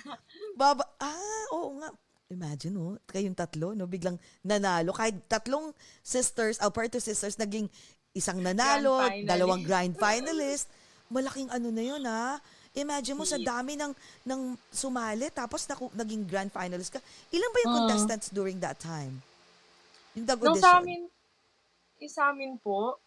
Baba, 0.55 0.85
ah, 0.99 1.45
oo 1.53 1.79
nga. 1.79 1.89
Imagine, 2.27 2.75
no? 2.75 2.99
Kayong 3.07 3.39
tatlo, 3.39 3.71
no? 3.71 3.87
Biglang 3.87 4.17
nanalo. 4.43 4.91
Kahit 4.91 5.23
tatlong 5.27 5.71
sisters, 6.03 6.59
or 6.59 6.75
part 6.75 6.91
of 6.91 6.99
sisters, 6.99 7.39
naging 7.39 7.71
isang 8.11 8.43
nanalo, 8.43 8.99
Grand 8.99 9.13
finalist. 9.15 9.29
dalawang 9.29 9.63
grand 9.63 9.95
finalist. 9.95 10.67
Malaking 11.07 11.49
ano 11.53 11.69
na 11.71 11.83
yun, 11.85 12.03
ha? 12.03 12.43
Imagine 12.77 13.17
mo 13.17 13.25
sa 13.25 13.41
dami 13.41 13.73
ng 13.73 13.93
ng 14.23 14.41
sumali 14.69 15.33
tapos 15.33 15.65
naku, 15.65 15.89
naging 15.91 16.23
grand 16.23 16.51
finalist 16.51 16.93
ka. 16.93 17.01
Ilan 17.31 17.49
ba 17.49 17.59
yung 17.59 17.73
Mm. 17.73 17.79
contestants 17.83 18.29
during 18.29 18.61
that 18.61 18.77
time? 18.77 19.25
Yung 20.13 20.29
Nung 20.29 20.37
audition. 20.53 20.61
sa 20.61 20.77
amin, 20.77 21.01
yung 21.97 22.13
sa 22.13 22.23
amin 22.31 22.53
po, 22.57 23.01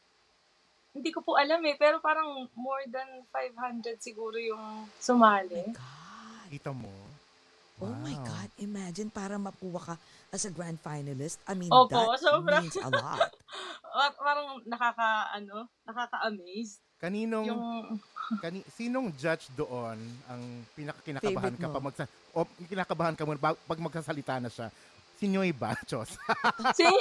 hindi 0.92 1.14
ko 1.14 1.22
po 1.22 1.38
alam 1.38 1.62
eh, 1.64 1.78
pero 1.78 1.98
parang 2.00 2.26
more 2.52 2.82
than 2.88 3.06
500 3.30 3.98
siguro 4.00 4.36
yung 4.36 4.84
Oh 4.84 4.98
sumali. 4.98 5.54
my 5.64 5.72
God. 5.72 6.48
Kita 6.50 6.72
mo? 6.72 6.90
Oh 7.80 7.94
my 7.96 8.12
Wow. 8.12 8.26
God. 8.26 8.50
Imagine 8.58 9.08
para 9.08 9.38
makuha 9.38 9.80
ka 9.80 9.96
as 10.30 10.44
a 10.44 10.52
grand 10.52 10.76
finalist. 10.78 11.38
I 11.46 11.54
mean, 11.54 11.70
Opo, 11.70 11.88
that 11.88 12.20
sobra. 12.20 12.58
means 12.60 12.76
a 12.76 12.90
lot. 12.90 13.30
Par- 13.90 14.18
Parang 14.18 14.60
nakaka, 14.66 15.10
ano, 15.32 15.70
nakaka-amaze. 15.84 16.82
Kaninong, 17.00 17.46
Yung, 17.48 17.64
kani, 18.38 18.60
sinong 18.70 19.08
judge 19.14 19.48
doon 19.54 19.96
ang 20.28 20.42
pinakakinakabahan 20.76 21.56
ka 21.56 21.68
pa 21.70 21.80
magsa, 21.80 22.04
o 22.30 22.44
kinakabahan 22.62 23.16
ka 23.16 23.24
mo 23.24 23.34
ba- 23.34 23.56
pag 23.58 23.80
magsasalita 23.80 24.36
na 24.38 24.48
siya? 24.48 24.68
Si 25.16 25.26
Nyoy 25.26 25.52
ba, 25.52 25.72
Chos? 25.90 26.20
si, 26.74 26.84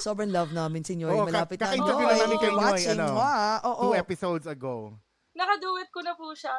Sobrang 0.00 0.26
love 0.28 0.50
namin 0.50 0.80
si 0.80 0.94
Nyoy. 0.94 1.12
Ka- 1.12 1.28
Malapit 1.28 1.56
na. 1.56 1.62
kaka-interview 1.66 2.06
lang 2.06 2.14
Nyoy, 2.14 2.22
namin 2.24 2.38
kay 2.38 2.52
Nyoy, 2.52 2.80
ano, 2.88 3.04
mo, 3.10 3.20
ah. 3.20 3.58
Oo. 3.64 3.82
Two 3.84 3.96
episodes 3.96 4.46
ago. 4.46 4.94
nakaduet 5.32 5.88
ko 5.88 6.00
na 6.00 6.12
po 6.14 6.30
siya. 6.30 6.54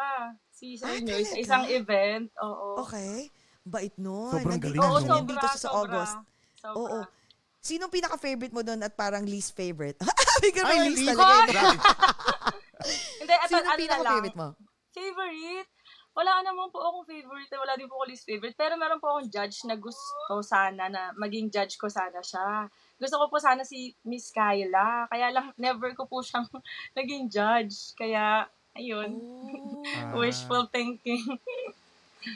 Si 0.49 0.75
Sir 0.75 0.89
Ah, 0.89 0.99
Noy, 0.99 1.23
sa 1.23 1.37
isang 1.37 1.65
event. 1.67 2.27
Oo. 2.39 2.81
Okay. 2.81 3.31
Bait 3.61 3.93
nun. 3.95 4.29
Sobrang 4.31 4.57
Nandito- 4.57 4.73
galing, 4.73 4.81
Oo, 4.83 4.97
no? 4.97 5.07
sobra, 5.07 5.37
siya 5.39 5.49
sa 5.49 5.57
sobra. 5.61 5.77
August. 5.79 6.15
Sobra. 6.57 6.75
Oo. 6.75 6.99
Sinong 7.61 7.93
pinaka-favorite 7.93 8.49
mo 8.49 8.65
doon 8.65 8.81
at 8.81 8.97
parang 8.97 9.21
least 9.21 9.53
favorite? 9.53 9.95
Bigyan 10.41 10.65
may 10.73 10.89
least- 10.89 11.05
talaga. 11.13 11.61
Hindi, 13.21 13.33
at 13.37 13.47
Sino 13.47 13.61
ano 13.61 13.77
pinaka-favorite 13.77 14.37
mo? 14.37 14.47
Favorite? 14.89 15.69
Wala 16.11 16.43
naman 16.43 16.67
po 16.73 16.81
akong 16.81 17.07
favorite. 17.07 17.53
Wala 17.53 17.77
din 17.77 17.87
po 17.87 18.01
ako 18.01 18.05
least 18.09 18.25
favorite. 18.25 18.57
Pero 18.57 18.75
meron 18.75 18.99
po 18.99 19.13
akong 19.13 19.29
judge 19.31 19.63
na 19.63 19.77
gusto 19.77 20.41
sana 20.43 20.89
na 20.91 21.13
maging 21.15 21.47
judge 21.47 21.77
ko 21.77 21.87
sana 21.87 22.19
siya. 22.19 22.67
Gusto 22.97 23.15
ko 23.21 23.25
po 23.31 23.37
sana 23.39 23.63
si 23.63 23.93
Miss 24.03 24.33
Kyla. 24.33 25.07
Kaya 25.07 25.31
lang, 25.31 25.53
never 25.61 25.93
ko 25.93 26.09
po 26.09 26.19
siyang 26.25 26.49
naging 26.97 27.29
judge. 27.31 27.93
Kaya, 27.95 28.49
ayun. 28.75 29.21
Ah. 30.01 30.17
Wishful 30.17 30.67
thinking. 30.73 31.23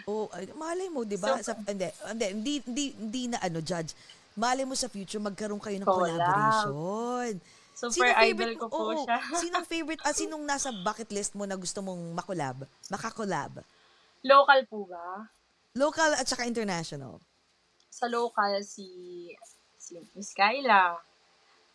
Oh, 0.09 0.25
ay, 0.33 0.49
malay 0.57 0.89
mo, 0.89 1.05
'di 1.05 1.17
ba? 1.21 1.37
So- 1.37 1.51
sa, 1.51 1.53
hindi, 1.61 1.85
hindi, 2.09 2.25
hindi, 2.33 2.53
hindi, 2.65 2.85
hindi 2.97 3.23
na 3.29 3.37
ano 3.37 3.61
judge. 3.61 3.93
Malay 4.35 4.67
mo 4.67 4.75
sa 4.75 4.91
future 4.91 5.23
magkaroon 5.23 5.63
kayo 5.63 5.79
ng 5.79 5.87
Collab. 5.87 6.19
collaboration. 6.19 7.39
Super 7.75 8.15
idol 8.23 8.55
ko 8.55 8.65
po 8.71 8.95
oo, 8.95 9.03
siya. 9.03 9.19
sinong 9.43 9.67
favorite, 9.67 10.01
ah, 10.07 10.15
sinong 10.15 10.43
nasa 10.47 10.71
bucket 10.71 11.11
list 11.11 11.35
mo 11.35 11.43
na 11.43 11.59
gusto 11.59 11.83
mong 11.83 12.15
makolab? 12.15 12.63
Makakolab? 12.87 13.63
Local 14.23 14.59
po 14.71 14.87
ba? 14.87 15.27
Local 15.75 16.15
at 16.15 16.23
saka 16.23 16.47
international. 16.47 17.19
Sa 17.91 18.07
local, 18.07 18.63
si, 18.63 18.87
si 19.75 19.99
Miss 20.15 20.31
Kyla. 20.31 20.95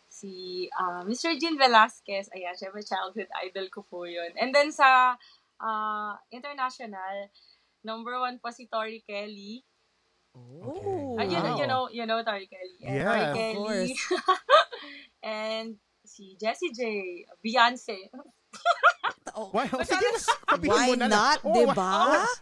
Si 0.09 0.65
uh, 0.73 1.05
Mr. 1.05 1.37
Jill 1.37 1.57
Velasquez. 1.57 2.33
Ayan, 2.33 2.57
syempre 2.57 2.81
childhood 2.81 3.29
idol 3.45 3.69
ko 3.69 3.85
po 3.85 4.09
yun. 4.09 4.33
And 4.41 4.49
then 4.49 4.73
sa 4.73 5.17
uh, 5.61 6.13
international, 6.33 7.29
number 7.85 8.17
one 8.17 8.41
po 8.41 8.49
si 8.49 8.65
Tori 8.65 9.05
Kelly. 9.05 9.61
Oh. 10.33 11.19
Ah, 11.19 11.27
you, 11.27 11.35
know, 11.37 11.53
Wow. 11.53 11.59
you 11.59 11.67
know, 11.67 11.81
you 11.91 12.03
know 12.05 12.19
Tori 12.23 12.47
Kelly. 12.47 12.77
And 12.87 12.95
Yes. 12.95 13.05
Tori 13.05 13.21
Of 13.21 13.35
Kelly. 13.35 13.91
and 15.23 15.67
si 16.07 16.37
Jessie 16.39 16.71
J. 16.71 16.81
Beyonce. 17.43 18.07
Oh, 19.35 19.51
Why, 19.51 19.67
oh, 19.71 19.83
sige 19.83 20.07
na, 20.15 20.19
Why 20.59 20.87
mo 20.91 20.95
na 20.95 21.07
not, 21.07 21.37
Oh, 21.43 21.51
di 21.51 21.63
why- 21.67 21.75
ba? 21.75 22.23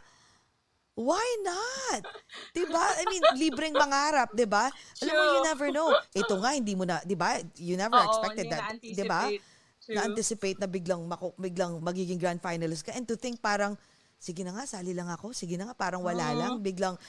Why 1.00 1.24
not? 1.48 2.04
'Di 2.52 2.68
ba? 2.68 2.84
I 2.92 3.08
mean, 3.08 3.24
libreng 3.40 3.72
mangarap, 3.72 4.36
'di 4.36 4.44
ba? 4.44 4.68
Alam 5.00 5.14
mo, 5.16 5.24
you 5.32 5.42
never 5.48 5.68
know. 5.72 5.88
Ito 6.12 6.36
nga 6.44 6.52
hindi 6.52 6.76
mo 6.76 6.84
na, 6.84 7.00
'di 7.00 7.16
ba? 7.16 7.40
You 7.56 7.80
never 7.80 7.96
Oo, 7.96 8.04
expected 8.04 8.52
that, 8.52 8.76
'di 8.76 9.00
na-anticipate. 9.00 9.40
ba? 9.40 9.96
Na-anticipate 9.96 10.58
na 10.60 10.68
biglang 10.68 11.00
mako, 11.08 11.32
biglang 11.40 11.80
magiging 11.80 12.20
grand 12.20 12.44
finalist 12.44 12.84
ka 12.84 12.92
and 12.92 13.08
to 13.08 13.16
think 13.16 13.40
parang 13.40 13.80
sige 14.20 14.44
na 14.44 14.52
nga, 14.52 14.68
sali 14.68 14.92
lang 14.92 15.08
ako. 15.08 15.32
Sige 15.32 15.56
na 15.56 15.72
nga, 15.72 15.76
parang 15.80 16.04
wala 16.04 16.36
lang, 16.36 16.60
biglang 16.60 17.00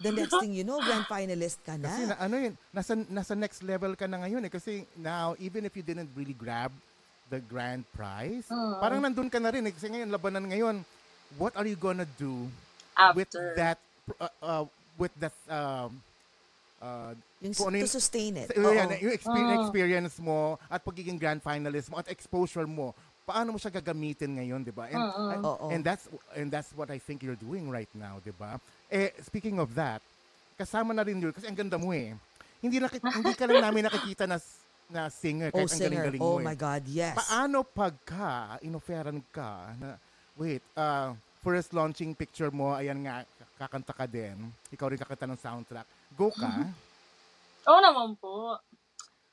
the 0.00 0.12
next 0.12 0.34
thing 0.40 0.52
you 0.56 0.64
know, 0.64 0.80
grand 0.86 1.04
finalist 1.06 1.60
ka 1.60 1.76
Kasi 1.76 2.08
na. 2.08 2.12
na, 2.12 2.14
ano 2.16 2.34
yun, 2.40 2.54
nasa, 2.72 2.92
nasa 2.96 3.36
next 3.36 3.60
level 3.62 3.92
ka 3.94 4.08
na 4.08 4.24
ngayon 4.24 4.42
eh. 4.48 4.52
Kasi 4.52 4.88
now, 4.96 5.36
even 5.36 5.68
if 5.68 5.76
you 5.76 5.84
didn't 5.84 6.08
really 6.16 6.34
grab 6.34 6.72
the 7.28 7.38
grand 7.44 7.84
prize, 7.92 8.48
parang 8.80 9.04
nandun 9.04 9.28
ka 9.30 9.38
na 9.38 9.52
rin 9.52 9.62
eh. 9.68 9.72
Kasi 9.72 9.92
ngayon, 9.92 10.08
labanan 10.08 10.48
ngayon, 10.48 10.76
what 11.36 11.54
are 11.54 11.68
you 11.68 11.76
gonna 11.76 12.08
do 12.18 12.48
with 13.14 13.28
After. 13.30 13.54
that, 13.54 13.78
uh, 14.18 14.32
uh, 14.42 14.64
with 14.96 15.12
that, 15.20 15.36
um, 15.46 16.00
uh, 16.80 17.12
Yung 17.40 17.54
kung 17.56 17.72
ano 17.72 17.84
to 17.84 17.88
sustain 17.88 18.36
it. 18.36 18.52
So, 18.52 18.72
yan, 18.72 18.92
yung 19.00 19.14
experience, 19.14 19.68
experience 19.68 20.16
mo 20.20 20.60
at 20.68 20.84
pagiging 20.84 21.16
grand 21.16 21.40
finalist 21.40 21.88
mo 21.88 22.00
at 22.00 22.08
exposure 22.12 22.66
mo, 22.68 22.92
paano 23.24 23.54
mo 23.54 23.58
siya 23.62 23.70
gagamitin 23.70 24.36
ngayon, 24.36 24.60
'di 24.66 24.74
ba? 24.74 24.90
And, 24.90 25.04
and, 25.06 25.42
Oo. 25.46 25.66
and 25.70 25.80
that's 25.86 26.10
and 26.34 26.50
that's 26.50 26.74
what 26.74 26.90
I 26.90 26.98
think 26.98 27.22
you're 27.22 27.38
doing 27.38 27.70
right 27.70 27.88
now, 27.94 28.18
'di 28.20 28.34
ba? 28.34 28.58
Eh 28.90 29.14
speaking 29.22 29.56
of 29.56 29.70
that, 29.72 30.02
kasama 30.54 30.90
na 30.90 31.00
rin 31.00 31.16
yun 31.16 31.30
kasi 31.30 31.46
ang 31.46 31.54
ganda 31.54 31.78
mo 31.78 31.90
eh. 31.90 32.12
Hindi 32.58 32.76
na 32.76 32.90
hindi 33.16 33.32
ka 33.32 33.46
lang 33.46 33.62
namin 33.64 33.86
nakikita 33.86 34.26
na 34.26 34.36
na 34.90 35.06
singer 35.06 35.54
Oh, 35.54 35.62
kahit 35.62 35.70
ang 35.70 35.78
singer. 35.78 35.86
galing-galing 35.88 36.20
Oh 36.20 36.36
mo. 36.36 36.42
my 36.42 36.52
eh. 36.52 36.58
God, 36.58 36.82
yes. 36.84 37.14
Paano 37.14 37.62
pagka 37.62 38.30
inoferan 38.60 39.22
ka 39.30 39.70
na 39.78 39.94
wait, 40.34 40.58
uh, 40.74 41.14
first 41.38 41.70
launching 41.70 42.10
picture 42.10 42.50
mo, 42.50 42.74
ayan 42.74 42.98
nga, 43.00 43.22
kakanta 43.56 43.94
ka 43.94 44.04
din. 44.04 44.50
Ikaw 44.68 44.86
rin 44.88 44.98
kakanta 44.98 45.30
ng 45.30 45.38
soundtrack. 45.38 45.86
Go 46.12 46.34
ka. 46.34 46.50
Oo 47.70 47.78
naman 47.78 48.18
po. 48.18 48.58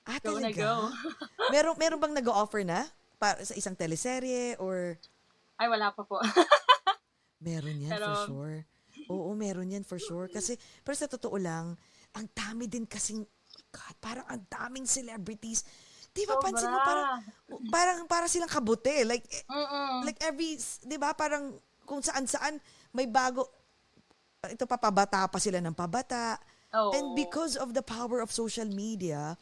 Ah, 0.06 0.22
Go 0.22 0.38
na 0.38 0.48
talaga? 0.48 0.62
go. 0.62 0.74
meron, 1.54 1.74
meron 1.76 2.00
bang 2.00 2.16
nag-offer 2.16 2.62
na? 2.62 2.86
Para 3.18 3.42
sa 3.42 3.58
isang 3.58 3.74
teleserye 3.74 4.62
or 4.62 4.94
Ay, 5.58 5.66
wala 5.66 5.90
pa 5.90 6.06
po. 6.06 6.22
meron 7.40 7.82
yan 7.82 7.90
for 7.90 7.98
Pero- 7.98 8.26
sure. 8.30 8.58
Oo, 9.10 9.34
meron 9.34 9.72
yan 9.72 9.84
for 9.88 10.00
sure. 10.00 10.28
Kasi, 10.28 10.56
pero 10.84 10.96
sa 10.96 11.08
totoo 11.08 11.36
lang, 11.40 11.76
ang 12.16 12.28
dami 12.32 12.68
din 12.68 12.88
kasing, 12.88 13.24
God, 13.72 13.96
parang 14.00 14.26
ang 14.28 14.44
daming 14.48 14.88
celebrities. 14.88 15.64
Di 16.12 16.26
ba, 16.26 16.40
Sobra. 16.40 16.46
pansin 16.50 16.70
mo, 16.72 16.80
parang, 16.82 17.08
parang, 17.70 17.98
parang 18.10 18.30
silang 18.32 18.52
kabuti. 18.52 19.06
Like, 19.06 19.26
eh, 19.30 19.44
Mm-mm. 19.46 20.06
like 20.08 20.20
every, 20.26 20.58
di 20.84 20.98
ba, 20.98 21.14
parang 21.14 21.56
kung 21.86 22.02
saan-saan 22.02 22.60
may 22.92 23.06
bago, 23.06 23.48
ito 24.48 24.66
pa, 24.66 24.80
pabata 24.80 25.28
pa 25.30 25.40
sila 25.40 25.62
ng 25.62 25.76
pabata. 25.76 26.40
Oo. 26.74 26.92
And 26.92 27.16
because 27.16 27.56
of 27.56 27.72
the 27.72 27.86
power 27.86 28.20
of 28.20 28.34
social 28.34 28.68
media, 28.68 29.38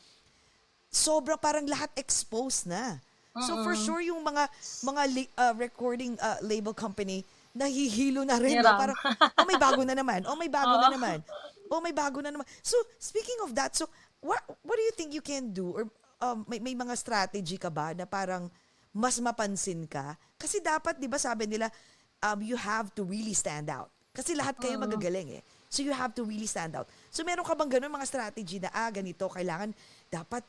sobra 0.92 1.36
parang 1.36 1.68
lahat 1.68 1.92
exposed 2.00 2.70
na. 2.70 3.04
So 3.36 3.68
for 3.68 3.76
sure 3.76 4.00
yung 4.00 4.24
mga 4.24 4.48
mga 4.88 5.04
li- 5.12 5.34
uh, 5.36 5.52
recording 5.60 6.16
uh, 6.24 6.40
label 6.40 6.72
company 6.72 7.28
nahihilo 7.56 8.28
na 8.28 8.36
rin. 8.36 8.60
no? 8.60 8.68
Parang, 8.68 8.98
oh 9.40 9.48
may 9.48 9.56
bago 9.56 9.82
na 9.88 9.96
naman. 9.96 10.28
Oh 10.28 10.36
may 10.36 10.52
bago 10.52 10.76
na 10.76 10.92
Oo. 10.92 10.96
naman. 11.00 11.18
Oh 11.72 11.80
may 11.80 11.96
bago 11.96 12.20
na 12.20 12.30
naman. 12.30 12.46
So 12.60 12.76
speaking 13.00 13.40
of 13.48 13.56
that, 13.56 13.74
so 13.74 13.88
what 14.20 14.44
what 14.62 14.76
do 14.76 14.84
you 14.84 14.94
think 14.94 15.16
you 15.16 15.24
can 15.24 15.56
do 15.56 15.72
or 15.72 15.84
um, 16.20 16.44
may, 16.46 16.60
may 16.60 16.76
mga 16.76 16.94
strategy 17.00 17.56
ka 17.56 17.72
ba 17.72 17.96
na 17.96 18.04
parang 18.04 18.52
mas 18.92 19.18
mapansin 19.24 19.88
ka? 19.88 20.20
Kasi 20.36 20.60
dapat 20.60 21.00
'di 21.00 21.08
ba 21.08 21.18
sabi 21.18 21.48
nila 21.48 21.72
um, 22.22 22.44
you 22.44 22.60
have 22.60 22.92
to 22.92 23.08
really 23.08 23.34
stand 23.34 23.72
out. 23.72 23.88
Kasi 24.16 24.36
lahat 24.36 24.60
kayo 24.60 24.80
magagaling 24.80 25.40
eh. 25.40 25.44
So 25.68 25.84
you 25.84 25.92
have 25.92 26.16
to 26.16 26.24
really 26.24 26.48
stand 26.48 26.72
out. 26.76 26.88
So 27.12 27.28
meron 27.28 27.44
ka 27.44 27.52
bang 27.52 27.68
ganun 27.68 27.92
mga 27.92 28.08
strategy 28.08 28.64
na 28.64 28.72
ah 28.72 28.88
ganito 28.88 29.28
kailangan 29.28 29.76
dapat 30.08 30.44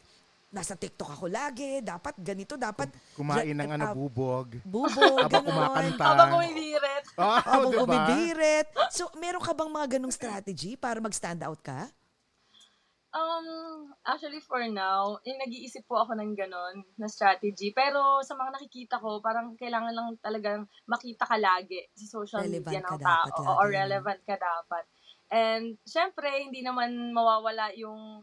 nasa 0.57 0.73
TikTok 0.73 1.21
ako 1.21 1.27
lagi, 1.29 1.85
dapat 1.85 2.17
ganito, 2.17 2.57
dapat 2.57 2.89
Kumain 3.13 3.53
ng 3.53 3.71
ano, 3.77 3.85
ah, 3.85 3.93
bubog. 3.93 4.57
bubog, 4.65 5.29
Habang 5.29 5.45
kumakanta. 5.45 6.05
Habang 6.09 6.31
bumibirit. 6.41 7.05
Oh, 7.21 7.37
Habang 7.53 7.73
diba? 7.77 7.81
bumibirit. 7.85 8.67
So, 8.89 9.13
meron 9.21 9.45
ka 9.45 9.53
bang 9.53 9.69
mga 9.69 9.87
ganong 10.01 10.17
strategy 10.17 10.81
para 10.81 10.97
mag-stand 11.05 11.45
out 11.45 11.61
ka? 11.61 11.93
Um, 13.17 13.49
actually 14.05 14.45
for 14.45 14.61
now, 14.69 15.17
eh, 15.25 15.33
nag-iisip 15.41 15.89
po 15.89 16.05
ako 16.05 16.21
ng 16.21 16.37
ganon 16.37 16.85
na 17.01 17.09
strategy. 17.09 17.73
Pero 17.73 18.21
sa 18.21 18.37
mga 18.37 18.61
nakikita 18.61 19.01
ko, 19.01 19.25
parang 19.25 19.57
kailangan 19.57 19.93
lang 19.93 20.09
talagang 20.21 20.69
makita 20.85 21.25
ka 21.25 21.41
lagi 21.41 21.81
sa 21.97 22.21
social 22.21 22.45
Relevant 22.45 22.77
media 22.77 22.81
ka 22.85 22.93
ng 22.93 23.01
dapat 23.01 23.33
tao. 23.41 23.57
O 23.57 23.65
no? 23.65 23.73
relevant 23.73 24.21
ka 24.25 24.37
dapat. 24.37 24.85
And 25.33 25.81
syempre, 25.89 26.29
hindi 26.29 26.61
naman 26.61 27.17
mawawala 27.17 27.73
yung 27.81 28.21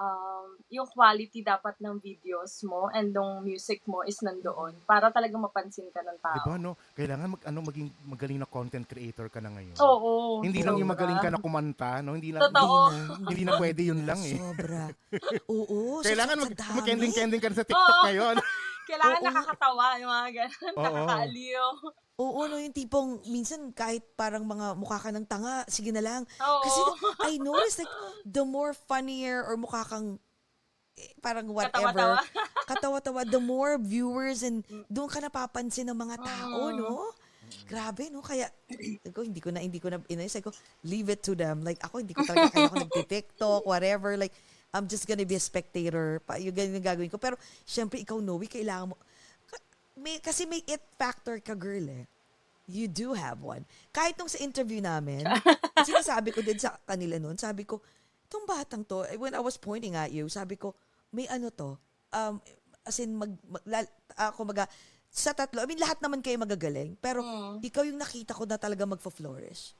um, 0.00 0.46
yung 0.72 0.88
quality 0.88 1.44
dapat 1.44 1.76
ng 1.78 2.00
videos 2.00 2.64
mo 2.64 2.88
and 2.90 3.12
ng 3.12 3.44
music 3.44 3.84
mo 3.84 4.00
is 4.08 4.16
nandoon 4.24 4.72
para 4.88 5.12
talaga 5.12 5.36
mapansin 5.36 5.92
ka 5.92 6.00
ng 6.00 6.18
tao. 6.24 6.36
Diba, 6.40 6.56
no? 6.56 6.72
Kailangan 6.96 7.28
mag, 7.36 7.42
ano, 7.44 7.58
maging 7.68 7.88
magaling 8.08 8.38
na 8.40 8.48
content 8.48 8.86
creator 8.88 9.28
ka 9.28 9.44
na 9.44 9.52
ngayon. 9.52 9.76
Oo. 9.76 10.40
Hindi 10.40 10.64
lang 10.64 10.80
yung 10.80 10.90
magaling 10.90 11.20
ka 11.20 11.28
na 11.28 11.38
kumanta, 11.38 12.00
no? 12.00 12.16
Hindi 12.16 12.32
na, 12.32 12.40
Totoo. 12.48 12.76
Hindi, 12.90 13.28
hindi 13.28 13.42
na 13.44 13.52
pwede 13.60 13.80
yun 13.84 14.00
lang 14.08 14.20
eh. 14.24 14.38
Sobra. 14.40 14.82
Oo. 15.52 16.00
so 16.00 16.06
Kailangan 16.08 16.36
mag, 16.40 16.52
mag-kending-kending 16.56 17.40
ka 17.42 17.48
na 17.52 17.56
sa 17.60 17.66
TikTok 17.68 17.96
Oo. 18.00 18.04
ngayon. 18.08 18.36
Kailangan 18.90 19.20
Oo. 19.20 19.26
nakakatawa 19.30 19.84
yung 19.96 20.10
mga 20.10 20.28
ganun. 20.34 20.72
Oo. 20.74 20.82
Nakakaaliw. 20.82 21.64
Oo, 22.20 22.40
no, 22.44 22.60
yung 22.60 22.76
tipong 22.76 23.24
minsan 23.32 23.72
kahit 23.72 24.04
parang 24.12 24.44
mga 24.44 24.76
mukha 24.76 25.00
ka 25.00 25.08
ng 25.08 25.24
tanga, 25.24 25.64
sige 25.70 25.88
na 25.88 26.04
lang. 26.04 26.22
Oo. 26.36 26.60
Kasi 26.60 26.80
I 27.30 27.40
noticed 27.40 27.80
like 27.80 27.94
the 28.26 28.44
more 28.44 28.76
funnier 28.76 29.40
or 29.40 29.56
mukha 29.56 29.86
kang 29.86 30.20
eh, 31.00 31.16
parang 31.24 31.48
whatever, 31.48 32.20
Katawa-tawa. 32.68 33.24
the 33.32 33.40
more 33.40 33.80
viewers 33.80 34.44
and 34.44 34.60
doon 34.92 35.08
ka 35.08 35.16
napapansin 35.16 35.88
ng 35.88 35.96
mga 35.96 36.20
tao, 36.20 36.68
Mm. 36.68 36.76
no? 36.76 37.08
Grabe, 37.66 38.12
no? 38.12 38.20
Kaya, 38.20 38.46
sabi 38.68 39.10
ko, 39.10 39.24
hindi 39.24 39.40
ko 39.40 39.50
na, 39.50 39.58
hindi 39.64 39.80
ko 39.80 39.88
na, 39.90 39.98
inayos. 40.06 40.38
Ko, 40.38 40.52
leave 40.84 41.08
it 41.08 41.24
to 41.24 41.32
them. 41.34 41.64
Like, 41.64 41.80
ako, 41.82 41.98
hindi 42.04 42.14
ko 42.14 42.22
talaga 42.22 42.52
kaya 42.52 42.66
ako 42.68 42.76
nagtitiktok, 42.84 43.62
whatever. 43.66 44.14
Like, 44.14 44.34
I'm 44.70 44.86
just 44.86 45.06
gonna 45.06 45.26
be 45.26 45.34
a 45.34 45.42
spectator. 45.42 46.22
Pa, 46.22 46.38
yung 46.38 46.54
ganyan 46.54 46.78
yung 46.78 46.86
gagawin 46.86 47.10
ko. 47.10 47.18
Pero, 47.18 47.34
syempre, 47.66 47.98
ikaw, 47.98 48.22
Noe, 48.22 48.46
kailangan 48.46 48.94
mo, 48.94 48.96
may, 50.00 50.16
kasi 50.22 50.48
may 50.48 50.64
it 50.64 50.80
factor 50.96 51.36
ka, 51.42 51.52
girl, 51.52 51.84
eh. 51.90 52.06
You 52.70 52.86
do 52.86 53.12
have 53.18 53.42
one. 53.42 53.66
Kahit 53.90 54.14
nung 54.14 54.30
sa 54.30 54.38
interview 54.38 54.78
namin, 54.78 55.26
sinasabi 55.88 56.30
ko 56.30 56.40
din 56.40 56.56
sa 56.56 56.78
kanila 56.86 57.18
noon, 57.18 57.34
sabi 57.34 57.66
ko, 57.66 57.82
itong 58.30 58.46
batang 58.46 58.86
to, 58.86 59.02
eh, 59.10 59.18
when 59.18 59.34
I 59.34 59.42
was 59.42 59.58
pointing 59.58 59.98
at 59.98 60.14
you, 60.14 60.30
sabi 60.30 60.54
ko, 60.54 60.72
may 61.10 61.26
ano 61.26 61.50
to, 61.50 61.74
um, 62.14 62.38
as 62.86 63.02
in, 63.02 63.18
mag, 63.18 63.34
mag 63.50 63.62
lal- 63.66 63.94
ako 64.14 64.46
maga, 64.46 64.70
sa 65.10 65.34
tatlo, 65.34 65.58
I 65.58 65.66
mean, 65.66 65.82
lahat 65.82 65.98
naman 65.98 66.22
kayo 66.22 66.38
magagaling, 66.38 66.94
pero 67.02 67.26
ikaw 67.58 67.82
yung 67.82 67.98
nakita 67.98 68.30
ko 68.30 68.46
na 68.46 68.54
talaga 68.54 68.86
magfa-flourish. 68.86 69.74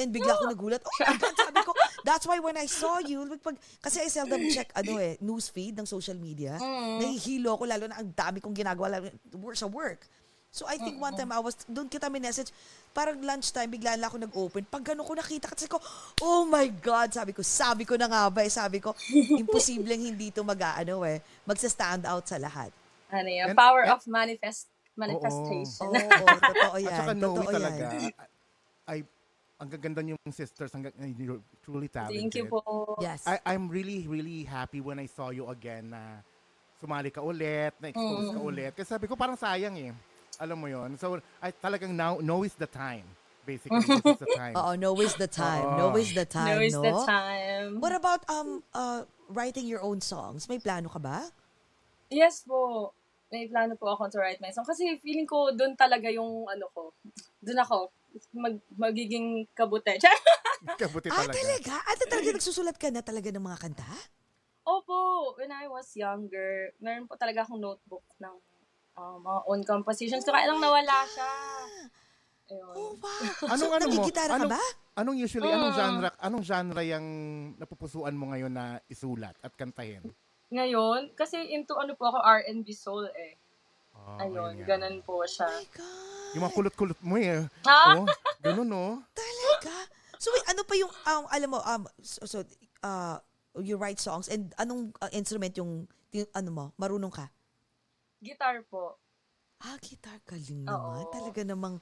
And 0.00 0.08
bigla 0.08 0.32
ako 0.32 0.48
nagulat, 0.48 0.80
oh 0.80 0.96
my 1.04 1.16
God, 1.20 1.36
sabi 1.36 1.60
ko, 1.60 1.76
that's 2.04 2.26
why 2.26 2.38
when 2.38 2.56
I 2.56 2.66
saw 2.66 2.98
you, 2.98 3.24
like, 3.24 3.42
pag, 3.42 3.56
kasi 3.80 4.00
I 4.00 4.08
seldom 4.08 4.40
check, 4.50 4.72
ano 4.74 4.98
eh, 4.98 5.16
news 5.20 5.48
feed 5.48 5.76
ng 5.78 5.86
social 5.86 6.16
media, 6.16 6.56
nahihilo 7.00 7.56
ko, 7.56 7.64
lalo 7.64 7.88
na 7.88 8.00
ang 8.00 8.10
dami 8.12 8.40
kong 8.40 8.56
ginagawa 8.56 8.98
lalo, 8.98 9.08
sa 9.54 9.66
work. 9.66 10.04
So 10.50 10.66
I 10.66 10.82
think 10.82 10.98
one 10.98 11.14
time 11.14 11.30
I 11.30 11.38
was, 11.38 11.54
doon 11.70 11.86
kita 11.86 12.10
message, 12.10 12.50
parang 12.90 13.22
lunchtime, 13.22 13.70
bigla 13.70 13.94
lang 13.94 14.10
ako 14.10 14.18
nag-open. 14.18 14.66
Pag 14.66 14.82
gano'n 14.82 15.06
ko 15.06 15.14
nakita, 15.14 15.46
kasi 15.46 15.70
ko, 15.70 15.78
oh 16.26 16.42
my 16.42 16.66
God, 16.82 17.14
sabi 17.14 17.30
ko, 17.30 17.46
sabi 17.46 17.86
ko 17.86 17.94
na 17.94 18.10
nga 18.10 18.26
ba, 18.26 18.42
eh, 18.42 18.50
sabi 18.50 18.82
ko, 18.82 18.90
imposibleng 19.38 20.02
hindi 20.10 20.34
ito 20.34 20.42
mag, 20.42 20.58
ano 20.58 21.06
eh, 21.06 21.22
magsa-stand 21.46 22.02
out 22.02 22.26
sa 22.26 22.34
lahat. 22.42 22.74
Ano 23.14 23.30
yun? 23.30 23.54
And- 23.54 23.58
Power 23.58 23.86
and- 23.86 23.94
of 23.94 24.02
manifest 24.10 24.66
manifestation. 24.98 25.86
Oo, 25.86 25.96
oh, 25.96 26.38
totoo 26.42 26.76
At 26.76 26.82
yan. 26.82 26.98
saka 26.98 27.12
Noe 27.14 27.22
totoo 27.22 27.52
talaga, 27.54 27.84
yan. 27.94 29.06
Ang 29.60 29.68
gaganda 29.68 30.00
niyong 30.00 30.32
sisters, 30.32 30.72
ang, 30.72 30.88
you're 31.20 31.44
truly 31.60 31.92
talented. 31.92 32.16
Thank 32.16 32.34
you 32.40 32.48
po. 32.48 32.96
Yes. 32.96 33.28
I, 33.28 33.36
I'm 33.44 33.68
really, 33.68 34.08
really 34.08 34.48
happy 34.48 34.80
when 34.80 34.96
I 34.96 35.04
saw 35.04 35.28
you 35.28 35.52
again 35.52 35.92
na 35.92 36.24
sumali 36.80 37.12
ka 37.12 37.20
ulit, 37.20 37.76
na-expose 37.76 38.32
ka 38.32 38.40
ulit. 38.40 38.72
Kasi 38.72 38.88
sabi 38.88 39.04
ko, 39.04 39.20
parang 39.20 39.36
sayang 39.36 39.76
eh. 39.76 39.92
Alam 40.40 40.64
mo 40.64 40.66
yon 40.72 40.96
So, 40.96 41.20
I 41.44 41.52
talagang 41.52 41.92
now, 41.92 42.16
now 42.24 42.40
is 42.40 42.56
the 42.56 42.64
time. 42.64 43.04
Basically, 43.44 43.84
this 43.84 44.00
is 44.16 44.22
the 44.24 44.32
time. 44.32 44.54
Oo, 44.56 44.72
no 44.80 44.96
is 44.96 45.12
the 45.20 45.28
time. 45.28 45.64
Oo. 45.64 45.76
No 45.76 45.86
is 46.00 46.12
the 46.16 46.24
time, 46.24 46.56
Now 46.56 46.64
is 46.64 46.76
no? 46.76 46.84
the 46.84 46.96
time. 47.04 47.68
What 47.80 47.92
about 47.92 48.24
um 48.28 48.64
uh 48.72 49.04
writing 49.28 49.68
your 49.68 49.84
own 49.84 50.00
songs? 50.00 50.48
May 50.48 50.60
plano 50.60 50.88
ka 50.88 51.00
ba? 51.00 51.28
Yes 52.08 52.44
po. 52.44 52.92
May 53.32 53.48
plano 53.48 53.76
po 53.80 53.92
ako 53.92 54.12
to 54.12 54.18
write 54.20 54.40
my 54.44 54.52
song. 54.52 54.68
Kasi 54.68 55.00
feeling 55.00 55.28
ko 55.28 55.52
doon 55.52 55.76
talaga 55.76 56.08
yung 56.12 56.48
ano 56.48 56.68
ko. 56.72 56.92
Doon 57.44 57.60
ako. 57.64 57.88
Mag, 58.32 58.58
magiging 58.74 59.46
kabute. 59.52 59.98
Kabuti 60.80 61.08
Ah, 61.08 61.24
talaga. 61.24 61.40
talaga? 61.40 61.74
Ah, 61.80 61.96
talaga 61.96 62.28
nagsusulat 62.36 62.76
ka 62.76 62.92
na 62.92 63.00
talaga 63.00 63.32
ng 63.32 63.40
mga 63.40 63.58
kanta? 63.64 63.88
Opo, 64.60 65.32
when 65.40 65.48
I 65.48 65.66
was 65.66 65.88
younger, 65.96 66.76
meron 66.78 67.08
po 67.08 67.16
talaga 67.16 67.48
akong 67.48 67.58
notebook 67.58 68.04
ng 68.20 68.36
uh, 69.00 69.16
mga 69.18 69.40
own 69.48 69.62
compositions. 69.64 70.20
So, 70.22 70.36
kaya 70.36 70.52
lang 70.52 70.60
nawala 70.60 70.94
siya. 71.08 71.32
Ayun. 72.52 72.76
Oh, 72.76 72.92
wow. 73.00 73.48
Anong 73.48 73.72
so, 73.72 73.72
ano 73.72 73.86
mo? 73.88 74.02
ka 74.04 74.36
Anong- 74.36 74.52
ba? 74.52 74.62
Anong 75.00 75.16
usually, 75.16 75.48
anong 75.48 75.72
Mm. 75.72 75.78
genre, 75.80 76.08
anong 76.20 76.44
genre 76.44 76.82
yung 76.84 77.06
napupusuan 77.56 78.12
mo 78.12 78.36
ngayon 78.36 78.52
na 78.52 78.84
isulat 78.84 79.32
at 79.40 79.56
kantahin? 79.56 80.04
Ngayon, 80.52 81.16
kasi 81.16 81.40
into 81.56 81.72
ano 81.80 81.96
po 81.96 82.12
ako, 82.12 82.20
R&B 82.20 82.68
soul 82.76 83.08
eh. 83.16 83.39
Oh, 84.16 84.22
Ayun, 84.22 84.62
yan. 84.62 84.66
ganun 84.66 84.96
po 85.06 85.22
siya. 85.22 85.46
Oh 85.46 85.54
my 85.54 85.68
God. 85.70 86.32
Yung 86.34 86.42
mga 86.46 86.54
kulot-kulot 86.54 87.00
mo 87.02 87.14
eh. 87.18 87.46
Ha? 87.66 87.98
Oh, 87.98 88.06
ganun 88.42 88.68
no? 88.70 89.02
Talaga? 89.14 89.74
So, 90.20 90.30
wait, 90.36 90.46
ano 90.46 90.62
pa 90.62 90.74
yung, 90.76 90.92
um, 90.92 91.24
alam 91.32 91.48
mo, 91.48 91.58
um, 91.64 91.82
so, 92.02 92.22
so 92.28 92.38
uh, 92.84 93.16
you 93.58 93.80
write 93.80 93.98
songs 93.98 94.28
and 94.28 94.52
anong 94.60 94.92
uh, 95.00 95.10
instrument 95.10 95.56
yung, 95.56 95.88
yung, 96.12 96.28
ano 96.36 96.50
mo, 96.52 96.64
marunong 96.76 97.10
ka? 97.10 97.26
Guitar 98.20 98.62
po. 98.68 99.00
Ah, 99.60 99.76
guitar 99.80 100.20
galing 100.28 100.64
naman. 100.64 101.04
Oo. 101.04 101.12
Talaga 101.12 101.40
namang, 101.42 101.80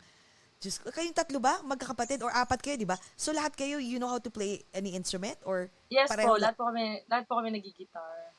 Diyos 0.58 0.82
ko. 0.82 0.90
Kayong 0.90 1.14
tatlo 1.14 1.38
ba? 1.38 1.62
Magkakapatid 1.62 2.18
or 2.26 2.34
apat 2.34 2.58
kayo, 2.58 2.74
di 2.74 2.88
ba? 2.88 2.98
So, 3.14 3.30
lahat 3.30 3.54
kayo, 3.54 3.78
you 3.78 4.02
know 4.02 4.10
how 4.10 4.18
to 4.18 4.30
play 4.30 4.66
any 4.74 4.98
instrument? 4.98 5.38
Or 5.46 5.70
Yes 5.86 6.10
Pareho 6.10 6.34
po, 6.34 6.34
la- 6.34 6.50
lahat 6.50 6.56
po 6.58 6.64
kami, 6.70 6.84
lahat 7.06 7.24
po 7.30 7.32
kami 7.38 7.50
nagigitar. 7.54 8.34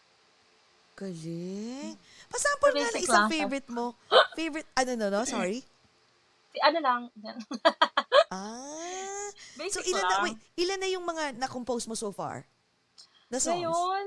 Galing? 1.00 1.96
Pasample 2.28 2.72
nga 2.76 2.90
na 2.90 3.00
isang 3.00 3.28
favorite 3.28 3.70
mo. 3.70 3.96
Favorite, 4.38 4.70
ano 4.74 4.92
no, 4.94 5.08
no? 5.10 5.22
Sorry. 5.24 5.64
Si- 6.50 6.60
Ano 6.60 6.80
lang, 6.80 7.02
Ah. 8.30 9.30
basic 9.56 9.80
So, 9.80 9.86
ilan 9.86 10.02
na, 10.02 10.10
lang. 10.12 10.24
wait, 10.26 10.40
ilan 10.56 10.80
na 10.80 10.90
yung 10.90 11.02
mga 11.04 11.24
na-compose 11.36 11.86
mo 11.86 11.96
so 11.96 12.10
far? 12.10 12.44
Na 13.28 13.38
songs? 13.38 13.58
Ngayon, 13.58 14.06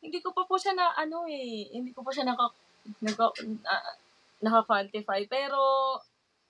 hindi 0.00 0.18
ko 0.18 0.32
pa 0.32 0.44
po 0.44 0.56
siya 0.56 0.72
na, 0.72 0.92
ano 0.92 1.24
eh, 1.24 1.68
hindi 1.70 1.92
ko 1.92 2.02
pa 2.02 2.10
siya 2.10 2.24
naka, 2.24 2.52
naka, 3.00 3.32
ah, 3.64 3.94
naka-quantify. 4.40 5.24
Pero, 5.26 5.58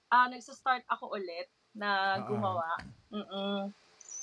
ah 0.08 0.26
nagsa-start 0.26 0.88
ako 0.88 1.12
ulit 1.12 1.46
na 1.72 2.18
gumawa. 2.24 2.78
Mm-mm. 3.10 3.70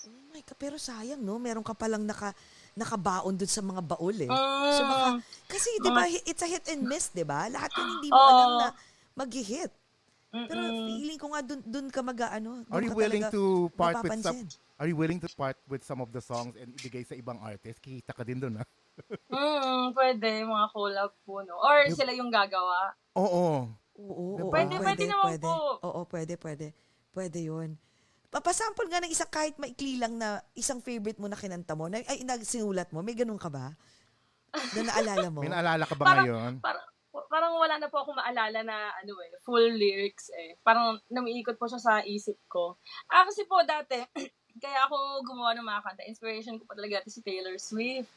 Oh 0.05 0.29
my 0.29 0.41
God, 0.41 0.59
pero 0.59 0.75
sayang, 0.75 1.19
no? 1.19 1.37
Meron 1.37 1.63
ka 1.63 1.73
palang 1.73 2.03
naka, 2.03 2.35
nakabaon 2.76 3.39
dun 3.39 3.47
sa 3.47 3.63
mga 3.63 3.82
baul 3.82 4.17
eh. 4.19 4.28
Mm. 4.28 4.71
So 4.76 4.82
baka, 4.84 5.07
kasi 5.47 5.69
di 5.80 5.89
ba, 5.89 6.03
Mga- 6.03 6.23
it's 6.28 6.43
a 6.43 6.47
hit 6.47 6.65
and 6.67 6.84
miss, 6.84 7.07
di 7.09 7.23
ba? 7.23 7.47
Lahat 7.47 7.71
yun 7.71 7.88
hindi 7.88 8.09
mo 8.11 8.19
Oo. 8.19 8.30
alam 8.30 8.49
na 8.59 8.67
mag-hit. 9.15 9.71
Pero 10.36 10.59
feeling 10.84 11.15
ko 11.15 11.32
nga 11.32 11.39
dun, 11.39 11.59
dun 11.63 11.88
ka 11.88 12.03
mag 12.03 12.19
ano. 12.28 12.67
Are 12.67 12.84
you 12.84 12.91
willing 12.91 13.23
to 13.32 13.71
part 13.80 14.03
with 14.03 14.19
some, 14.19 14.43
are 14.76 14.88
you 14.91 14.97
willing 14.99 15.23
to 15.23 15.32
part 15.32 15.55
with 15.71 15.88
some 15.88 16.03
of 16.03 16.11
the 16.11 16.19
songs 16.19 16.59
and 16.59 16.76
ibigay 16.76 17.07
sa 17.07 17.15
ibang 17.15 17.39
artist? 17.39 17.80
Kikita 17.80 18.11
ka 18.11 18.28
din 18.28 18.43
doon, 18.43 18.59
ha? 18.59 18.65
Mm, 19.32 19.91
pwede, 19.91 20.47
mga 20.47 20.67
collab 20.71 21.11
po, 21.23 21.43
no? 21.43 21.59
Or 21.59 21.84
sila 21.91 22.15
yung 22.15 22.32
gagawa. 22.32 22.95
Oo. 23.15 23.67
Oo, 23.95 24.11
oo, 24.11 24.23
oo, 24.39 24.51
Pwede, 24.51 24.76
pwede 24.80 25.03
naman 25.07 25.36
pwede. 25.36 25.47
po. 25.47 25.55
Oo, 25.84 25.99
pwede, 26.07 26.34
pwede. 26.36 26.67
Pwede 27.11 27.39
yun. 27.43 27.76
Papasample 28.36 28.91
nga 28.91 28.99
ng 28.99 29.07
isang 29.07 29.31
kahit 29.31 29.55
maikli 29.55 29.95
lang 29.95 30.19
na 30.19 30.43
isang 30.51 30.83
favorite 30.83 31.15
mo 31.15 31.31
na 31.31 31.39
kinanta 31.39 31.71
mo, 31.71 31.88
na, 31.88 32.03
ay, 32.03 32.19
nagsinulat 32.21 32.91
mo, 32.91 32.99
may 32.99 33.15
ganun 33.15 33.39
ka 33.39 33.47
ba? 33.47 33.71
Na 34.75 34.81
naalala 34.83 35.31
mo? 35.31 35.39
May 35.43 35.47
naalala 35.47 35.88
ka 35.88 35.95
ba 35.95 36.03
Parang- 36.03 36.27
ngayon? 36.27 36.53
Parang, 36.59 36.83
parang 37.31 37.53
wala 37.55 37.79
na 37.79 37.88
po 37.88 38.03
ako 38.03 38.11
maalala 38.11 38.59
na 38.59 38.91
ano 38.93 39.15
eh, 39.19 39.31
full 39.39 39.71
lyrics 39.71 40.27
eh. 40.31 40.59
Parang 40.59 40.99
namiikot 41.07 41.55
po 41.55 41.63
siya 41.65 41.79
sa 41.79 42.03
isip 42.03 42.36
ko. 42.45 42.75
Ah, 43.07 43.23
kasi 43.23 43.47
po 43.47 43.63
dati, 43.63 44.03
kaya 44.63 44.83
ako 44.83 44.95
gumawa 45.23 45.55
ng 45.55 45.63
mga 45.63 45.81
kanta. 45.81 46.03
Inspiration 46.03 46.59
ko 46.59 46.67
pa 46.67 46.75
talaga 46.75 46.99
dati 46.99 47.09
si 47.09 47.23
Taylor 47.23 47.55
Swift. 47.55 48.11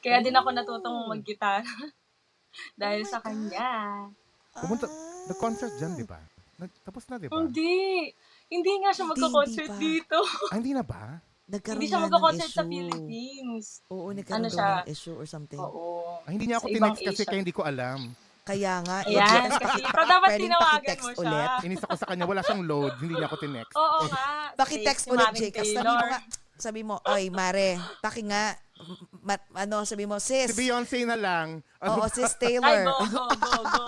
Kaya 0.00 0.20
din 0.20 0.32
ako 0.32 0.48
Oh. 0.48 0.56
natutong 0.56 0.98
mag-gitara. 1.06 1.68
Dahil 2.80 3.04
Oh 3.04 3.08
sa 3.08 3.20
God. 3.20 3.28
kanya. 3.28 3.68
Pumunta, 4.56 4.84
Ah. 4.84 4.92
nag-concert 5.28 5.76
dyan, 5.76 5.92
di 5.94 6.04
ba? 6.04 6.16
Nag- 6.56 6.80
Tapos 6.80 7.04
na, 7.08 7.16
di 7.16 7.28
ba? 7.28 7.36
Hindi. 7.36 8.08
Hindi 8.46 8.72
nga 8.78 8.90
siya 8.90 9.04
Hindi, 9.04 9.12
magka-concert 9.14 9.70
hindi 9.70 9.84
dito. 9.98 10.18
Ah, 10.46 10.56
hindi 10.56 10.72
na 10.72 10.82
ba? 10.82 11.02
Nagkaroon 11.44 11.76
Hindi 11.76 11.86
siya 11.86 12.00
magka-concert 12.00 12.50
sa. 12.50 12.62
Philippines. 12.62 13.66
Oo, 13.88 14.08
nagkaroon 14.10 14.38
Ano 14.38 14.48
siya? 14.48 14.68
ng 14.78 14.88
issue 14.88 15.14
or 15.14 15.26
something. 15.26 15.58
Oo. 15.58 16.20
Ah, 16.20 16.30
hindi 16.30 16.44
niya 16.46 16.56
ako 16.56 16.66
tinext 16.68 17.00
kasi 17.02 17.14
Asia. 17.18 17.28
kaya 17.28 17.40
hindi 17.40 17.52
ko 17.52 17.62
alam. 17.62 18.00
Kaya 18.44 18.72
nga, 18.80 18.98
Ayan, 19.02 19.24
i-text 19.24 19.56
kasi 19.58 19.80
ito 19.88 20.02
dapat 20.04 20.28
tinawagan 20.36 20.96
mo 20.98 21.10
siya. 21.10 21.20
ulit. 21.22 21.50
Inis 21.64 21.82
ako 21.82 21.94
sa 21.96 22.06
kanya, 22.06 22.24
wala 22.24 22.40
siyang 22.40 22.62
load, 22.62 22.92
hindi 22.98 23.14
niya 23.14 23.26
ako 23.26 23.36
tinext. 23.38 23.72
Oo 23.80 23.98
nga. 24.04 24.24
Paki-text 24.60 25.04
ulit, 25.08 25.28
Jake. 25.32 25.56
Sabi 25.58 25.80
mo 25.82 25.92
nga, 25.98 26.18
sabi 26.54 26.80
mo, 26.82 26.94
oy, 27.02 27.24
Mare, 27.28 27.68
paki 27.98 28.22
nga, 28.24 28.52
ma- 29.20 29.48
ano, 29.54 29.82
sabi 29.82 30.04
mo, 30.04 30.16
sis. 30.18 30.48
Si 30.48 30.56
Beyonce 30.56 31.02
na 31.02 31.16
lang. 31.16 31.64
Oo, 31.82 31.98
Ano, 31.98 32.06
sis 32.06 32.36
Ay, 32.36 32.60
Taylor. 32.60 32.84
go, 32.84 32.94
go, 33.02 33.24
go, 33.34 33.52
go. 33.66 33.84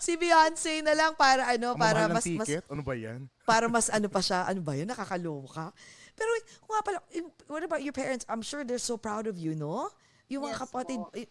Si 0.00 0.16
Beyonce 0.16 0.80
na 0.80 0.96
lang 0.96 1.12
para 1.14 1.44
ano, 1.52 1.76
ang 1.76 1.80
para 1.80 2.08
mahal 2.08 2.10
ng 2.10 2.16
mas, 2.16 2.24
mas, 2.24 2.48
ticket? 2.48 2.64
Ano 2.72 2.82
ba 2.82 2.94
yan? 2.96 3.28
para 3.44 3.66
mas 3.68 3.86
ano 3.92 4.08
pa 4.08 4.24
siya, 4.24 4.48
ano 4.48 4.60
ba 4.64 4.72
yun, 4.74 4.88
nakakaloka. 4.88 5.70
Pero 6.16 6.30
kung 6.64 6.72
nga 6.74 6.84
pala, 6.84 6.98
what 7.46 7.62
about 7.64 7.82
your 7.84 7.94
parents? 7.94 8.24
I'm 8.26 8.42
sure 8.42 8.64
they're 8.64 8.80
so 8.80 8.96
proud 8.96 9.28
of 9.28 9.36
you, 9.36 9.52
no? 9.52 9.92
Yung 10.32 10.46
mga 10.46 10.56
Yes 10.56 10.62
kapatid, 10.64 10.98
po. 11.00 11.12
eh, 11.12 11.26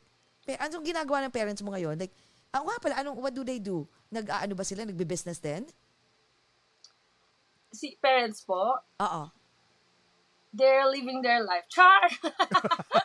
pe, 0.46 0.54
anong 0.60 0.86
ginagawa 0.86 1.26
ng 1.26 1.34
parents 1.34 1.62
mo 1.66 1.72
ngayon? 1.74 1.96
Like, 1.98 2.14
ah, 2.52 2.62
nga 2.62 2.78
pala, 2.82 2.96
anong, 3.02 3.18
what 3.18 3.34
do 3.34 3.42
they 3.46 3.58
do? 3.62 3.88
Nag-ano 4.12 4.54
ba 4.54 4.66
sila? 4.66 4.84
Nagbe-business 4.84 5.40
din? 5.40 5.64
Si 7.70 7.96
parents 8.02 8.42
po, 8.44 8.82
Oo. 8.98 9.24
They're 10.54 10.86
living 10.90 11.22
their 11.22 11.44
life. 11.46 11.66
Char! 11.70 12.10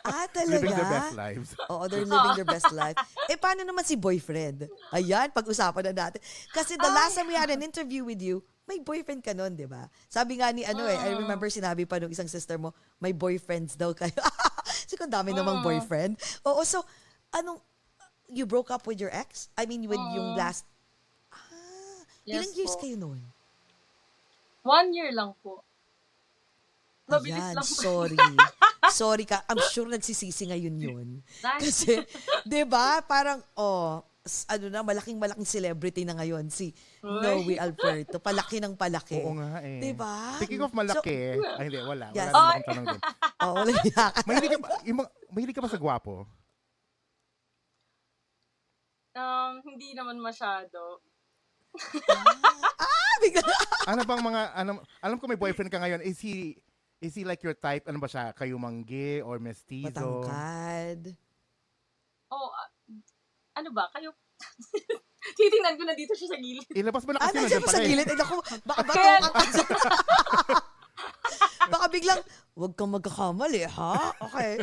Ah, 0.05 0.29
talaga? 0.29 0.61
Living 0.61 0.77
their 0.77 0.91
best 0.93 1.13
lives. 1.17 1.49
Oo, 1.65 1.83
they're 1.89 2.05
living 2.05 2.35
their 2.37 2.47
best 2.47 2.69
life. 2.77 2.95
Eh, 3.25 3.35
paano 3.35 3.65
naman 3.65 3.81
si 3.81 3.97
boyfriend? 3.97 4.69
Ayan, 4.93 5.33
pag-usapan 5.33 5.91
na 5.91 6.07
natin. 6.07 6.21
Kasi 6.53 6.77
the 6.77 6.87
last 6.93 7.17
time 7.17 7.25
we 7.25 7.33
had 7.33 7.49
an 7.49 7.65
interview 7.65 8.05
with 8.05 8.21
you, 8.21 8.45
may 8.69 8.77
boyfriend 8.79 9.25
ka 9.25 9.33
nun, 9.33 9.57
di 9.57 9.65
ba? 9.65 9.89
Sabi 10.05 10.37
nga 10.37 10.53
ni 10.53 10.61
ano 10.61 10.85
eh, 10.85 10.93
I 10.93 11.17
remember 11.17 11.49
sinabi 11.49 11.89
pa 11.89 11.97
nung 11.97 12.13
isang 12.13 12.29
sister 12.29 12.61
mo, 12.61 12.71
may 13.01 13.17
boyfriends 13.17 13.73
daw 13.73 13.97
kayo. 13.97 14.13
Kasi 14.85 14.93
kung 14.93 15.09
dami 15.09 15.33
namang 15.33 15.65
boyfriend. 15.65 16.21
Oo, 16.45 16.61
so, 16.61 16.85
anong, 17.33 17.57
you 18.29 18.45
broke 18.45 18.69
up 18.69 18.85
with 18.85 19.01
your 19.01 19.11
ex? 19.11 19.49
I 19.57 19.65
mean, 19.65 19.89
with 19.89 20.01
yung 20.13 20.37
last, 20.37 20.69
ah, 21.33 22.01
ilang 22.29 22.45
Yes 22.45 22.57
years 22.57 22.73
po. 22.77 22.85
kayo 22.85 22.95
noon? 22.95 23.21
One 24.61 24.93
year 24.93 25.09
lang 25.09 25.33
po. 25.41 25.64
Mabilis 27.05 27.37
Ayan, 27.37 27.55
lang 27.61 27.67
po. 27.69 27.75
sorry. 27.85 28.17
sorry 28.89 29.25
ka. 29.29 29.45
I'm 29.45 29.61
sure 29.69 29.85
nagsisisi 29.85 30.49
ngayon 30.49 30.75
yun. 30.81 31.07
Nice. 31.45 31.61
Kasi, 31.61 32.01
di 32.49 32.65
ba, 32.65 33.05
parang, 33.05 33.45
oh, 33.53 34.01
ano 34.49 34.65
na, 34.73 34.81
malaking 34.81 35.21
malaking 35.21 35.45
celebrity 35.45 36.01
na 36.01 36.17
ngayon 36.17 36.49
si 36.49 36.73
Noe 37.05 37.61
Alberto. 37.61 38.17
Palaki 38.17 38.57
ng 38.57 38.73
palaki. 38.73 39.21
Oo 39.21 39.37
nga 39.37 39.61
eh. 39.61 39.77
Di 39.77 39.93
ba? 39.93 40.41
Speaking 40.41 40.65
of 40.65 40.73
malaki, 40.73 41.37
ay 41.37 41.69
hindi, 41.69 41.77
wala. 41.77 42.09
Yes. 42.09 42.33
Wala 42.33 42.33
naman 42.33 42.49
akong 42.49 42.65
tanong 42.65 42.85
doon. 42.89 43.01
Oo, 43.45 43.55
wala 43.61 43.71
niya. 43.85 44.05
Mahilig 44.25 44.49
ka, 44.49 44.57
ba, 44.57 44.67
yung, 44.81 44.97
mahilig 45.29 45.55
ka 45.55 45.61
ba 45.61 45.69
sa 45.69 45.77
gwapo? 45.77 46.25
Um, 49.13 49.53
hindi 49.61 49.93
naman 49.93 50.17
masyado. 50.17 51.05
Ah, 52.81 53.15
bigla. 53.21 53.45
Ano 53.85 54.01
bang 54.09 54.23
mga, 54.25 54.41
ano, 54.57 54.71
alam 55.05 55.17
ko 55.21 55.29
may 55.29 55.37
boyfriend 55.37 55.69
ka 55.69 55.77
ngayon, 55.77 56.01
is 56.01 56.17
he, 56.17 56.57
is 56.99 57.13
he 57.13 57.23
like 57.23 57.43
your 57.43 57.55
type? 57.55 57.87
Ano 57.87 57.99
ba 57.99 58.07
siya? 58.07 58.31
Kayo 58.31 58.55
manggi 58.55 59.19
or 59.21 59.39
mestizo? 59.39 59.89
Matangkad. 59.91 61.15
Oh, 62.29 62.49
ah, 62.49 62.69
ano 63.55 63.69
ba? 63.71 63.87
Kayo, 63.91 64.11
titingnan 65.37 65.75
ko 65.77 65.83
na 65.85 65.95
dito 65.95 66.13
siya 66.13 66.29
sa 66.31 66.37
gilid. 66.37 66.67
Ilabas 66.71 67.03
mo 67.03 67.11
na 67.13 67.19
Ah, 67.21 67.29
kasi 67.29 67.37
nandiyan 67.39 67.61
nandiyan 67.61 67.63
pala 67.63 67.73
sa 67.73 67.81
eh. 67.81 67.89
gilid. 67.89 68.07
Ay, 68.07 68.17
naku, 68.17 68.35
baka 68.63 68.81
ba 68.81 68.93
Kaya- 68.93 69.21
Baka 71.65 71.85
biglang, 71.89 72.21
huwag 72.53 72.77
kang 72.77 72.93
magkakamali, 72.93 73.65
ha? 73.65 74.13
Okay. 74.29 74.61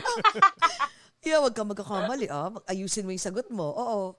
yeah, 1.26 1.42
huwag 1.42 1.50
kang 1.50 1.66
magkakamali, 1.66 2.30
ah. 2.30 2.54
Ayusin 2.70 3.02
mo 3.02 3.10
yung 3.10 3.18
sagot 3.22 3.50
mo. 3.50 3.74
Oo. 3.74 4.14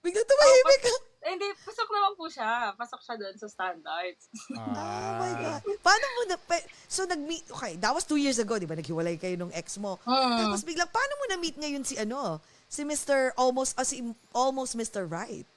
Biglang 0.00 0.24
tumahimik 0.24 0.80
ka. 0.80 0.94
Eh, 1.24 1.30
hindi, 1.32 1.48
pasok 1.56 1.88
naman 1.88 2.12
po 2.14 2.28
siya. 2.28 2.76
Pasok 2.76 3.00
siya 3.00 3.16
doon 3.16 3.32
sa 3.34 3.48
standards. 3.48 4.28
Oh 4.52 5.16
my 5.16 5.32
Ah. 5.32 5.56
God. 5.56 5.62
Paano 5.80 6.04
mo 6.06 6.22
na, 6.28 6.36
pe- 6.36 6.68
so 6.84 7.04
nag-meet, 7.04 7.48
okay, 7.48 7.80
that 7.80 7.90
was 7.90 8.04
two 8.04 8.20
years 8.20 8.36
ago, 8.36 8.60
di 8.60 8.68
ba? 8.68 8.76
Naghiwalay 8.76 9.16
kayo 9.16 9.32
nung 9.34 9.52
ex 9.52 9.80
mo. 9.80 9.96
Hmm. 10.04 10.36
Tapos 10.38 10.60
biglang, 10.62 10.88
paano 10.88 11.12
mo 11.16 11.24
na-meet 11.26 11.56
ngayon 11.56 11.80
si 11.80 11.96
ano? 11.96 12.44
Si 12.68 12.84
Mr. 12.84 13.32
Almost, 13.34 13.72
ah, 13.74 13.88
si 13.88 14.04
Almost 14.30 14.76
Mr. 14.76 15.08
Right. 15.08 15.48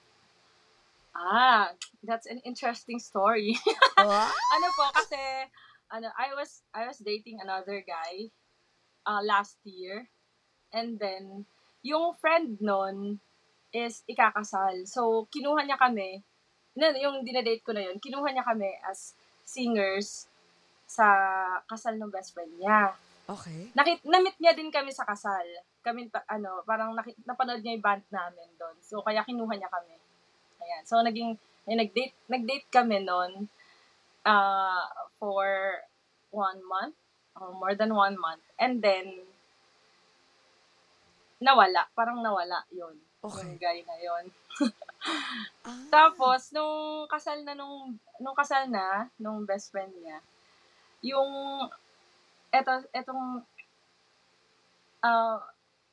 Ah, 1.11 1.74
that's 1.99 2.30
an 2.30 2.39
interesting 2.43 2.97
story. 2.97 3.57
Wow. 3.97 4.30
ano 4.30 4.68
po, 4.72 4.86
kasi, 4.93 5.18
ano, 5.89 6.07
I 6.13 6.32
was, 6.32 6.61
I 6.72 6.86
was 6.86 7.01
dating 7.01 7.41
another 7.41 7.82
guy 7.82 8.30
uh, 9.03 9.20
last 9.20 9.57
year. 9.65 10.05
And 10.70 10.95
then, 10.95 11.43
yung 11.82 12.13
friend 12.15 12.61
nun 12.61 13.18
is 13.86 14.02
ikakasal. 14.10 14.86
So, 14.90 15.30
kinuha 15.30 15.62
niya 15.62 15.78
kami, 15.78 16.26
na, 16.78 16.94
yung 16.98 17.22
dinadate 17.22 17.62
ko 17.62 17.74
na 17.74 17.86
yun, 17.86 18.02
kinuha 18.02 18.30
niya 18.34 18.46
kami 18.46 18.70
as 18.86 19.14
singers 19.46 20.26
sa 20.88 21.06
kasal 21.70 21.98
ng 21.98 22.10
best 22.10 22.34
friend 22.34 22.52
niya. 22.58 22.96
Okay. 23.28 23.70
Nakit, 23.76 24.02
na-meet 24.08 24.38
niya 24.40 24.56
din 24.56 24.72
kami 24.72 24.90
sa 24.90 25.04
kasal. 25.04 25.44
Kami, 25.84 26.08
pa- 26.08 26.26
ano, 26.32 26.64
parang 26.64 26.96
nakit, 26.96 27.16
napanood 27.28 27.60
niya 27.60 27.76
yung 27.76 27.86
band 27.86 28.06
namin 28.10 28.50
doon. 28.56 28.78
So, 28.82 29.04
kaya 29.04 29.24
kinuha 29.28 29.54
niya 29.56 29.70
kami. 29.70 29.96
Ayan. 30.64 30.84
So, 30.88 31.00
naging, 31.04 31.36
ay, 31.68 31.76
nag-date, 31.76 32.16
nag-date 32.32 32.68
kami 32.72 33.04
noon 33.04 33.52
uh, 34.24 34.88
for 35.20 35.48
one 36.32 36.60
month, 36.64 36.96
or 37.38 37.54
more 37.54 37.76
than 37.76 37.94
one 37.94 38.16
month. 38.16 38.44
And 38.58 38.80
then, 38.80 39.28
nawala. 41.44 41.88
Parang 41.94 42.20
nawala 42.24 42.66
yun. 42.74 43.07
Okay. 43.30 43.44
Yung 43.44 43.58
guy 43.58 43.80
na 43.84 43.98
yun. 43.98 44.26
Ah, 45.62 45.88
Tapos, 45.88 46.52
nung 46.52 47.06
kasal 47.08 47.40
na 47.42 47.54
nung, 47.54 47.96
nung 48.18 48.34
kasal 48.34 48.66
na, 48.66 49.08
nung 49.16 49.44
best 49.44 49.70
friend 49.70 49.94
niya, 49.94 50.20
yung, 51.06 51.30
eto, 52.50 52.72
etong, 52.92 53.40
uh, 55.00 55.38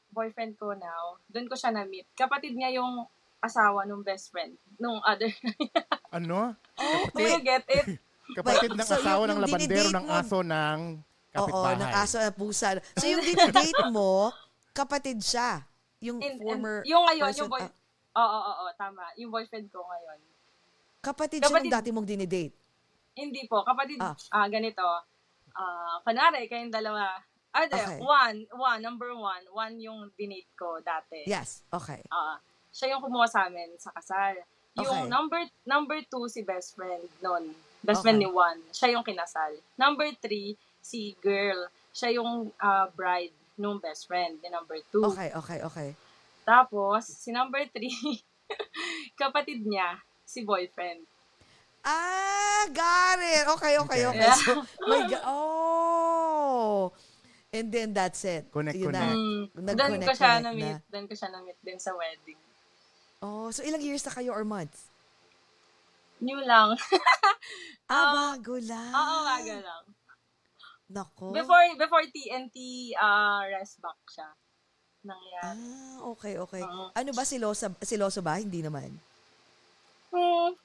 boyfriend 0.09 0.55
ko 0.57 0.73
now, 0.73 1.19
doon 1.29 1.47
ko 1.47 1.55
siya 1.55 1.71
na-meet. 1.71 2.07
Kapatid 2.13 2.55
niya 2.55 2.71
yung 2.73 3.07
asawa 3.39 3.85
nung 3.85 4.01
best 4.01 4.31
friend, 4.31 4.55
nung 4.77 4.99
other. 5.05 5.31
Ano? 6.11 6.55
Do 7.11 7.21
you 7.21 7.43
get 7.43 7.67
it? 7.67 7.99
Kapatid 8.39 8.71
Wait, 8.71 8.79
ng 8.79 8.87
so 8.87 8.95
asawa 8.97 9.21
yung- 9.21 9.31
ng 9.33 9.41
labandero 9.43 9.69
dinidate 9.85 9.93
ng 9.93 10.07
mo- 10.07 10.15
aso 10.15 10.37
ng 10.41 10.79
Oo, 11.35 11.43
kapitbahay. 11.45 11.77
ng 11.77 11.93
aso 11.93 12.17
at 12.17 12.33
pusa. 12.33 12.69
So 12.95 13.05
yung 13.05 13.21
dinadate 13.21 13.83
mo, 13.91 14.31
kapatid 14.71 15.19
siya. 15.19 15.67
Yung 16.05 16.21
in- 16.21 16.37
former 16.37 16.85
yung 16.85 17.05
ngayon, 17.09 17.33
person, 17.33 17.41
yung 17.41 17.51
boy, 17.51 17.63
ah, 17.65 17.73
oo, 18.15 18.39
oo, 18.39 18.53
oo, 18.61 18.71
tama. 18.77 19.05
Yung 19.17 19.31
boyfriend 19.33 19.69
ko 19.73 19.81
ngayon. 19.83 20.21
kapatid, 21.01 21.41
siya 21.41 21.49
kapatid- 21.49 21.69
nung 21.69 21.77
dati 21.77 21.89
mong 21.93 22.09
dinidate. 22.09 22.55
Hindi 23.15 23.45
po, 23.45 23.61
kapatid, 23.61 24.01
Ah. 24.01 24.17
ah, 24.33 24.49
ganito, 24.49 24.85
ah, 25.53 25.97
kunwari, 26.01 26.49
kayong 26.49 26.73
dalawa, 26.73 27.21
ah, 27.53 27.65
Okay. 27.65 28.01
one, 28.01 28.39
one, 28.51 28.81
number 28.81 29.13
one, 29.13 29.45
one 29.53 29.75
yung 29.79 30.09
dinate 30.17 30.49
ko 30.55 30.81
dati. 30.81 31.23
Yes, 31.25 31.61
okay. 31.69 32.01
Ah, 32.09 32.41
siya 32.73 32.97
yung 32.97 33.05
kumuha 33.05 33.29
sa 33.29 33.47
amin 33.47 33.77
sa 33.77 33.93
kasal. 33.93 34.41
Yung 34.75 34.91
Okay. 34.91 35.07
number 35.07 35.41
number 35.63 36.03
two, 36.09 36.27
si 36.27 36.43
best 36.43 36.75
friend 36.75 37.07
nun. 37.21 37.55
Best 37.79 38.03
friend 38.03 38.19
Okay. 38.19 38.27
ni 38.27 38.33
Juan. 38.33 38.59
Siya 38.73 38.97
yung 38.97 39.05
kinasal. 39.05 39.55
Number 39.77 40.09
three, 40.19 40.57
si 40.81 41.15
girl. 41.21 41.69
Siya 41.93 42.17
yung 42.17 42.49
ah, 42.59 42.89
bride 42.91 43.31
nung 43.57 43.79
best 43.79 44.07
friend, 44.07 44.39
ni 44.43 44.49
number 44.51 44.79
two. 44.91 45.05
Okay, 45.15 45.31
okay, 45.35 45.59
okay. 45.63 45.89
Tapos, 46.45 47.07
si 47.07 47.31
number 47.31 47.65
three, 47.71 47.95
kapatid 49.21 49.65
niya, 49.65 49.99
si 50.27 50.43
boyfriend. 50.43 51.07
Ah, 51.85 52.65
got 52.73 53.21
it. 53.21 53.45
Okay, 53.57 53.75
okay, 53.77 54.01
okay. 54.09 54.29
Yeah. 54.29 54.41
So, 54.41 54.65
my 54.89 55.05
God. 55.05 55.25
Oh. 55.29 56.93
And 57.55 57.71
then 57.71 57.95
that's 57.95 58.25
it. 58.25 58.51
Connect, 58.51 58.75
Yun 58.75 58.91
connect. 58.91 59.15
na. 59.15 59.15
Mm, 59.15 59.77
doon 59.79 60.01
ko 60.03 60.13
siya 60.17 60.33
na-meet. 60.43 60.81
na. 60.81 60.91
Doon 60.91 61.07
ko 61.07 61.15
siya 61.15 61.29
na-meet 61.31 61.59
din 61.63 61.79
sa 61.79 61.93
wedding. 61.95 62.41
Oh, 63.23 63.49
so 63.55 63.63
ilang 63.63 63.85
years 63.85 64.03
na 64.03 64.13
kayo 64.13 64.35
or 64.35 64.43
months? 64.43 64.91
New 66.19 66.41
lang. 66.43 66.75
Ah, 67.85 68.33
bago 68.33 68.57
lang. 68.65 68.97
Oo, 68.97 69.17
waga 69.29 69.57
lang. 69.61 69.85
Nako. 70.91 71.33
Before 71.33 71.65
before 71.81 72.05
TNT 72.13 72.57
uh, 72.97 73.43
rest 73.49 73.81
back 73.81 74.01
siya. 74.13 74.29
Nangyari. 75.05 75.45
Ah, 75.45 75.97
okay, 76.17 76.35
okay. 76.41 76.65
Oo. 76.65 76.89
Ano 76.97 77.11
ba, 77.13 77.29
silosa, 77.29 77.69
siloso 77.85 78.25
ba? 78.25 78.41
Hindi 78.41 78.65
naman. 78.65 78.89
Hmm. 80.09 80.57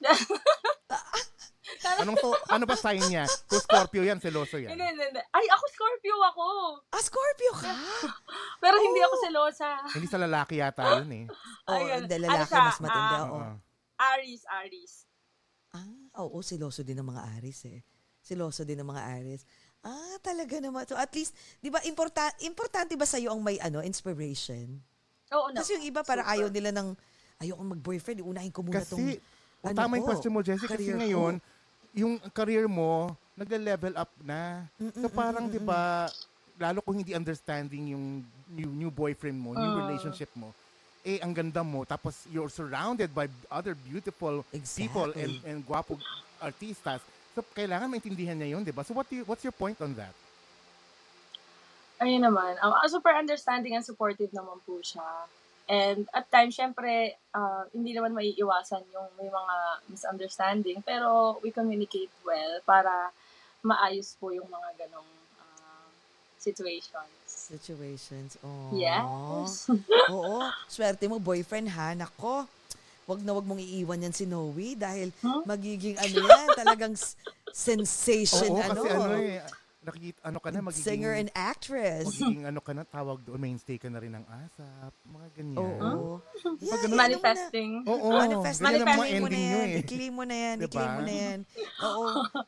Anong, 2.00 2.16
ano 2.48 2.64
ba 2.64 2.76
sign 2.76 3.04
niya? 3.04 3.28
Kung 3.44 3.60
Scorpio 3.60 4.00
yan, 4.00 4.16
seloso 4.16 4.56
yan. 4.56 4.72
Hindi, 4.72 4.84
hindi, 4.96 5.04
hindi. 5.12 5.22
Ay, 5.36 5.44
ako 5.52 5.64
Scorpio 5.76 6.16
ako. 6.32 6.46
Ah, 6.88 7.02
Scorpio 7.04 7.52
ka? 7.52 7.72
Pero 8.64 8.80
hindi 8.80 9.00
ako 9.04 9.14
selosa. 9.28 9.68
Hindi 9.92 10.08
sa 10.08 10.16
lalaki 10.20 10.64
yata 10.64 11.04
yun 11.04 11.10
eh. 11.12 11.24
Oo, 11.68 11.76
Ayun. 11.76 12.08
hindi, 12.08 12.16
Ano 12.16 12.24
lalaki 12.32 12.48
siya? 12.48 12.64
mas 12.64 12.80
matindi. 12.80 13.14
Ah, 13.14 13.24
oo. 13.28 13.36
Oo. 13.36 13.52
Aries, 14.00 14.42
Aries. 14.64 14.94
Ah, 15.76 16.24
oo, 16.24 16.36
siloso 16.40 16.80
din 16.80 16.96
ng 16.96 17.08
mga 17.12 17.22
Aris 17.36 17.60
eh. 17.68 17.84
Siloso 18.24 18.64
din 18.64 18.80
ng 18.80 18.88
mga 18.88 19.02
Aris. 19.20 19.44
Ah, 19.84 20.16
talaga 20.20 20.60
naman. 20.60 20.84
So 20.84 20.92
at 20.96 21.08
least, 21.16 21.32
'di 21.64 21.72
ba 21.72 21.80
importa 21.88 22.28
importante 22.44 22.92
ba 23.00 23.08
sa 23.08 23.16
ang 23.16 23.40
may 23.40 23.56
ano, 23.64 23.80
inspiration? 23.80 24.76
Oo, 25.32 25.48
no. 25.48 25.56
Kasi 25.56 25.80
yung 25.80 25.86
iba 25.88 26.04
para 26.04 26.20
Super. 26.20 26.36
ayaw 26.36 26.48
nila 26.52 26.70
ng 26.76 26.88
ayoko 27.40 27.62
mag-boyfriend, 27.64 28.20
unahin 28.20 28.52
ko 28.52 28.60
muna 28.60 28.84
tong 28.84 29.00
Kasi, 29.00 29.16
o 29.64 29.68
ano 29.72 29.76
tama 29.80 29.96
yung 29.96 30.04
question 30.04 30.32
mo, 30.36 30.40
Jessie, 30.44 30.68
kasi 30.68 30.92
career 30.92 31.00
ko. 31.00 31.00
ngayon, 31.00 31.34
yung 31.96 32.12
career 32.36 32.66
mo, 32.68 33.16
nagle-level 33.32 33.96
up 33.96 34.12
na. 34.20 34.68
So 35.00 35.08
parang, 35.08 35.48
di 35.48 35.56
ba, 35.56 36.12
lalo 36.60 36.84
kung 36.84 37.00
hindi 37.00 37.16
understanding 37.16 37.96
yung 37.96 38.20
new, 38.52 38.68
new 38.68 38.90
boyfriend 38.92 39.40
mo, 39.40 39.56
new 39.56 39.72
Ah. 39.72 39.80
relationship 39.80 40.28
mo, 40.36 40.52
eh, 41.00 41.16
ang 41.24 41.32
ganda 41.32 41.64
mo, 41.64 41.88
tapos 41.88 42.28
you're 42.28 42.52
surrounded 42.52 43.08
by 43.16 43.24
other 43.48 43.72
beautiful 43.72 44.44
people 44.76 45.08
and, 45.16 45.40
Exactly. 45.40 45.48
and 45.48 45.58
guwapo 45.64 45.96
artistas. 46.36 47.00
So, 47.34 47.46
kailangan 47.54 47.86
maintindihan 47.86 48.34
niya 48.34 48.58
yun, 48.58 48.62
di 48.66 48.74
ba? 48.74 48.82
So, 48.82 48.94
what 48.94 49.06
do 49.06 49.22
you, 49.22 49.24
what's 49.24 49.46
your 49.46 49.54
point 49.54 49.78
on 49.78 49.94
that? 49.94 50.14
Ayun 52.00 52.24
naman. 52.24 52.56
Um, 52.64 52.74
super 52.88 53.12
understanding 53.12 53.76
and 53.76 53.84
supportive 53.84 54.32
naman 54.32 54.58
po 54.64 54.80
siya. 54.80 55.04
And 55.70 56.10
at 56.10 56.26
times, 56.32 56.58
syempre, 56.58 57.14
uh, 57.30 57.62
hindi 57.70 57.94
naman 57.94 58.16
maiiwasan 58.16 58.82
yung 58.90 59.06
may 59.14 59.30
mga 59.30 59.56
misunderstanding. 59.86 60.82
Pero 60.82 61.38
we 61.44 61.54
communicate 61.54 62.10
well 62.26 62.58
para 62.66 63.14
maayos 63.62 64.18
po 64.18 64.34
yung 64.34 64.50
mga 64.50 64.82
ganong 64.82 65.06
ah, 65.38 65.86
situations. 66.40 67.22
Situations. 67.28 68.34
Oh. 68.42 68.74
Yes. 68.74 69.70
Oo. 70.10 70.42
Swerte 70.72 71.06
mo, 71.06 71.22
boyfriend 71.22 71.70
ha. 71.70 71.94
Nako. 71.94 72.48
Wag 73.10 73.20
na 73.20 73.34
wag 73.34 73.42
mong 73.42 73.58
iiwan 73.58 73.98
yan 74.00 74.14
si 74.14 74.22
Noe 74.24 74.78
dahil 74.78 75.10
Huh? 75.18 75.42
magiging 75.44 75.98
ano 75.98 76.16
yan, 76.22 76.46
talagang 76.60 76.94
sensation 77.50 78.46
Oo, 78.48 78.62
ano. 78.62 78.70
kasi 78.78 78.88
ano 78.88 79.16
eh, 79.18 79.42
nakikita, 79.80 80.18
ano 80.22 80.38
ka 80.38 80.48
na, 80.48 80.58
magiging, 80.62 80.86
Singer 80.86 81.14
and 81.16 81.30
actress. 81.34 82.06
magiging 82.06 82.46
ano 82.46 82.60
ka 82.60 82.70
na, 82.70 82.82
tawag 82.84 83.18
doon, 83.20 83.40
mainstay 83.40 83.76
ka 83.76 83.90
na 83.90 83.98
rin 83.98 84.12
ng 84.12 84.22
ASAP, 84.22 84.94
mga 85.04 85.28
ganyan. 85.34 85.58
Oo. 85.58 86.22
Yeah, 86.60 86.70
Pag 86.70 86.82
ano. 86.84 86.94
Manifesting. 86.94 87.70
Oo, 87.84 88.06
Manifest, 88.12 88.58
ganyan 88.60 88.86
ang 88.86 88.94
mga 88.94 89.08
i-claim 89.08 89.18
mo 89.18 89.28
na 89.28 89.40
yan, 89.40 89.66
eh. 89.66 89.80
i-claim 89.82 90.12
mo 90.12 90.24
na 90.24 90.36
yan, 90.36 90.56
Diba? 90.56 90.68
i-claim 90.68 90.92
mo 90.92 91.02
na 91.02 91.14
yan. 91.16 91.38
Oo, 91.82 92.04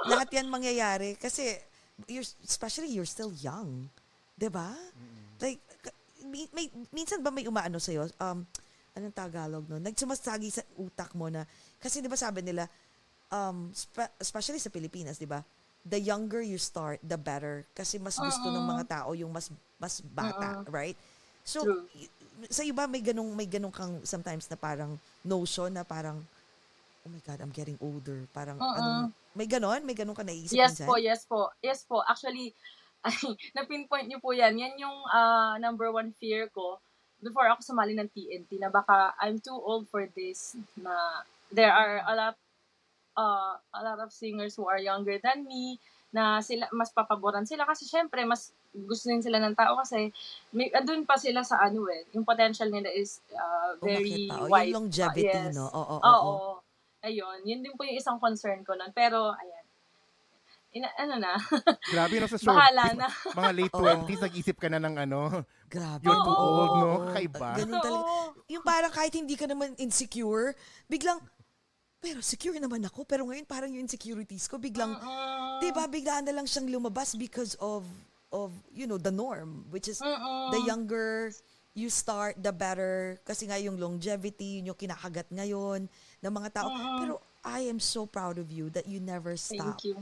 lahat 0.06 0.28
yan 0.30 0.46
mangyayari 0.46 1.10
kasi, 1.16 1.58
you're, 2.06 2.28
especially 2.42 2.86
you're 2.88 3.08
still 3.08 3.34
young. 3.34 3.90
'Di 4.34 4.48
ba? 4.48 4.70
Like, 5.38 5.60
mi- 6.24 6.50
may, 6.50 6.66
minsan 6.90 7.20
ba 7.20 7.28
may 7.28 7.44
umaano 7.44 7.76
sa'yo, 7.76 8.06
um, 8.18 8.46
anong 8.96 9.14
Tagalog 9.16 9.64
no? 9.68 9.80
Nagsumasagi 9.80 10.48
sa 10.52 10.62
utak 10.76 11.12
mo 11.16 11.32
na, 11.32 11.48
kasi 11.80 12.04
'di 12.04 12.08
ba 12.08 12.18
sabi 12.18 12.44
nila, 12.44 12.68
um, 13.32 13.72
spe- 13.72 14.12
especially 14.20 14.60
sa 14.60 14.72
Pilipinas, 14.72 15.16
'di 15.16 15.28
ba? 15.28 15.40
The 15.82 15.98
younger 15.98 16.44
you 16.44 16.62
start, 16.62 17.02
the 17.02 17.18
better. 17.18 17.66
Kasi 17.74 17.98
mas 17.98 18.14
gusto 18.14 18.46
ng 18.46 18.62
mga 18.62 18.84
tao 18.86 19.10
yung 19.18 19.34
mas 19.34 19.50
mas 19.82 19.98
bata, 19.98 20.62
right? 20.70 20.94
So, 21.42 21.66
True. 21.66 21.90
y- 21.98 22.06
sa 22.46 22.62
iba 22.62 22.86
may 22.86 23.02
ganung 23.02 23.34
may 23.34 23.50
ganung 23.50 23.74
kang 23.74 23.98
sometimes 24.06 24.46
na 24.46 24.54
parang 24.54 24.94
notion 25.26 25.74
na 25.74 25.82
parang 25.82 26.22
oh 27.02 27.10
my 27.10 27.18
god, 27.26 27.42
I'm 27.42 27.50
getting 27.50 27.74
older. 27.82 28.22
Parang 28.30 28.62
Oo. 28.62 28.76
ano, 28.78 28.90
may 29.34 29.50
ganon, 29.50 29.82
may 29.82 29.96
ganun 29.96 30.14
ka 30.14 30.22
naisip 30.22 30.54
Yes 30.54 30.78
minsan? 30.78 30.86
po, 30.86 30.94
yes 31.02 31.22
po. 31.26 31.40
Yes 31.58 31.80
po. 31.82 31.98
Actually, 32.06 32.54
ay, 33.06 33.18
na-pinpoint 33.58 34.06
niyo 34.06 34.22
po 34.22 34.30
yan. 34.30 34.54
Yan 34.54 34.78
yung 34.78 34.94
ah, 35.10 35.58
number 35.58 35.90
one 35.90 36.14
fear 36.22 36.46
ko 36.54 36.78
before 37.22 37.46
ako 37.48 37.62
sumali 37.62 37.94
ng 37.96 38.10
TNT 38.10 38.58
na 38.58 38.68
baka 38.68 39.14
I'm 39.22 39.38
too 39.38 39.54
old 39.54 39.86
for 39.88 40.04
this 40.12 40.58
na 40.74 40.92
there 41.54 41.70
are 41.70 42.02
a 42.02 42.14
lot 42.18 42.36
uh, 43.16 43.54
a 43.56 43.80
lot 43.80 44.02
of 44.02 44.10
singers 44.10 44.58
who 44.58 44.66
are 44.66 44.82
younger 44.82 45.16
than 45.22 45.46
me 45.46 45.78
na 46.12 46.44
sila 46.44 46.68
mas 46.76 46.92
papaboran 46.92 47.48
sila 47.48 47.64
kasi 47.64 47.88
syempre 47.88 48.26
mas 48.28 48.52
gusto 48.74 49.08
din 49.08 49.24
sila 49.24 49.40
ng 49.40 49.56
tao 49.56 49.80
kasi 49.80 50.12
may 50.52 50.68
andun 50.76 51.08
pa 51.08 51.16
sila 51.16 51.40
sa 51.40 51.62
ano 51.62 51.88
eh 51.88 52.04
yung 52.12 52.26
potential 52.26 52.68
nila 52.68 52.92
is 52.92 53.22
uh, 53.32 53.78
very 53.80 54.28
Umakyat 54.28 54.28
pa. 54.28 54.36
O, 54.36 54.50
wide 54.52 54.68
yung 54.68 54.76
longevity, 54.84 55.32
pa. 55.32 55.40
Yes. 55.48 55.56
no? 55.56 55.66
Oo, 55.72 55.96
oo, 55.96 56.04
Oo. 56.04 56.20
oo. 56.28 56.52
Ayun, 57.02 57.42
yun 57.42 57.66
din 57.66 57.74
po 57.74 57.82
yung 57.82 57.98
isang 57.98 58.22
concern 58.22 58.62
ko 58.62 58.78
nun. 58.78 58.94
Pero, 58.94 59.34
ayan. 59.34 59.61
Ina, 60.72 60.88
ano 60.96 61.14
na, 61.20 61.36
Grabe 61.92 62.16
na 62.16 62.24
sa 62.24 62.40
show. 62.40 62.48
bahala 62.48 62.96
na. 62.96 63.06
Mga 63.36 63.50
late 63.52 63.74
Oo. 63.76 63.84
20s, 64.08 64.22
nag-isip 64.24 64.56
ka 64.56 64.72
na 64.72 64.80
ng 64.80 65.04
ano, 65.04 65.44
Grabe. 65.68 66.00
you're 66.00 66.16
too 66.16 66.32
Oo. 66.32 66.48
old, 66.48 66.72
no? 66.80 66.90
Kakaiba. 67.12 67.48
Ganun 67.60 67.80
talaga. 67.84 68.08
Yung 68.48 68.64
parang 68.64 68.88
kahit 68.88 69.12
hindi 69.12 69.36
ka 69.36 69.44
naman 69.44 69.76
insecure, 69.76 70.56
biglang, 70.88 71.20
pero 72.00 72.24
secure 72.24 72.56
naman 72.56 72.80
ako. 72.88 73.04
Pero 73.04 73.28
ngayon 73.28 73.44
parang 73.44 73.68
yung 73.68 73.84
insecurities 73.84 74.48
ko, 74.48 74.56
biglang, 74.56 74.96
Mm-mm. 74.96 75.60
di 75.60 75.68
ba, 75.76 75.84
biglaan 75.84 76.24
na 76.24 76.32
lang 76.32 76.48
siyang 76.48 76.72
lumabas 76.72 77.20
because 77.20 77.52
of, 77.60 77.84
of, 78.32 78.48
you 78.72 78.88
know, 78.88 78.96
the 78.96 79.12
norm, 79.12 79.68
which 79.68 79.92
is 79.92 80.00
Mm-mm. 80.00 80.56
the 80.56 80.60
younger 80.64 81.28
you 81.76 81.92
start, 81.92 82.40
the 82.40 82.48
better. 82.52 83.20
Kasi 83.28 83.44
nga 83.44 83.60
yung 83.60 83.76
longevity, 83.76 84.64
yun 84.64 84.72
yung 84.72 84.80
kinakagat 84.80 85.28
ngayon 85.28 85.84
ng 86.24 86.32
mga 86.32 86.48
tao. 86.48 86.72
Pero 86.96 87.20
I 87.44 87.68
am 87.68 87.76
so 87.76 88.08
proud 88.08 88.40
of 88.40 88.48
you 88.48 88.72
that 88.72 88.88
you 88.88 89.04
never 89.04 89.36
stop. 89.36 89.76
Thank 89.76 89.92
you. 89.92 90.00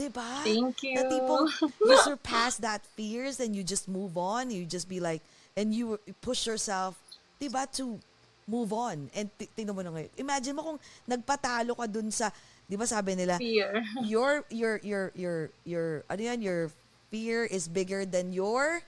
Diba? 0.00 0.40
Thank 0.40 0.80
you. 0.80 0.96
Na 0.96 1.04
tipong 1.12 1.44
you 1.84 1.96
surpass 2.00 2.56
that 2.64 2.80
fears 2.96 3.36
and 3.36 3.52
you 3.52 3.60
just 3.60 3.84
move 3.84 4.16
on. 4.16 4.48
You 4.48 4.64
just 4.64 4.88
be 4.88 4.96
like, 4.96 5.20
and 5.52 5.76
you 5.76 6.00
push 6.24 6.48
yourself, 6.48 6.96
diba, 7.36 7.68
to 7.76 8.00
move 8.48 8.72
on. 8.72 9.12
And 9.12 9.28
t- 9.36 9.52
tingnan 9.52 9.76
mo 9.76 9.84
na 9.84 9.92
ngayon. 9.92 10.08
Imagine 10.16 10.56
mo 10.56 10.62
kung 10.72 10.78
nagpatalo 11.04 11.76
ka 11.76 11.84
dun 11.84 12.08
sa, 12.08 12.32
di 12.64 12.80
ba 12.80 12.88
sabi 12.88 13.12
nila, 13.12 13.36
Fear. 13.36 13.84
your, 14.08 14.48
your, 14.48 14.80
your, 14.80 15.12
your, 15.12 15.38
your, 15.68 15.88
ano 16.08 16.22
yan, 16.24 16.40
your 16.40 16.72
fear 17.12 17.44
is 17.44 17.68
bigger 17.68 18.08
than 18.08 18.32
your, 18.32 18.80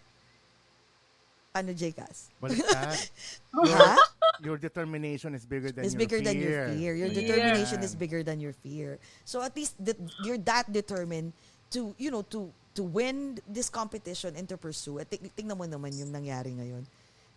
ano, 1.53 1.77
Jcas? 1.77 2.33
Baliktad. 2.41 2.97
Ha? 3.53 4.12
Your 4.41 4.57
determination 4.57 5.35
is 5.37 5.45
bigger 5.45 5.69
than 5.71 5.85
is 5.85 5.93
your 5.93 6.01
bigger 6.01 6.19
fear. 6.19 6.27
than 6.27 6.37
your 6.41 6.69
fear. 6.73 6.93
Your 6.97 7.11
Yeah. 7.13 7.21
determination 7.21 7.79
is 7.85 7.93
bigger 7.93 8.23
than 8.25 8.41
your 8.41 8.57
fear. 8.57 8.97
So 9.29 9.45
at 9.45 9.53
least 9.53 9.77
that 9.85 10.01
you're 10.25 10.41
that 10.49 10.73
determined 10.73 11.37
to, 11.77 11.93
you 12.01 12.09
know, 12.09 12.23
to 12.33 12.49
to 12.73 12.83
win 12.83 13.37
this 13.45 13.69
competition 13.69 14.33
and 14.33 14.49
to 14.49 14.57
pursue. 14.57 14.97
At 14.97 15.13
ting- 15.13 15.29
tingnan 15.37 15.61
mo 15.61 15.69
naman 15.69 15.93
yung 15.93 16.09
nangyari 16.09 16.57
ngayon. 16.57 16.89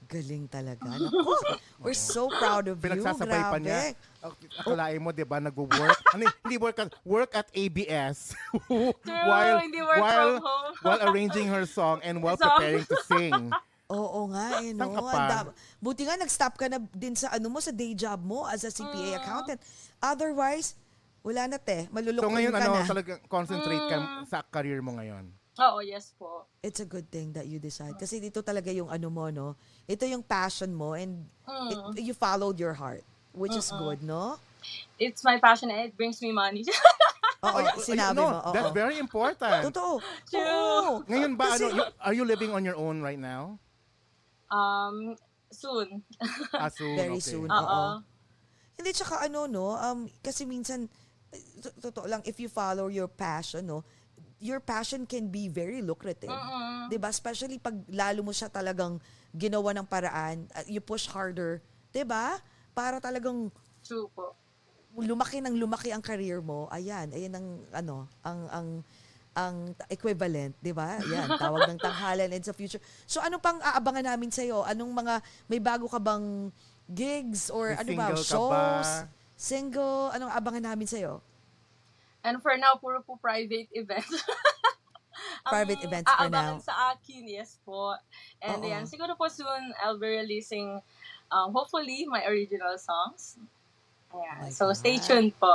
Galing 0.05 0.45
talaga. 0.47 0.85
Naku, 0.85 1.17
we're 1.81 1.97
so 1.97 2.29
proud 2.29 2.69
of 2.69 2.77
you. 2.77 2.83
Pinagsasabay 2.85 3.41
pa 3.41 3.57
Grabe. 3.57 3.65
niya. 3.65 3.79
Ak- 4.21 4.37
Akalain 4.61 5.01
mo, 5.01 5.09
di 5.09 5.25
ba, 5.25 5.41
nag-work. 5.41 5.97
ano, 6.13 6.29
hindi 6.45 6.55
work 6.61 6.77
at, 6.77 6.93
work 7.01 7.31
at 7.33 7.49
ABS. 7.51 8.37
while, 8.69 9.57
hindi 9.65 9.81
work 9.81 9.97
while, 9.99 10.37
from 10.37 10.45
home. 10.45 10.73
while 10.85 11.01
arranging 11.09 11.49
her 11.49 11.65
song 11.65 12.05
and 12.05 12.21
while 12.21 12.37
Song. 12.41 12.53
preparing 12.53 12.85
to 12.85 12.97
sing. 13.03 13.49
Oo 13.95 14.21
nga 14.29 14.59
eh, 14.59 14.71
no? 14.71 14.91
Ka? 14.91 15.41
Ang 15.41 15.55
Buti 15.79 16.03
nga 16.03 16.15
nag-stop 16.15 16.53
ka 16.55 16.67
na 16.67 16.77
din 16.91 17.15
sa 17.15 17.31
ano 17.31 17.47
mo, 17.47 17.57
sa 17.57 17.71
day 17.71 17.95
job 17.95 18.19
mo 18.19 18.43
as 18.45 18.61
a 18.61 18.69
CPA 18.69 19.17
accountant. 19.17 19.59
Otherwise, 19.99 20.75
wala 21.21 21.47
na 21.47 21.57
te. 21.57 21.87
Malulukuin 21.89 22.21
So 22.21 22.35
ngayon, 22.35 22.51
ka 22.51 22.59
ano, 22.61 22.73
na. 22.75 22.85
talagang 22.85 23.19
concentrate 23.25 23.85
ka 23.87 23.97
Mm. 23.97 24.23
sa 24.27 24.37
career 24.43 24.79
mo 24.79 24.93
ngayon. 24.93 25.25
Oo, 25.55 25.79
yes 25.79 26.11
po. 26.13 26.43
it's 26.59 26.81
a 26.81 26.85
good 26.85 27.07
thing 27.07 27.31
that 27.31 27.45
you 27.45 27.57
decide. 27.57 27.95
Kasi 27.95 28.19
dito 28.19 28.41
talaga 28.41 28.67
yung 28.69 28.89
ano 28.89 29.07
mo, 29.07 29.29
no? 29.29 29.53
Ito 29.85 30.03
yung 30.03 30.19
passion 30.19 30.69
mo 30.69 30.93
and 30.93 31.23
it- 31.69 32.03
you 32.03 32.11
followed 32.11 32.57
your 32.57 32.73
heart, 32.73 33.05
which 33.31 33.53
is 33.53 33.69
good, 33.71 34.01
no? 34.01 34.35
It's 34.97 35.21
my 35.21 35.37
passion 35.37 35.69
and 35.69 35.85
it 35.85 35.93
brings 35.93 36.19
me 36.19 36.33
money. 36.33 36.65
Oo, 37.45 37.61
Ay, 37.61 37.69
sinabi 37.77 38.17
no, 38.17 38.25
mo. 38.25 38.29
Oo. 38.41 38.51
That's 38.51 38.73
very 38.73 38.97
important. 38.97 39.69
Totoo. 39.69 40.01
True. 40.25 40.41
Oo. 40.41 40.91
Ngayon 41.05 41.37
ba, 41.37 41.53
Kasi- 41.53 41.69
ano, 41.69 41.77
you- 41.77 41.93
are 42.01 42.15
you 42.15 42.25
living 42.25 42.49
on 42.49 42.65
your 42.65 42.73
own 42.75 42.99
right 42.99 43.21
now? 43.21 43.61
Um, 44.51 45.15
soon. 45.49 46.03
Ah, 46.53 46.69
soon. 46.77 46.95
Very 46.97 47.19
okay. 47.19 47.31
soon. 47.31 47.49
Oo. 47.49 48.01
Hindi, 48.75 48.89
tsaka 48.91 49.23
ano, 49.23 49.47
no? 49.47 49.75
Um, 49.79 50.11
kasi 50.19 50.43
minsan, 50.43 50.91
to- 51.63 51.77
totoo 51.89 52.05
lang, 52.05 52.21
if 52.27 52.39
you 52.39 52.51
follow 52.51 52.91
your 52.91 53.07
passion, 53.07 53.67
no? 53.67 53.87
Your 54.43 54.59
passion 54.59 55.07
can 55.07 55.31
be 55.31 55.47
very 55.47 55.79
lucrative. 55.79 56.27
Mm-mm. 56.27 56.91
'Di 56.91 56.97
ba? 56.99 57.09
Especially 57.09 57.57
pag 57.57 57.73
lalo 57.89 58.21
mo 58.21 58.35
siya 58.35 58.51
talagang 58.51 58.99
ginawa 59.31 59.71
ng 59.73 59.87
paraan, 59.87 60.45
uh, 60.53 60.65
you 60.67 60.83
push 60.83 61.07
harder, 61.09 61.63
'di 61.95 62.03
ba? 62.05 62.37
Para 62.75 62.99
talagang 62.99 63.49
True 63.81 64.11
po. 64.11 64.35
lumaki 64.95 65.39
ng 65.39 65.55
lumaki 65.55 65.91
ang 65.91 66.03
career 66.03 66.43
mo, 66.43 66.67
ayan, 66.71 67.11
ayan 67.15 67.33
ang 67.35 67.47
ano, 67.71 68.07
ang 68.23 68.39
ang 68.51 68.67
ang 69.35 69.75
equivalent, 69.91 70.55
'di 70.63 70.71
ba? 70.71 70.95
Ayan, 70.97 71.27
tawag 71.43 71.67
ng 71.67 71.77
tanghalan 71.77 72.31
and 72.31 72.41
sa 72.41 72.55
future. 72.55 72.79
So 73.03 73.19
ano 73.19 73.35
pang 73.37 73.59
aabangan 73.59 74.15
namin 74.15 74.31
sa 74.31 74.41
iyo? 74.41 74.63
Anong 74.63 74.95
mga 74.95 75.19
may 75.45 75.59
bago 75.59 75.91
ka 75.91 75.99
bang 75.99 76.49
gigs 76.87 77.51
or 77.51 77.75
May 77.75 77.79
ano 77.83 77.91
ba, 77.93 78.07
shows? 78.15 78.49
ba? 78.49 79.11
Single, 79.35 80.15
anong 80.15 80.31
abangan 80.31 80.71
namin 80.71 80.87
sa 80.87 80.95
iyo? 80.95 81.19
And 82.23 82.39
for 82.41 82.55
now, 82.57 82.79
puro 82.79 83.03
po 83.03 83.19
private 83.19 83.69
events. 83.75 84.09
Private 85.45 85.77
Ang 85.77 85.87
events 85.87 86.09
for 86.09 86.25
aabangan 86.25 86.57
now. 86.57 86.65
sa 86.65 86.73
akin, 86.91 87.21
yes 87.29 87.61
po. 87.61 87.93
And 88.41 88.59
Oo. 88.59 88.65
yan, 88.65 88.89
siguro 88.89 89.13
po 89.13 89.29
soon, 89.29 89.77
I'll 89.77 90.01
be 90.01 90.09
releasing, 90.09 90.81
um, 91.29 91.53
hopefully, 91.53 92.01
my 92.09 92.25
original 92.25 92.73
songs. 92.81 93.37
my 94.09 94.49
Ayan. 94.49 94.49
so, 94.49 94.73
stay 94.73 94.97
God. 94.97 95.05
tuned 95.05 95.33
po. 95.37 95.53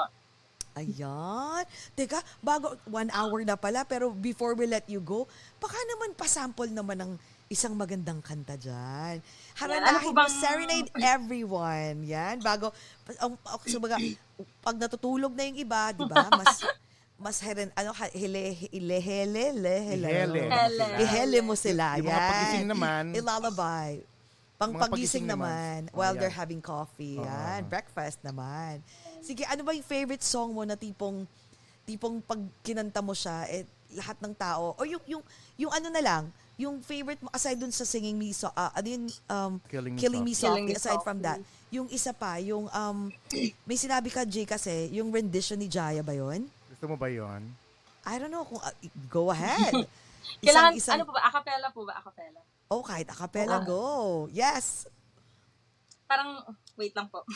Ayan. 0.81 1.65
Teka, 1.93 2.19
bago, 2.41 2.73
one 2.89 3.13
hour 3.13 3.45
na 3.45 3.55
pala, 3.55 3.85
pero 3.85 4.09
before 4.11 4.57
we 4.57 4.65
let 4.65 4.89
you 4.89 4.99
go, 4.99 5.29
baka 5.61 5.77
naman 5.93 6.17
pasample 6.17 6.73
naman 6.73 6.97
ng 6.97 7.13
isang 7.51 7.75
magandang 7.75 8.23
kanta 8.23 8.55
dyan. 8.55 9.19
Haranahin 9.59 10.15
mo, 10.15 10.25
serenade 10.31 10.89
everyone. 11.03 12.07
Yan, 12.07 12.39
bago, 12.41 12.71
ang, 13.19 13.35
so 13.67 13.83
baga, 13.83 13.99
pag 14.63 14.79
natutulog 14.79 15.35
na 15.35 15.51
yung 15.51 15.59
iba, 15.59 15.91
di 15.91 16.07
ba, 16.07 16.31
mas, 16.41 16.63
mas 17.19 17.37
heren, 17.43 17.69
ano, 17.75 17.91
ha- 17.91 18.15
hele, 18.15 18.55
hele, 18.71 18.97
hele, 19.03 19.45
hele. 19.83 20.09
Hele. 20.09 20.41
Ihele 21.03 21.39
mo 21.43 21.59
sila. 21.59 21.99
Yung 21.99 22.07
mga 22.07 22.23
pagising 22.23 22.67
naman, 22.71 23.03
Ilalabay. 23.19 23.93
Pang 24.61 24.77
pagising 24.77 25.25
naman, 25.25 25.89
naman. 25.89 25.97
while 25.97 26.13
Oh, 26.13 26.21
they're 26.21 26.31
having 26.31 26.61
coffee. 26.61 27.17
Oo. 27.17 27.25
Yan, 27.25 27.65
breakfast 27.67 28.21
naman. 28.21 28.85
Sige, 29.21 29.45
ano 29.45 29.63
ba 29.63 29.73
yung 29.73 29.85
favorite 29.85 30.25
song 30.25 30.53
mo 30.53 30.65
na 30.65 30.75
tipong 30.75 31.25
tipong 31.85 32.21
pag 32.21 32.39
kinanta 32.63 33.01
mo 33.01 33.13
siya 33.13 33.45
eh 33.47 33.65
lahat 33.91 34.15
ng 34.23 34.35
tao 34.35 34.79
o 34.79 34.83
yung 34.87 35.03
yung 35.05 35.23
yung 35.59 35.73
ano 35.73 35.91
na 35.91 35.99
lang, 35.99 36.23
yung 36.55 36.79
favorite 36.79 37.19
mo 37.19 37.29
aside 37.31 37.59
dun 37.59 37.73
sa 37.73 37.83
singing 37.83 38.15
me 38.15 38.31
so 38.31 38.47
ah, 38.55 38.71
ano 38.71 38.87
yun 38.87 39.05
um 39.27 39.59
Killing 39.67 39.95
Me 39.95 39.99
Killing 39.99 40.23
Me 40.23 40.33
Softly. 40.33 40.63
Killing 40.63 40.67
Softly 40.71 40.71
Me 40.71 40.79
aside 40.79 41.03
from 41.03 41.19
that. 41.21 41.39
Yung 41.71 41.87
isa 41.91 42.13
pa, 42.13 42.39
yung 42.39 42.71
um 42.71 43.11
may 43.65 43.75
sinabi 43.75 44.09
ka 44.09 44.23
Jay 44.23 44.45
kasi, 44.45 44.91
yung 44.91 45.11
rendition 45.11 45.59
ni 45.59 45.67
Jaya 45.67 46.01
ba 46.01 46.15
yun? 46.15 46.47
gusto 46.71 46.87
mo 46.87 46.97
ba 46.97 47.13
yon? 47.13 47.45
I 48.09 48.17
don't 48.17 48.33
know 48.33 48.41
kung, 48.41 48.57
uh, 48.57 48.73
go 49.13 49.29
ahead. 49.29 49.69
Kailangan, 50.41 50.73
Isang- 50.73 50.77
isang- 50.81 50.97
ano 50.97 51.05
po 51.05 51.13
ba? 51.13 51.29
Acapella 51.29 51.69
po 51.69 51.85
ba? 51.85 52.01
Acapella. 52.01 52.41
Oh, 52.73 52.81
kahit 52.81 53.05
acapella, 53.05 53.61
go. 53.61 54.25
Yes. 54.33 54.89
Parang, 56.09 56.41
wait 56.79 56.97
lang 56.97 57.11
po. 57.13 57.21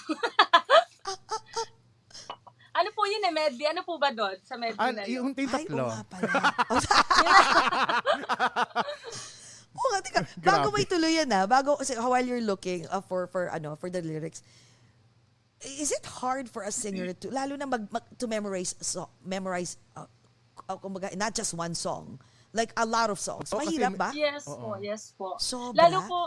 ano 2.75 2.89
po 2.91 3.07
yun 3.07 3.22
eh, 3.22 3.31
medley? 3.31 3.66
Ano 3.70 3.87
po 3.87 3.95
ba 3.97 4.11
doon 4.11 4.35
sa 4.43 4.59
medley 4.59 4.83
Ah, 4.83 4.91
na 4.91 5.07
yun? 5.07 5.31
yung 5.31 5.39
yung 5.39 5.51
Ay, 5.55 5.64
tatlo. 5.66 5.85
oo 5.87 5.95
nga 5.95 6.05
pala. 6.11 6.33
Oo 9.75 9.89
nga, 9.91 10.01
teka. 10.07 10.20
Bago 10.39 10.70
Grabe. 10.70 10.75
may 10.79 10.87
tuloy 10.87 11.12
yan 11.18 11.31
ah, 11.35 11.47
bago, 11.51 11.75
kasi 11.75 11.99
while 11.99 12.22
you're 12.22 12.45
looking 12.45 12.87
uh, 12.95 13.03
for, 13.03 13.27
for, 13.27 13.51
ano, 13.51 13.75
for 13.75 13.91
the 13.91 13.99
lyrics, 13.99 14.43
is 15.66 15.91
it 15.91 16.07
hard 16.07 16.47
for 16.47 16.62
a 16.62 16.70
singer 16.70 17.11
to, 17.18 17.27
lalo 17.35 17.59
na 17.59 17.66
mag, 17.66 17.91
mag- 17.91 18.07
to 18.14 18.31
memorize, 18.31 18.79
so, 18.79 19.11
memorize, 19.27 19.75
uh, 19.99 20.07
uh, 20.70 20.79
kumbaga, 20.79 21.11
not 21.18 21.35
just 21.35 21.55
one 21.55 21.75
song, 21.75 22.18
like 22.55 22.70
a 22.79 22.87
lot 22.87 23.11
of 23.11 23.18
songs. 23.18 23.51
Oh, 23.51 23.59
kasi 23.59 23.75
Mahirap 23.83 23.99
ba? 23.99 24.11
Yes 24.14 24.47
Oo. 24.47 24.59
po, 24.62 24.68
yes 24.79 25.11
po. 25.18 25.35
Sobra? 25.43 25.91
Lalo 25.91 26.07
po, 26.07 26.20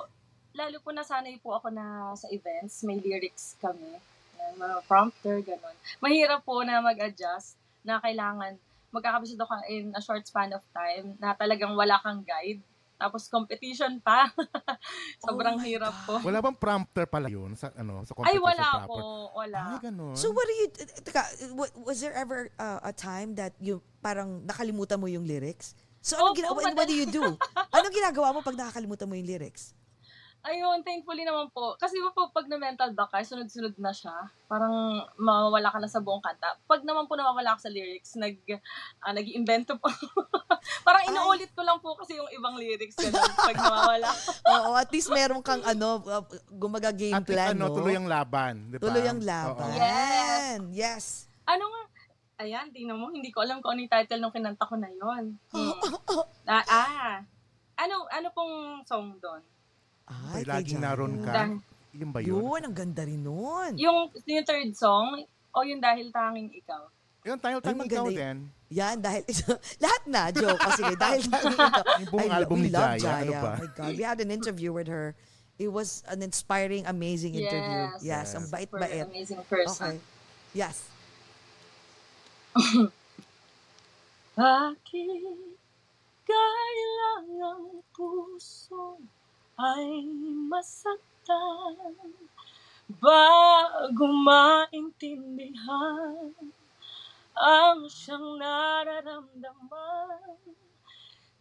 lalo 0.52 0.84
po 0.84 0.92
nasanay 0.92 1.40
po 1.40 1.56
ako 1.56 1.72
na 1.72 2.12
sa 2.20 2.28
events, 2.36 2.84
may 2.84 3.00
lyrics 3.00 3.56
kami, 3.64 3.96
yan, 4.38 4.54
mga 4.56 4.78
prompter, 4.84 5.42
ganun. 5.42 5.76
Mahirap 5.98 6.42
po 6.42 6.62
na 6.62 6.80
mag-adjust 6.80 7.56
na 7.82 7.98
kailangan 7.98 8.56
magkakabisid 8.88 9.36
ako 9.36 9.52
in 9.68 9.92
a 9.92 10.00
short 10.00 10.24
span 10.24 10.50
of 10.52 10.64
time 10.72 11.14
na 11.18 11.34
talagang 11.34 11.74
wala 11.74 12.00
kang 12.00 12.24
guide. 12.24 12.64
Tapos 12.98 13.28
competition 13.28 14.00
pa. 14.00 14.26
Sobrang 15.22 15.54
Oh 15.54 15.62
hirap 15.62 15.94
God. 15.94 16.06
po. 16.08 16.14
Wala 16.24 16.42
bang 16.42 16.58
prompter 16.58 17.06
pala 17.06 17.30
yun 17.30 17.54
sa 17.54 17.70
ano 17.76 18.02
sa 18.02 18.16
Ay, 18.18 18.34
competition 18.34 18.48
wala 18.48 18.66
proper? 18.72 18.88
po. 18.90 18.98
Wala. 19.38 19.62
Ay, 19.70 19.78
ganun. 19.84 20.16
So 20.18 20.32
what 20.32 20.46
do 20.46 20.56
you, 20.56 20.68
teka, 21.04 21.22
wa- 21.54 21.76
was 21.78 22.02
there 22.02 22.16
ever 22.16 22.50
uh, 22.58 22.82
a 22.82 22.90
time 22.90 23.36
that 23.36 23.54
you 23.60 23.84
parang 24.00 24.42
nakalimutan 24.44 24.98
mo 24.98 25.06
yung 25.06 25.30
lyrics? 25.30 25.78
So 26.02 26.18
anong 26.18 26.34
Opo, 26.34 26.40
ginagawa, 26.40 26.58
madali- 26.64 26.78
what 26.78 26.88
do 26.88 26.96
you 26.96 27.08
do? 27.08 27.24
Anong 27.78 27.94
ginagawa 27.94 28.28
mo 28.32 28.40
pag 28.42 28.56
nakakalimutan 28.56 29.06
mo 29.06 29.14
yung 29.14 29.28
lyrics? 29.28 29.78
Ayun, 30.48 30.80
thankfully 30.80 31.28
naman 31.28 31.52
po. 31.52 31.76
Kasi 31.76 32.00
po, 32.16 32.32
pag 32.32 32.48
na-mental 32.48 32.96
block 32.96 33.12
ka, 33.12 33.20
sunod-sunod 33.20 33.76
na 33.84 33.92
siya. 33.92 34.16
Parang 34.48 35.04
mawawala 35.20 35.68
ka 35.68 35.80
na 35.84 35.92
sa 35.92 36.00
buong 36.00 36.24
kanta. 36.24 36.56
Pag 36.64 36.88
naman 36.88 37.04
po 37.04 37.20
nawawala 37.20 37.60
ka 37.60 37.68
sa 37.68 37.74
lyrics, 37.74 38.16
nag, 38.16 38.40
ah, 39.04 39.12
nag-iimbento 39.12 39.76
po. 39.76 39.92
Parang 40.88 41.04
inuulit 41.04 41.52
ko 41.52 41.68
lang 41.68 41.84
po 41.84 42.00
kasi 42.00 42.16
yung 42.16 42.32
ibang 42.32 42.56
lyrics 42.56 42.96
ganun, 42.96 43.28
pag 43.36 43.60
nawawala. 43.60 44.08
Oo, 44.56 44.72
at 44.80 44.88
least 44.96 45.12
meron 45.12 45.44
kang 45.44 45.60
ano, 45.68 46.00
uh, 46.08 46.24
gumaga 46.48 46.96
game 46.96 47.20
At 47.20 47.28
least, 47.28 47.36
plan, 47.36 47.52
ano, 47.52 47.68
no? 47.68 47.76
tuloy 47.76 48.00
ang 48.00 48.08
laban, 48.08 48.72
di 48.72 48.80
ba? 48.80 48.84
Tuloy 48.88 49.04
ang 49.04 49.20
laban. 49.20 49.68
Oo. 49.68 49.76
Yes. 49.76 50.60
Yes. 50.72 51.06
ano 51.44 51.64
nga? 51.68 51.84
Ayan, 52.38 52.72
tingnan 52.72 52.96
mo, 52.96 53.12
hindi 53.12 53.34
ko 53.36 53.44
alam 53.44 53.60
kung 53.60 53.76
ano 53.76 53.84
yung 53.84 53.92
title 53.92 54.22
ng 54.24 54.32
kinanta 54.32 54.64
ko 54.64 54.80
na 54.80 54.88
yon. 54.94 55.36
Hmm. 55.52 55.76
ah, 56.56 56.66
ah. 56.72 57.16
Ano, 57.76 58.08
ano 58.08 58.28
pong 58.32 58.86
song 58.88 59.20
doon? 59.20 59.44
Ay, 60.08 60.16
Ay, 60.34 60.42
kay 60.42 60.50
laging 60.50 60.80
naroon 60.80 61.16
ka. 61.20 61.32
Dahil- 61.34 61.62
Yun 61.92 62.12
ba 62.12 62.20
yun? 62.22 62.40
Yun, 62.40 62.62
ang 62.64 62.76
ganda 62.76 63.02
rin 63.02 63.20
nun. 63.20 63.72
Yung, 63.76 63.98
yung 64.24 64.46
third 64.46 64.72
song, 64.72 65.26
o 65.50 65.58
yung 65.62 65.80
Dahil 65.80 66.08
Tanging 66.10 66.54
Ikaw? 66.54 66.82
Yun, 67.26 67.38
tayo, 67.38 67.58
Ay, 67.60 67.74
maganda 67.74 67.92
ikaw 67.92 68.08
yun. 68.08 68.16
din. 68.16 68.38
Yan, 68.70 68.98
dahil, 69.02 69.24
lahat 69.84 70.04
na, 70.06 70.22
joke. 70.30 70.60
Kasi 70.62 70.84
dahil 70.96 71.22
ito. 71.28 71.38
Yung 72.00 72.10
buong 72.10 72.24
I 72.24 72.30
lo- 72.30 72.38
album 72.40 72.58
we 72.58 72.64
ni 72.64 72.72
love 72.72 72.96
Jaya, 72.96 73.20
ano 73.20 73.32
ba? 73.34 73.52
Oh 73.52 73.60
my 73.60 73.70
God, 73.74 73.92
we 73.92 74.04
had 74.06 74.20
an 74.22 74.30
interview 74.30 74.72
with 74.72 74.88
her. 74.88 75.12
It 75.58 75.68
was 75.68 76.06
an 76.06 76.22
inspiring, 76.22 76.86
amazing 76.86 77.34
interview. 77.34 77.90
Yes, 77.98 78.06
Yes. 78.06 78.28
ang 78.32 78.46
For 78.46 78.62
bait-bait. 78.62 79.04
amazing 79.04 79.42
person. 79.50 79.98
Okay. 79.98 80.54
Yes. 80.54 80.86
Bakit 84.38 85.50
kailangang 86.24 87.66
puso 87.90 89.02
ay 89.58 90.06
masaktan. 90.46 91.98
Bago 92.88 94.08
maintindihan 94.24 96.32
ang 97.36 97.82
siyang 97.90 98.40
nararamdaman. 98.40 100.40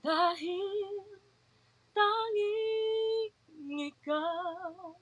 Dahil 0.00 1.04
tanging 1.92 3.34
ikaw 3.90 4.96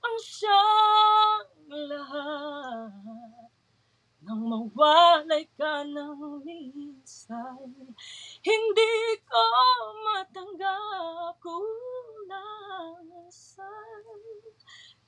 ang 0.00 0.18
siyang 0.18 1.46
lahat 1.70 2.49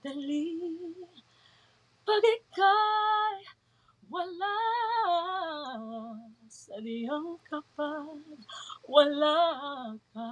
dali. 0.03 0.59
Pag 2.03 2.24
ika'y 2.26 3.38
wala, 4.11 4.59
sadyang 6.50 7.38
kapag 7.46 8.18
wala 8.90 9.38
ka, 10.11 10.30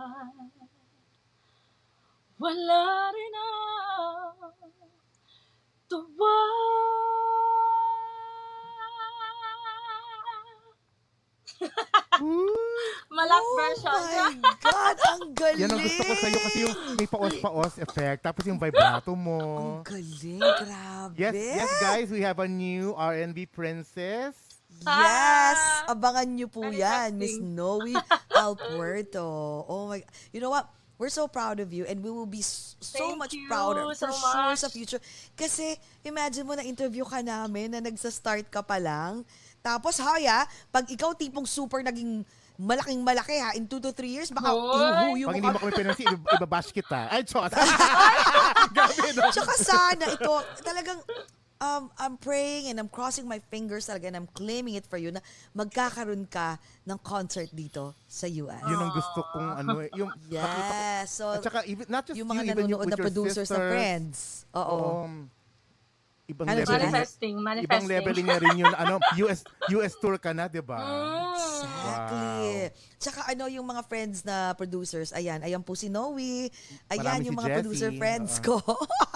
wala 2.43 2.85
rin 3.15 3.37
ang 3.39 4.39
tuwa. 5.87 6.39
Malap 13.11 13.45
version. 13.57 13.93
Oh 13.93 14.07
my 14.07 14.35
God, 14.65 14.97
ang 15.03 15.25
galing. 15.35 15.61
Yan 15.61 15.71
ang 15.73 15.83
gusto 15.83 16.03
ko 16.03 16.13
sa'yo 16.15 16.39
kasi 16.41 16.59
yung 16.65 16.75
may 16.95 17.09
paos-paos 17.09 17.75
effect, 17.79 18.21
tapos 18.23 18.43
yung 18.47 18.61
vibrato 18.61 19.13
Ang 19.13 19.23
mo. 19.25 19.39
galing, 19.83 20.41
grabe. 20.41 21.15
Yes, 21.17 21.35
yes 21.35 21.71
guys, 21.81 22.09
we 22.09 22.23
have 22.23 22.39
a 22.39 22.49
new 22.49 22.95
R&B 22.95 23.51
princess. 23.51 24.37
Yes! 24.81 25.59
Ah! 25.85 25.93
Abangan 25.93 26.31
nyo 26.31 26.47
po 26.47 26.65
yan, 26.65 27.19
Miss. 27.19 27.37
Noe 27.37 27.93
Alpuerto. 28.33 29.27
Oh 29.67 29.91
my, 29.91 30.01
you 30.31 30.41
know 30.41 30.49
what? 30.49 30.71
We're 30.97 31.09
so 31.09 31.25
proud 31.27 31.65
of 31.65 31.73
you 31.73 31.89
and 31.89 32.05
we 32.05 32.13
will 32.13 32.29
be 32.29 32.45
so 32.45 32.77
Thank 32.93 33.17
much 33.17 33.33
you 33.33 33.49
prouder 33.49 33.89
so 33.97 34.09
for 34.09 34.13
sure 34.13 34.53
much. 34.53 34.61
sa 34.61 34.69
future. 34.69 35.01
Kasi 35.33 35.73
imagine 36.05 36.45
mo 36.45 36.53
na 36.53 36.61
interview 36.61 37.09
ka 37.09 37.25
namin 37.25 37.73
na 37.73 37.81
nagsa-start 37.81 38.53
ka 38.53 38.61
pa 38.61 38.77
lang. 38.77 39.25
Tapos 39.61 39.97
haya, 39.99 40.43
pag 40.69 40.85
ikaw 40.85 41.13
tipong 41.13 41.45
super 41.45 41.81
naging 41.81 42.25
malaking 42.57 43.01
malaki 43.01 43.37
ha, 43.37 43.53
in 43.53 43.65
2 43.65 43.77
to 43.79 43.91
3 43.91 44.05
years, 44.07 44.29
baka 44.29 44.49
Hoy! 44.49 44.61
ihuhuyo 45.17 45.27
Pag 45.27 45.33
mo 45.33 45.37
hindi 45.39 45.47
ka. 45.47 45.55
mo 45.55 45.59
kami 45.59 45.73
pinansin, 45.75 46.07
ib- 46.11 46.29
ibabash 46.31 46.69
kita. 46.71 47.09
Ay, 47.09 47.25
chot. 47.25 47.49
Grabe, 48.75 49.07
no? 49.15 49.29
Tsaka 49.31 49.53
sana 49.55 50.05
ito, 50.07 50.33
talagang 50.61 51.01
um, 51.59 51.89
I'm 51.97 52.17
praying 52.17 52.69
and 52.69 52.77
I'm 52.77 52.89
crossing 52.89 53.25
my 53.25 53.41
fingers 53.49 53.87
talaga 53.87 54.09
and 54.09 54.17
I'm 54.19 54.29
claiming 54.31 54.75
it 54.75 54.85
for 54.85 54.97
you 54.97 55.09
na 55.09 55.25
magkakaroon 55.55 56.25
ka 56.27 56.57
ng 56.85 56.99
concert 56.99 57.49
dito 57.51 57.97
sa 58.05 58.29
US. 58.29 58.61
Yun 58.63 58.77
ang 58.79 58.93
gusto 58.93 59.25
kong 59.27 59.49
ano 59.57 59.81
eh. 59.81 59.89
Yung, 59.97 60.09
nakita 60.11 60.29
ko- 60.29 60.37
Yes. 60.37 61.07
So, 61.11 61.25
At 61.31 61.41
saka, 61.41 61.65
even, 61.65 61.89
not 61.89 62.05
just 62.05 62.17
yung 62.17 62.29
you, 62.29 62.35
mga 62.35 62.43
even 62.45 62.57
nanonood 62.61 62.87
na 62.87 62.97
producers 62.99 63.49
na 63.49 63.57
sisters. 63.57 63.73
friends. 63.73 64.17
Oo. 64.53 64.77
Um, 65.05 65.33
ibang 66.31 66.47
Ano, 66.47 66.63
level 66.63 66.79
niya. 66.79 66.91
Manifesting, 66.91 67.35
manifesting. 67.37 67.67
Ibang 67.67 67.87
level 67.91 68.17
niya 68.23 68.39
rin 68.39 68.57
yun. 68.63 68.75
Ano, 68.75 68.95
US 69.27 69.41
US 69.75 69.93
tour 69.99 70.17
ka 70.17 70.31
na, 70.31 70.47
di 70.47 70.63
ba? 70.63 70.79
Mm. 70.79 71.31
Exactly. 71.61 72.49
Tsaka 73.01 73.21
ano 73.33 73.45
yung 73.49 73.65
mga 73.65 73.83
friends 73.89 74.25
na 74.25 74.53
producers, 74.55 75.13
ayan, 75.13 75.41
ayan 75.41 75.65
po 75.65 75.73
si 75.73 75.89
Noe. 75.89 76.49
Ayan 76.93 77.01
Marami 77.01 77.23
yung 77.29 77.37
si 77.37 77.41
mga 77.41 77.49
Jessie. 77.49 77.59
producer 77.65 77.91
friends 77.97 78.33
ko. 78.45 78.57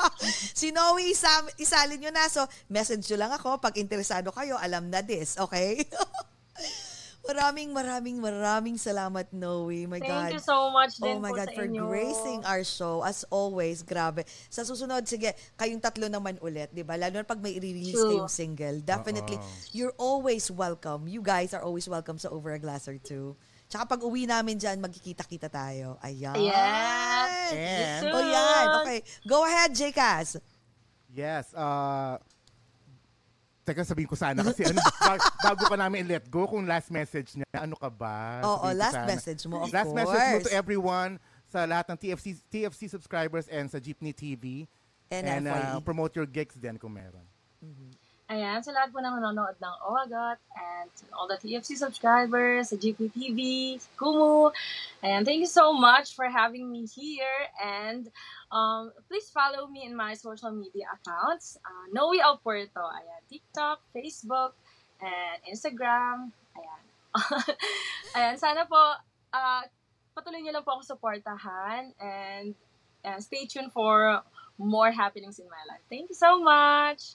si 0.60 0.68
Noe, 0.72 1.04
isam, 1.04 1.44
isalin 1.60 2.00
nyo 2.00 2.10
na. 2.12 2.24
So, 2.32 2.44
message 2.66 3.04
nyo 3.12 3.28
lang 3.28 3.32
ako 3.36 3.60
pag 3.60 3.76
interesado 3.76 4.32
kayo, 4.32 4.56
alam 4.56 4.88
na 4.88 5.04
this, 5.04 5.36
okay? 5.36 5.80
maraming, 7.24 7.72
maraming, 7.72 8.16
maraming 8.18 8.76
salamat, 8.76 9.32
Noe. 9.32 9.84
My 9.84 9.98
God. 9.98 10.30
Thank 10.30 10.36
you 10.36 10.44
so 10.44 10.68
much 10.70 11.00
Oh 11.00 11.04
din 11.04 11.18
my 11.18 11.32
po 11.32 11.36
God, 11.40 11.48
sa 11.48 11.56
for 11.56 11.66
inyo. 11.66 11.82
gracing 11.88 12.40
our 12.44 12.62
show. 12.62 13.00
As 13.00 13.24
always, 13.28 13.80
grabe. 13.80 14.22
Sa 14.48 14.62
susunod, 14.62 15.04
sige, 15.04 15.32
kayong 15.54 15.80
tatlo 15.80 16.06
naman 16.06 16.36
ulit, 16.40 16.68
di 16.70 16.84
ba? 16.84 16.94
Lalo 16.94 17.18
na 17.18 17.26
pag 17.26 17.40
may 17.40 17.56
i-release 17.56 17.96
True. 17.96 18.20
kayong 18.20 18.32
single. 18.32 18.78
Definitely, 18.80 19.36
Oo. 19.36 19.48
you're 19.72 19.96
always 19.96 20.48
welcome. 20.48 21.08
You 21.08 21.20
guys 21.20 21.52
are 21.52 21.64
always 21.64 21.88
welcome 21.88 22.16
sa 22.16 22.28
Over 22.28 22.56
a 22.56 22.60
Glass 22.60 22.86
or 22.86 23.00
Two. 23.00 23.34
Tsaka 23.64 23.96
pag 23.96 24.00
uwi 24.04 24.28
namin 24.28 24.60
dyan, 24.60 24.76
magkikita-kita 24.78 25.48
tayo. 25.48 25.96
Ayan. 26.04 26.36
Yes. 26.36 27.50
And- 28.04 28.12
O 28.12 28.20
yan. 28.20 28.64
Okay. 28.84 28.98
Go 29.24 29.42
ahead, 29.42 29.72
J-Caz. 29.72 30.36
Yes. 31.08 31.48
Uh, 31.56 32.20
teka, 33.64 33.82
sabihin 33.82 34.06
ko 34.06 34.14
sana 34.14 34.44
kasi 34.48 34.62
ano, 34.62 34.78
bag- 35.00 35.32
bago 35.40 35.62
pa 35.64 35.76
namin 35.76 36.04
i-let 36.04 36.28
go, 36.28 36.44
kung 36.44 36.64
last 36.64 36.92
message 36.92 37.32
niya, 37.34 37.48
ano 37.56 37.74
ka 37.74 37.88
ba? 37.88 38.44
Oo, 38.44 38.60
Sabihin 38.60 38.70
ko 38.70 38.78
last 38.78 38.94
sana. 38.94 39.08
message 39.08 39.42
mo, 39.44 39.56
of 39.60 39.72
last 39.72 39.92
message 39.92 40.20
mo 40.22 40.36
course. 40.36 40.46
to 40.46 40.52
everyone 40.52 41.12
sa 41.48 41.64
lahat 41.64 41.86
ng 41.88 41.98
TFC 41.98 42.26
TFC 42.46 42.86
subscribers 42.86 43.48
and 43.48 43.66
sa 43.66 43.78
Jeepney 43.78 44.12
TV. 44.12 44.68
And 45.08 45.24
and 45.24 45.44
uh, 45.46 45.78
FYE. 45.78 45.84
promote 45.84 46.12
your 46.14 46.26
gigs 46.26 46.54
din 46.54 46.76
kung 46.76 46.92
meron. 46.92 47.24
Ayan, 48.34 48.58
sa 48.66 48.74
lahat 48.74 48.90
po 48.90 48.98
ng 48.98 49.14
nanonood 49.14 49.54
ng 49.62 49.76
OAGAT 49.86 50.42
and 50.58 50.90
all 51.14 51.30
the 51.30 51.38
TFC 51.38 51.78
subscribers, 51.78 52.66
sa 52.66 52.74
GPTV, 52.74 53.38
sa 53.78 53.86
Kumu. 53.94 54.50
Ayan, 55.06 55.22
thank 55.22 55.38
you 55.38 55.46
so 55.46 55.70
much 55.70 56.18
for 56.18 56.26
having 56.26 56.66
me 56.66 56.82
here 56.82 57.46
and 57.62 58.10
um, 58.50 58.90
please 59.06 59.30
follow 59.30 59.70
me 59.70 59.86
in 59.86 59.94
my 59.94 60.18
social 60.18 60.50
media 60.50 60.90
accounts. 60.98 61.62
Uh, 61.62 61.86
Noe 61.94 62.18
Alpuerto, 62.18 62.82
ayan, 62.82 63.22
TikTok, 63.30 63.78
Facebook, 63.94 64.58
and 64.98 65.38
Instagram. 65.46 66.34
Ayan. 66.58 66.82
ayan, 68.18 68.34
sana 68.34 68.66
po 68.66 68.82
uh, 69.30 69.62
patuloy 70.10 70.42
niyo 70.42 70.58
lang 70.58 70.66
po 70.66 70.74
ako 70.74 70.98
supportahan 70.98 71.94
and 72.02 72.58
uh, 73.06 73.22
stay 73.22 73.46
tuned 73.46 73.70
for 73.70 74.26
more 74.58 74.90
happenings 74.90 75.38
in 75.38 75.46
my 75.46 75.62
life. 75.70 75.86
Thank 75.86 76.10
you 76.10 76.18
so 76.18 76.42
much! 76.42 77.14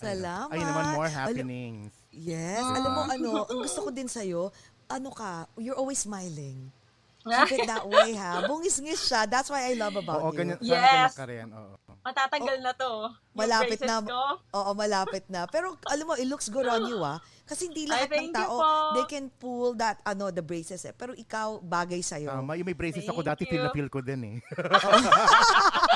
Salamat. 0.00 0.48
Ayun 0.50 0.66
naman, 0.66 0.84
more 0.90 1.06
Alam- 1.06 1.18
happenings. 1.20 1.92
Yes. 2.10 2.58
Ah. 2.58 2.74
Alam 2.74 2.90
mo, 2.90 3.02
ano, 3.04 3.30
ang 3.44 3.58
gusto 3.60 3.80
ko 3.82 3.90
din 3.90 4.08
sa'yo, 4.08 4.48
ano 4.88 5.08
ka, 5.10 5.30
you're 5.56 5.76
always 5.76 6.00
smiling. 6.00 6.72
Keep 7.20 7.60
it 7.60 7.68
that 7.68 7.84
way, 7.84 8.16
ha? 8.16 8.48
Bungis-ngis 8.48 9.04
siya. 9.04 9.28
That's 9.28 9.52
why 9.52 9.68
I 9.68 9.76
love 9.76 9.92
about 9.94 10.24
Oo, 10.24 10.32
you. 10.32 10.40
ganyan. 10.40 10.56
Sana 10.58 10.72
Yes. 10.72 10.88
ganyan 10.88 11.12
ka 11.12 11.24
rin. 11.28 11.46
Oo. 11.52 11.74
Matatanggal 12.00 12.56
na 12.64 12.72
to. 12.72 12.90
Malapit 13.36 13.80
na. 13.84 14.00
Ko. 14.00 14.22
Oo, 14.56 14.70
malapit 14.72 15.24
na. 15.28 15.44
Pero 15.44 15.76
alam 15.84 16.08
mo, 16.08 16.16
it 16.16 16.24
looks 16.24 16.48
good 16.48 16.64
on 16.64 16.88
you, 16.88 16.96
ah. 16.98 17.20
Kasi 17.44 17.68
hindi 17.68 17.84
lahat 17.84 18.08
ng 18.08 18.14
thank 18.14 18.32
you 18.32 18.40
tao, 18.40 18.56
po. 18.56 18.68
they 18.96 19.04
can 19.04 19.28
pull 19.36 19.76
that, 19.76 20.00
ano, 20.02 20.32
the 20.32 20.40
braces, 20.40 20.80
eh. 20.80 20.96
Pero 20.96 21.12
ikaw, 21.12 21.60
bagay 21.60 22.00
sa'yo. 22.00 22.32
Tama, 22.32 22.56
yung 22.56 22.64
may 22.64 22.72
braces 22.72 23.04
ako 23.04 23.20
Thank 23.20 23.36
dati, 23.36 23.42
feel 23.44 23.60
na 23.60 23.68
you. 23.68 23.76
feel 23.76 23.90
ko 23.90 24.00
din 24.00 24.20
eh. 24.24 24.36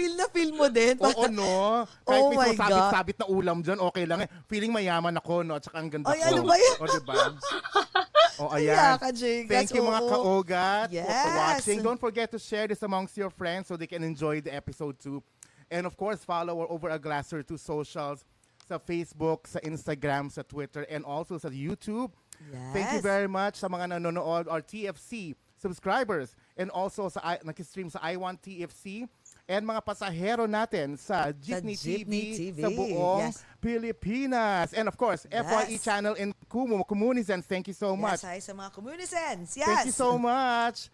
Feel 0.00 0.14
na 0.16 0.26
feel 0.32 0.52
mo 0.56 0.66
din. 0.72 0.96
Oo, 1.04 1.28
no? 1.28 1.84
Kahit 2.08 2.24
Oh 2.24 2.32
may 2.32 2.56
sabit-sabit 2.56 3.16
na 3.20 3.26
ulam 3.28 3.60
dyan, 3.60 3.76
okay 3.84 4.08
lang 4.08 4.24
eh. 4.24 4.28
Feeling 4.48 4.72
mayaman 4.72 5.12
ako, 5.12 5.44
no? 5.44 5.60
At 5.60 5.68
saka 5.68 5.76
ang 5.76 5.92
ganda 5.92 6.08
Ay, 6.08 6.24
ko. 6.24 6.32
ano 6.32 6.42
ba 6.48 6.56
yan? 6.56 6.76
O, 6.80 6.86
diba? 6.88 7.16
O, 8.40 8.48
ayan. 8.56 8.96
ka, 8.96 9.12
Jake. 9.12 9.52
Thank 9.52 9.76
you 9.76 9.84
mga 9.84 10.00
kaogat 10.08 10.88
for- 10.88 10.96
for 10.96 11.04
Yes. 11.04 11.36
watching. 11.36 11.84
Don't 11.84 12.00
forget 12.00 12.32
to 12.32 12.40
share 12.40 12.64
this 12.64 12.80
amongst 12.80 13.12
your 13.12 13.28
friends 13.28 13.68
so 13.68 13.76
they 13.76 13.84
can 13.84 14.00
enjoy 14.00 14.40
the 14.40 14.48
episode 14.48 14.96
too. 14.96 15.20
And 15.68 15.84
of 15.84 15.92
course, 15.92 16.24
follow 16.24 16.56
our 16.56 16.68
Over 16.72 16.88
a 16.88 16.98
Glass 16.98 17.28
or 17.36 17.44
Two 17.44 17.60
socials 17.60 18.24
sa 18.64 18.80
Facebook, 18.80 19.44
sa 19.44 19.60
Instagram, 19.60 20.32
sa 20.32 20.40
Twitter, 20.40 20.88
and 20.88 21.04
also 21.04 21.36
sa 21.36 21.52
YouTube. 21.52 22.16
Yes. 22.48 22.72
Thank 22.72 22.88
you 22.96 23.02
very 23.04 23.28
much 23.28 23.60
sa 23.60 23.68
mga 23.68 24.00
nanonood, 24.00 24.48
our 24.48 24.64
TFC 24.64 25.36
subscribers, 25.60 26.32
and 26.56 26.72
also 26.72 27.12
sa 27.12 27.20
nakistream 27.44 27.92
sa 27.92 28.00
I 28.00 28.16
Want 28.16 28.40
TFC, 28.40 29.04
and 29.50 29.66
mga 29.66 29.82
pasahero 29.82 30.46
natin 30.46 30.94
sa 30.94 31.34
Jeepney, 31.34 31.74
Jeepney 31.74 32.24
TV, 32.38 32.54
TV, 32.54 32.58
sa 32.62 32.68
buong 32.70 33.22
yes. 33.26 33.42
Pilipinas. 33.58 34.70
And 34.78 34.86
of 34.86 34.94
course, 34.94 35.26
FYE 35.26 35.74
Yes. 35.74 35.82
channel 35.82 36.14
in 36.14 36.30
Kumu, 36.46 36.86
Comunizens, 36.86 37.50
thank 37.50 37.66
you 37.66 37.74
so 37.74 37.98
much. 37.98 38.22
Yes, 38.22 38.30
hi 38.30 38.38
sa 38.38 38.54
mga 38.54 38.70
communicants. 38.70 39.58
Yes. 39.58 39.66
Thank 39.66 39.90
you 39.90 39.96
so 39.96 40.14
much, 40.14 40.86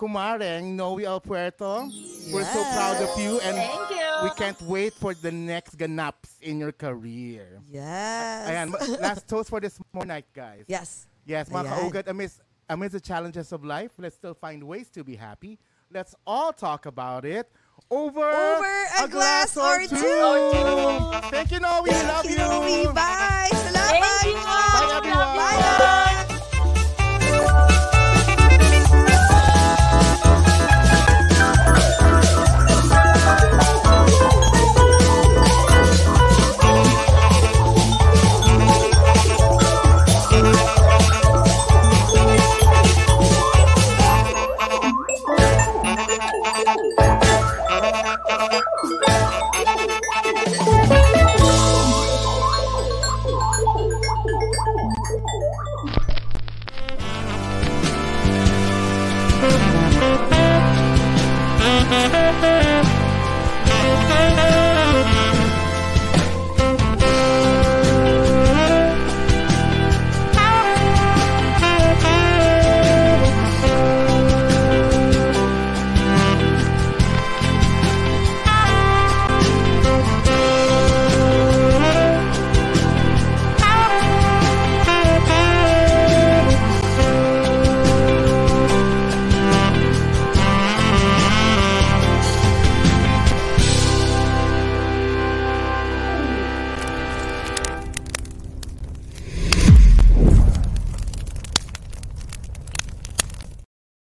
Kumareng 0.00 0.72
Noe 0.72 1.04
Alpuerto. 1.04 1.84
We're 2.32 2.48
so 2.48 2.64
proud 2.72 2.96
of 3.04 3.12
you 3.20 3.44
and 3.44 3.60
Thank 3.60 3.90
you. 3.92 4.10
we 4.24 4.30
can't 4.40 4.60
wait 4.64 4.96
for 4.96 5.12
the 5.12 5.28
next 5.30 5.76
ganaps 5.76 6.40
in 6.40 6.56
your 6.56 6.72
career. 6.72 7.60
Yes. 7.68 8.48
Ayan, 8.48 8.72
last 9.04 9.28
toast 9.28 9.52
for 9.52 9.60
this 9.60 9.76
morning 9.92 10.24
night, 10.24 10.28
guys. 10.32 10.64
Yes. 10.64 11.04
Yes, 11.28 11.52
mga 11.52 11.68
Ayan. 11.68 11.76
kaugat, 11.76 12.06
amidst, 12.08 12.40
amidst 12.72 12.96
the 12.96 13.04
challenges 13.04 13.52
of 13.52 13.68
life, 13.68 13.92
let's 14.00 14.16
still 14.16 14.32
find 14.32 14.64
ways 14.64 14.88
to 14.96 15.04
be 15.04 15.12
happy. 15.12 15.60
Let's 15.92 16.16
all 16.24 16.56
talk 16.56 16.88
about 16.88 17.28
it 17.28 17.52
over, 17.90 18.20
Over 18.20 18.84
a 19.02 19.08
glass 19.08 19.56
or 19.56 19.86
two. 19.86 21.20
Thank 21.30 21.50
you, 21.52 21.60
Noe. 21.60 21.82
We 21.82 21.90
love 21.90 22.24
Thank 22.24 22.38
you. 22.38 22.44
Noe. 22.44 22.92
Bye. 22.92 23.48
Salamat. 23.52 24.00
Thank 24.00 24.26
you. 24.26 24.34
Bye, 24.34 24.92
everyone. 24.96 25.36
Bye. 25.36 26.24